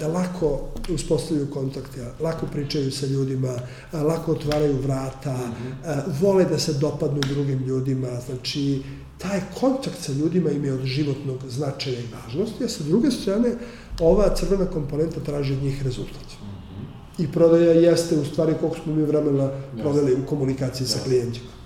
[0.00, 0.60] da lako
[0.94, 3.54] uspostavljaju kontakte, lako pričaju sa ljudima,
[3.92, 5.52] e, lako otvaraju vrata, mm
[5.84, 6.02] -hmm.
[6.20, 8.82] vole da se dopadnu drugim ljudima, znači
[9.18, 13.54] taj kontakt sa ljudima im je od životnog značaja i važnosti, a sa druge strane
[14.00, 16.26] ova crvena komponenta traži od njih rezultat.
[16.42, 17.24] Mm -hmm.
[17.24, 19.50] I prodaja jeste u stvari koliko smo mi vremena
[19.80, 20.90] proveli u komunikaciji yes.
[20.90, 21.58] sa klijentima.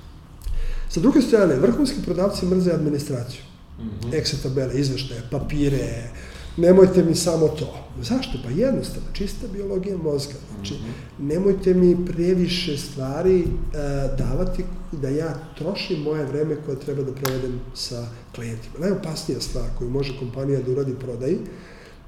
[0.88, 3.40] Sa druge strane, vrhunski prodavci mrze administraciju.
[3.78, 4.20] Mm -hmm.
[4.20, 6.10] Excel tabele, izveštaje, papire,
[6.56, 7.74] nemojte mi samo to.
[8.02, 8.38] Zašto?
[8.44, 10.34] Pa jednostavno, čista biologija mozga.
[10.54, 10.90] Znači, mhm.
[11.28, 17.60] nemojte mi previše stvari uh, davati da ja trošim moje vreme koje treba da provedem
[17.74, 18.74] sa klijentima.
[18.78, 21.38] Najopasnija stvar koju može kompanija da uradi prodaji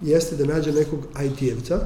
[0.02, 1.78] jeste da nađe nekog IT-evca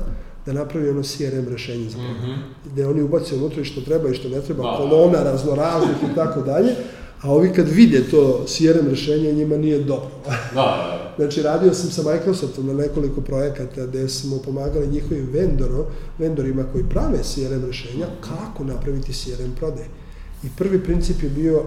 [0.46, 1.98] da napravi ono CRM rešenje za.
[1.98, 2.36] Mm -hmm.
[2.72, 4.76] Gde oni ubace unutra i što treba i što ne treba, da.
[4.76, 6.74] kolona raznoraznih i tako dalje,
[7.22, 10.10] a ovi kad vide to CRM rešenje, njima nije dobro.
[10.24, 11.04] Da, da, da.
[11.18, 15.86] Znači, radio sam sa Microsoftom na nekoliko projekata gde smo pomagali njihovim vendoro,
[16.18, 19.84] vendorima koji prave CRM rešenja, kako napraviti CRM prodaj.
[20.44, 21.62] I prvi princip je bio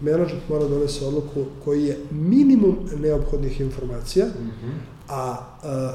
[0.00, 4.72] menadžment mora da donese odluku koji je minimum neophodnih informacija, mm -hmm.
[5.08, 5.36] a,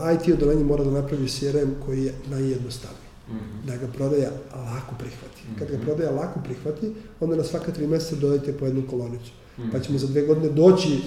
[0.01, 3.04] a IT odelenje mora da napravi CRM koji je najjednostavniji.
[3.33, 3.67] -hmm.
[3.67, 5.41] da ga prodaja lako prihvati.
[5.41, 5.59] Mm -hmm.
[5.59, 5.85] Kad ga mhm.
[5.85, 9.31] prodaja lako prihvati, onda na svaka tri meseca dodajte po jednu kolonicu.
[9.57, 9.71] Mm -hmm.
[9.71, 11.01] Pa ćemo za dve godine doći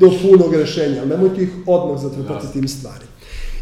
[0.00, 3.04] do punog rešenja, ali nemojte ih odmah zatrpati tim stvari.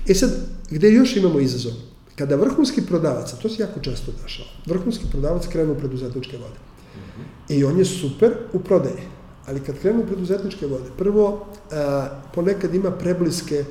[0.08, 0.30] E sad,
[0.70, 1.72] gde još imamo izazov?
[2.16, 6.58] Kada vrhunski prodavac, a to se jako često dešava, vrhunski prodavac krenu u preduzetničke vode.
[6.58, 7.56] Mm -hmm.
[7.58, 9.02] I on je super u prodaji.
[9.46, 13.64] Ali kad krenu u preduzetničke vode, prvo, a, ponekad ima prebliske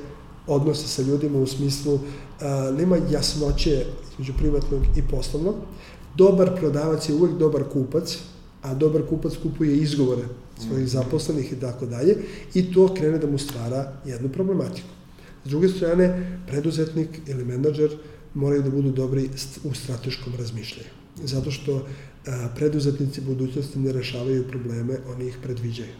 [0.46, 1.98] odnose sa ljudima u smislu
[2.40, 5.54] a, nema jasnoće između privatnog i poslovnog.
[6.16, 8.18] Dobar prodavac je uvek dobar kupac,
[8.62, 10.22] a dobar kupac kupuje izgovore
[10.58, 10.86] svojih mhm.
[10.86, 12.16] zaposlenih i tako dalje
[12.54, 14.88] i to krene da mu stvara jednu problematiku.
[15.44, 17.90] S druge strane, preduzetnik ili menadžer
[18.34, 19.30] moraju da budu dobri
[19.64, 20.90] u strateškom razmišljanju.
[21.24, 21.86] Zato što
[22.26, 25.92] a, preduzetnici budućnosti ne rešavaju probleme, oni ih predviđaju.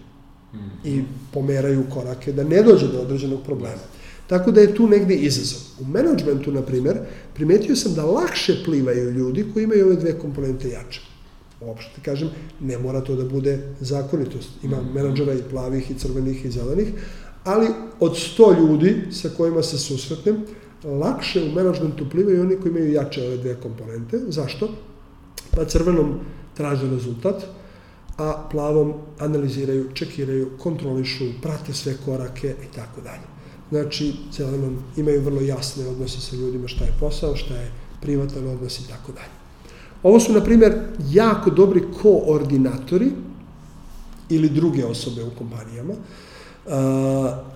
[0.54, 0.68] Mhm.
[0.84, 1.02] I
[1.32, 3.82] pomeraju korake da ne dođe do određenog problema.
[4.26, 5.60] Tako da je tu negde izazov.
[5.80, 6.98] U menadžmentu, na primer,
[7.34, 11.00] primetio sam da lakše plivaju ljudi koji imaju ove dve komponente jače.
[11.60, 12.30] Uopšte kažem,
[12.60, 14.50] ne mora to da bude zakonitost.
[14.62, 14.94] Ima mhm.
[14.94, 16.88] menadžera i plavih i crvenih i zelenih,
[17.44, 17.66] ali
[18.00, 20.44] od 100 ljudi sa kojima se susretnem,
[20.84, 24.18] lakše u menadžmentu plivaju oni koji imaju jače ove dve komponente.
[24.28, 24.68] Zašto?
[25.50, 26.20] Pa crvenom
[26.54, 27.44] traže rezultat,
[28.18, 33.31] a plavom analiziraju, čekiraju, kontrolišu, prate sve korake i tako dalje.
[33.72, 38.80] Znači, zelenom imaju vrlo jasne odnose sa ljudima šta je posao, šta je privatan odnos
[38.80, 39.32] i tako dalje.
[40.02, 40.72] Ovo su, na primer,
[41.10, 43.10] jako dobri koordinatori
[44.28, 45.94] ili druge osobe u kompanijama.
[45.94, 46.72] Uh,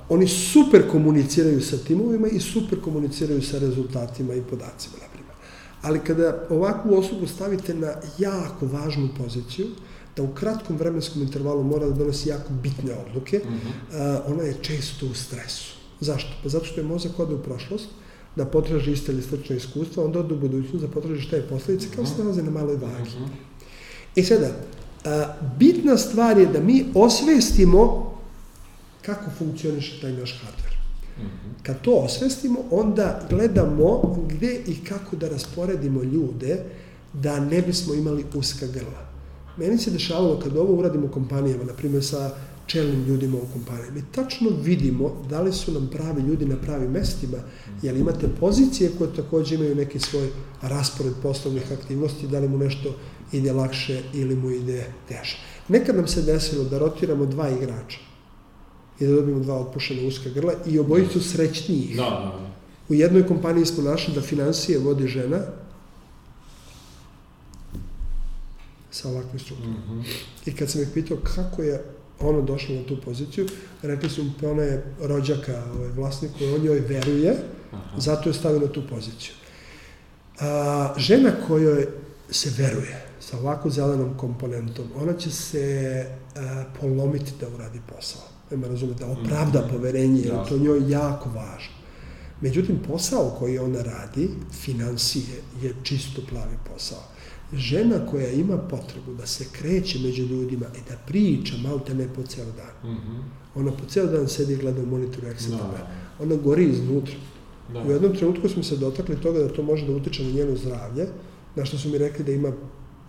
[0.09, 5.35] oni super komuniciraju sa timovima i super komuniciraju sa rezultatima i podacima, na primer.
[5.83, 9.67] Ali kada ovakvu osobu stavite na jako važnu poziciju,
[10.17, 15.07] da u kratkom vremenskom intervalu mora da donosi jako bitne odluke, uh, ona je često
[15.07, 16.31] u stresu Zašto?
[16.43, 17.89] Pa zato što je mozak ode u prošlost,
[18.37, 21.89] da potraži iste ili slične iskustva, onda ode u budućnost da potraži šta je posledice,
[21.97, 22.23] kao se mhm.
[22.23, 23.11] nalaze na maloj vagi.
[24.15, 24.51] I sada,
[25.05, 28.13] a, bitna stvar je da mi osvestimo
[29.03, 30.77] kako funkcioniše taj naš hardware.
[31.19, 31.51] Mhm.
[31.63, 36.63] Kad to osvestimo, onda gledamo gde i kako da rasporedimo ljude
[37.13, 39.07] da ne bismo imali uska grla.
[39.57, 42.31] Meni se dešavalo kad ovo uradimo u kompanijama, na primjer sa
[42.67, 43.91] čelnim ljudima u kompaniji.
[43.91, 47.39] Mi tačno vidimo da li su nam pravi ljudi na pravim mestima,
[47.83, 50.29] jer imate pozicije koje takođe imaju neki svoj
[50.63, 52.95] raspored poslovnih aktivnosti, da li mu nešto
[53.33, 55.39] ide lakše ili mu ide teže.
[55.69, 57.99] Nekad nam se desilo da rotiramo dva igrača
[59.01, 61.97] i da dobijemo dva otpušena uska grla i obojicu srećnijih.
[61.97, 62.57] Da, da, da.
[62.89, 65.41] U jednoj kompaniji smo našli da financije vodi žena
[68.91, 69.73] sa ovakvim strukturom.
[69.73, 70.05] Mm -hmm.
[70.47, 73.47] I kad sam ih pitao kako je ona došla na tu poziciju,
[73.83, 77.37] rekli su pa ona je rođaka ovaj, vlasniku, on joj veruje,
[77.97, 79.35] zato je stavio na tu poziciju.
[80.41, 81.87] A, žena kojoj
[82.31, 86.07] se veruje, sa ovako zelenom komponentom, ona će se
[86.37, 88.23] a, polomiti da uradi posao.
[88.51, 89.71] Nema razumete, da opravda mm.
[89.71, 91.77] poverenje, jer to njoj jako važno.
[92.41, 97.03] Međutim, posao koji ona radi, financije, je čisto plavi posao.
[97.57, 102.23] Žena koja ima potrebu da se kreće među ljudima i da priča malte ne po
[102.23, 102.93] ceo dan.
[102.93, 103.23] Mm -hmm.
[103.55, 105.91] Ona po ceo dan sedi i gleda u monitoru Excel da.
[106.21, 107.15] Ona gori iznutra.
[107.73, 107.83] Da.
[107.83, 111.07] U jednom trenutku smo se dotakli toga da to može da utiče na njeno zdravlje,
[111.57, 112.53] na što su mi rekli da ima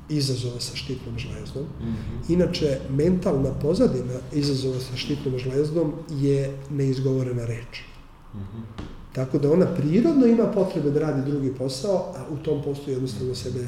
[0.10, 1.64] izazova sa štitnom žlezdom.
[1.64, 2.34] Mm -hmm.
[2.34, 7.82] Inače, mentalna pozadina izazova sa štitnom žlezdom je neizgovorena reč.
[8.34, 8.82] Mm -hmm.
[9.14, 13.36] Tako da ona prirodno ima potrebe da radi drugi posao, a u tom poslu jednostavno
[13.36, 13.68] sebe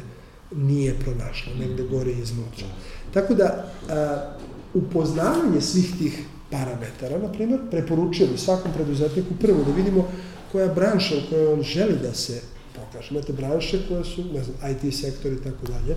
[0.51, 2.67] nije pronašla, negde gore iznutra.
[3.13, 4.35] Tako da, a,
[4.73, 10.07] upoznavanje svih tih parametara, na primjer, preporučio bi svakom preduzetniku prvo da vidimo
[10.51, 12.41] koja branša u kojoj on želi da se
[12.75, 13.07] pokaže.
[13.11, 15.95] Imate branše koje su, ne znam, IT sektor i tako dalje,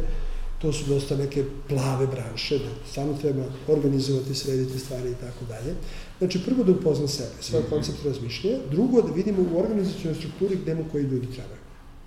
[0.58, 5.74] to su dosta neke plave branše, da samo treba organizovati, srediti stvari i tako dalje.
[6.18, 7.70] Znači, prvo da upozna sebe, svoj mm -hmm.
[7.70, 11.60] koncept razmišljanja, drugo da vidimo u organizacijalnoj strukturi gde mu koji ljudi trebaju.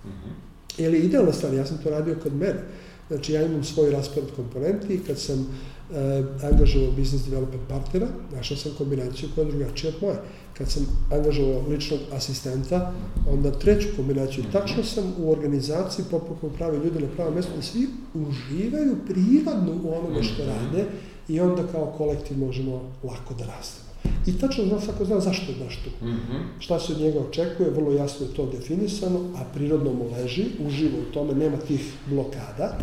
[0.04, 0.45] Mm -hmm.
[0.78, 2.62] Jer je idealna stvar, ja sam to radio kod mene.
[3.08, 8.56] Znači, ja imam svoj raspored komponenti i kad sam e, angažovao business development partnera, našao
[8.56, 10.16] sam kombinaciju koja je drugačija od moje.
[10.58, 12.92] Kad sam angažovao ličnog asistenta,
[13.30, 14.44] onda treću kombinaciju.
[14.52, 19.94] Tačno sam u organizaciji popukao pravi ljude na pravo mesto, da svi uživaju prirodno u
[19.94, 20.50] onome što mhm.
[20.52, 20.84] rade
[21.28, 23.85] i onda kao kolektiv možemo lako da rastemo.
[24.26, 26.06] I tačno zna, svako zna zašto je baš tu.
[26.06, 26.42] Mm -hmm.
[26.58, 30.98] Šta se od njega očekuje, vrlo jasno je to definisano, a prirodno mu leži, uživa
[30.98, 32.78] u tome, nema tih blokada.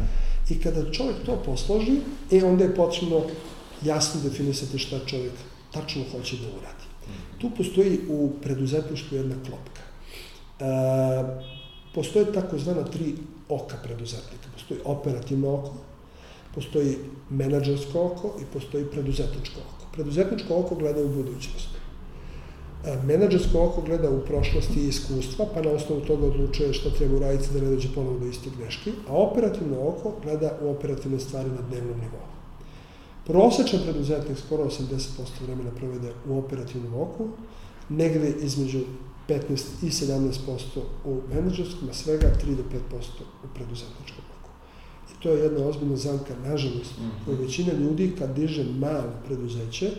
[0.49, 1.95] I kada čovjek to posloži,
[2.32, 3.22] e onda je potrebno
[3.84, 5.34] jasno definisati šta čovjek
[5.74, 6.86] tačno hoće da uradi.
[7.03, 7.40] Mhm.
[7.41, 9.82] Tu postoji u preduzetništvu jedna klopka.
[10.60, 10.65] E,
[11.94, 13.15] postoje takozvana tri
[13.49, 14.48] oka preduzetnika.
[14.53, 15.74] Postoji operativno oko,
[16.56, 16.98] postoji
[17.30, 19.82] menadžersko oko i postoji preduzetničko oko.
[19.94, 21.70] Preduzetničko oko gleda u budućnost.
[22.86, 27.15] E, menadžersko oko gleda u prošlosti i iskustva, pa na osnovu toga odlučuje šta treba
[27.15, 31.49] uraditi da ne dođe ponovo do istih greški, a operativno oko gleda u operativne stvari
[31.49, 32.28] na dnevnom nivou.
[33.26, 34.99] Prosečan preduzetnik skoro 80%
[35.45, 37.28] vremena provede u operativnom oku,
[37.90, 38.80] negde između
[39.28, 39.40] 15
[39.84, 43.03] i 17% u menadžerskom, a svega 3 do 5%
[43.44, 44.22] u preduzetničkom
[45.23, 47.39] to je jedna ozbiljna zamka, nažalost, mm -hmm.
[47.41, 49.91] većina ljudi kad diže malo preduzeće,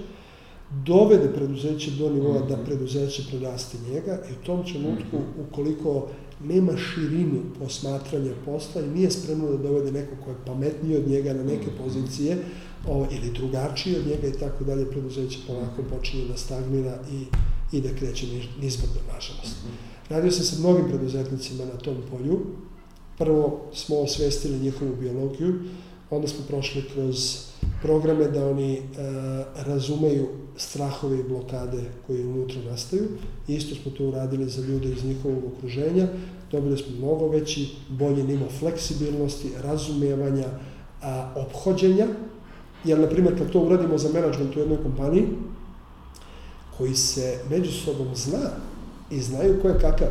[0.87, 2.65] dovede preduzeće do nivoa da mhm.
[2.65, 5.41] preduzeće preraste njega i u tom trenutku, mhm.
[5.49, 6.09] ukoliko
[6.45, 11.33] nema širinu posmatranja posla i nije spremno da dovede neko ko je pametniji od njega
[11.33, 11.83] na neke mhm.
[11.85, 12.37] pozicije
[12.89, 17.25] o, ili drugačiji od njega i tako dalje, preduzeće polako počinje da stagnira i,
[17.77, 18.27] i da kreće
[18.61, 19.57] nizbrdo, nažalost.
[20.09, 22.41] Radio sam sa mnogim preduzetnicima na tom polju.
[23.19, 25.55] Prvo smo osvestili njihovu biologiju,
[26.11, 27.39] onda smo prošli kroz
[27.83, 28.83] programe da oni e,
[29.57, 33.09] razumeju strahove i blokade koje unutra nastaju.
[33.49, 36.09] Isto smo to uradili za ljude iz njihovog okruženja.
[36.53, 40.47] Dobili smo mnogo veći, bolji nivo fleksibilnosti, razumijevanja,
[41.03, 42.07] a, obhođenja.
[42.85, 45.29] Jer, na primjer, kad to uradimo za menadžment u jednoj kompaniji,
[46.79, 48.51] koji se među sobom zna
[49.11, 50.09] i znaju ko je kakav,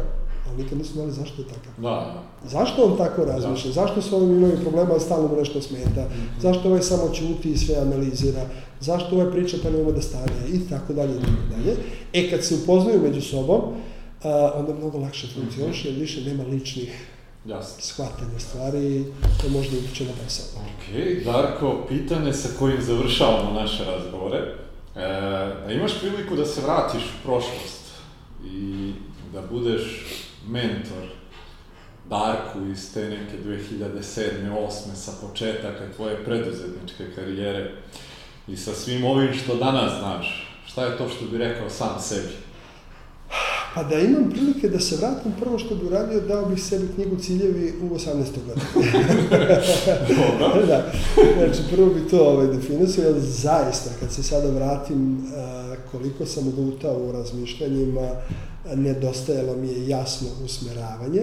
[0.47, 1.73] ali nikad nisu znali zašto je takav.
[1.77, 2.32] Da, da.
[2.49, 3.67] Zašto on tako razmišlja?
[3.67, 3.73] Da.
[3.73, 6.01] Zašto s ovim imaju problema, stalno mu nešto smeta?
[6.01, 6.41] Mm -hmm.
[6.41, 8.41] Zašto ovaj samo ćuti i sve analizira?
[8.79, 10.47] Zašto ovaj priča pa ne da stane?
[10.53, 11.75] I tako dalje, i tako dalje.
[12.13, 13.61] E, kad se upoznaju među sobom,
[14.23, 17.07] a, onda mnogo lakše funkcioniše, jer više nema ličnih
[17.45, 17.81] Jasno.
[17.81, 19.05] shvatanja stvari,
[19.41, 20.61] to možda utiče na posao.
[20.61, 24.37] Ok, Darko, pitanje sa kojim završavamo naše razgovore.
[25.67, 27.83] E, imaš priliku da se vratiš u prošlost
[28.45, 28.91] i
[29.33, 30.05] da budeš
[30.47, 31.22] mentor
[32.13, 34.51] Darku iz te neke 2007.
[34.69, 34.95] 8.
[34.95, 37.71] sa početaka tvoje preduzetničke karijere
[38.47, 42.33] i sa svim ovim što danas znaš, šta je to što bi rekao sam sebi?
[43.75, 47.15] Pa da imam prilike da se vratim, prvo što bi uradio, dao bih sebi knjigu
[47.15, 48.05] Ciljevi u 18.
[48.47, 48.65] godinu.
[50.39, 50.65] Dobro.
[50.65, 50.91] da.
[51.37, 55.27] Znači, prvo bi to ovaj, definisao, jer zaista, kad se sada vratim,
[55.91, 58.09] koliko sam lutao u razmišljanjima,
[58.75, 61.21] nedostajalo mi je jasno usmeravanje,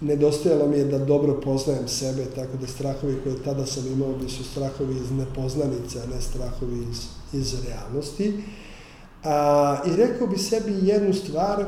[0.00, 4.28] nedostajalo mi je da dobro poznajem sebe, tako da strahovi koje tada sam imao bi
[4.28, 8.42] su strahovi iz nepoznanice, a ne strahovi iz, iz realnosti.
[9.24, 11.64] A, I rekao bi sebi jednu stvar,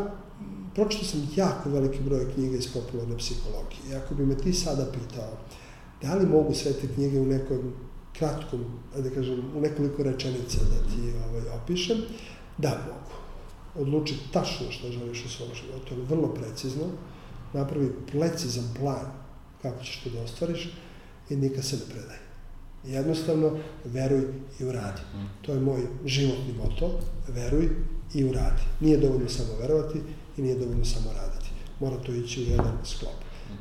[0.75, 3.81] pročito sam jako veliki broj knjiga iz popularne psihologije.
[3.91, 5.31] I ako bi me ti sada pitao,
[6.03, 7.73] da li mogu sve te knjige u nekom
[8.19, 8.65] kratkom,
[8.97, 11.99] da kažem, u nekoliko rečenica da ti ovaj, opišem,
[12.59, 13.11] da mogu
[13.75, 16.85] odluči tačno što želiš u svom životu, vrlo precizno,
[17.53, 19.07] napravi precizan plan
[19.63, 20.71] kako ćeš to da ostvariš
[21.31, 22.17] i nikad se ne predaj.
[22.85, 24.25] Jednostavno, veruj
[24.61, 25.01] i uradi.
[25.43, 27.69] To je moj životni moto, veruj
[28.15, 28.63] i uradi.
[28.81, 30.01] Nije dovoljno samo verovati
[30.37, 31.51] i nije dovoljno samo raditi.
[31.81, 33.15] Mora to ići u jedan sklop.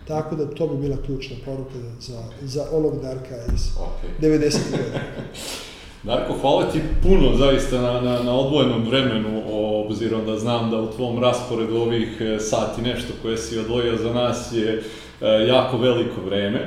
[0.08, 4.22] Tako da to bi bila ključna poruka za, za onog Darka iz okay.
[4.22, 4.58] 90.
[4.72, 5.02] godina.
[6.04, 9.42] Darko, hvala ti puno zaista na, na, na odvojenom vremenu,
[9.86, 14.14] obzirom da znam da u tvom rasporedu ovih e, sati nešto koje si odvojio za
[14.14, 14.84] nas je
[15.22, 16.60] e, jako veliko vreme.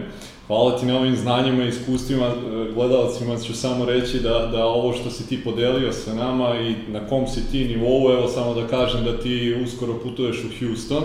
[0.46, 2.32] Hvala ti na ovim znanjima i iskustvima, e,
[2.74, 7.06] gledalcima ću samo reći da, da ovo što si ti podelio sa nama i na
[7.06, 11.04] kom si ti nivou, evo samo da kažem da ti uskoro putuješ u Houston,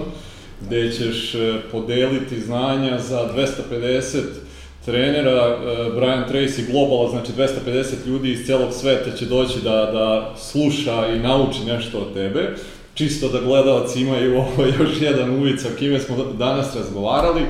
[0.61, 1.35] gde ćeš
[1.71, 3.29] podeliti znanja za
[3.71, 4.46] 250
[4.87, 7.31] trenera, uh, Brian Tracy Global, znači
[7.65, 12.55] 250 ljudi iz celog sveta će doći da, da sluša i nauči nešto od tebe.
[12.93, 17.41] Čisto da gledalci imaju ovo još jedan uvid sa kime smo danas razgovarali.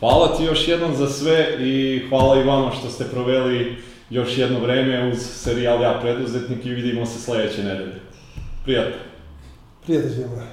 [0.00, 3.76] Hvala ti još jednom za sve i hvala i vama što ste proveli
[4.10, 8.00] još jedno vreme uz serijal Ja preduzetnik i vidimo se sledeće nedelje.
[8.64, 8.96] Prijatno.
[9.86, 10.51] Prijatno svima.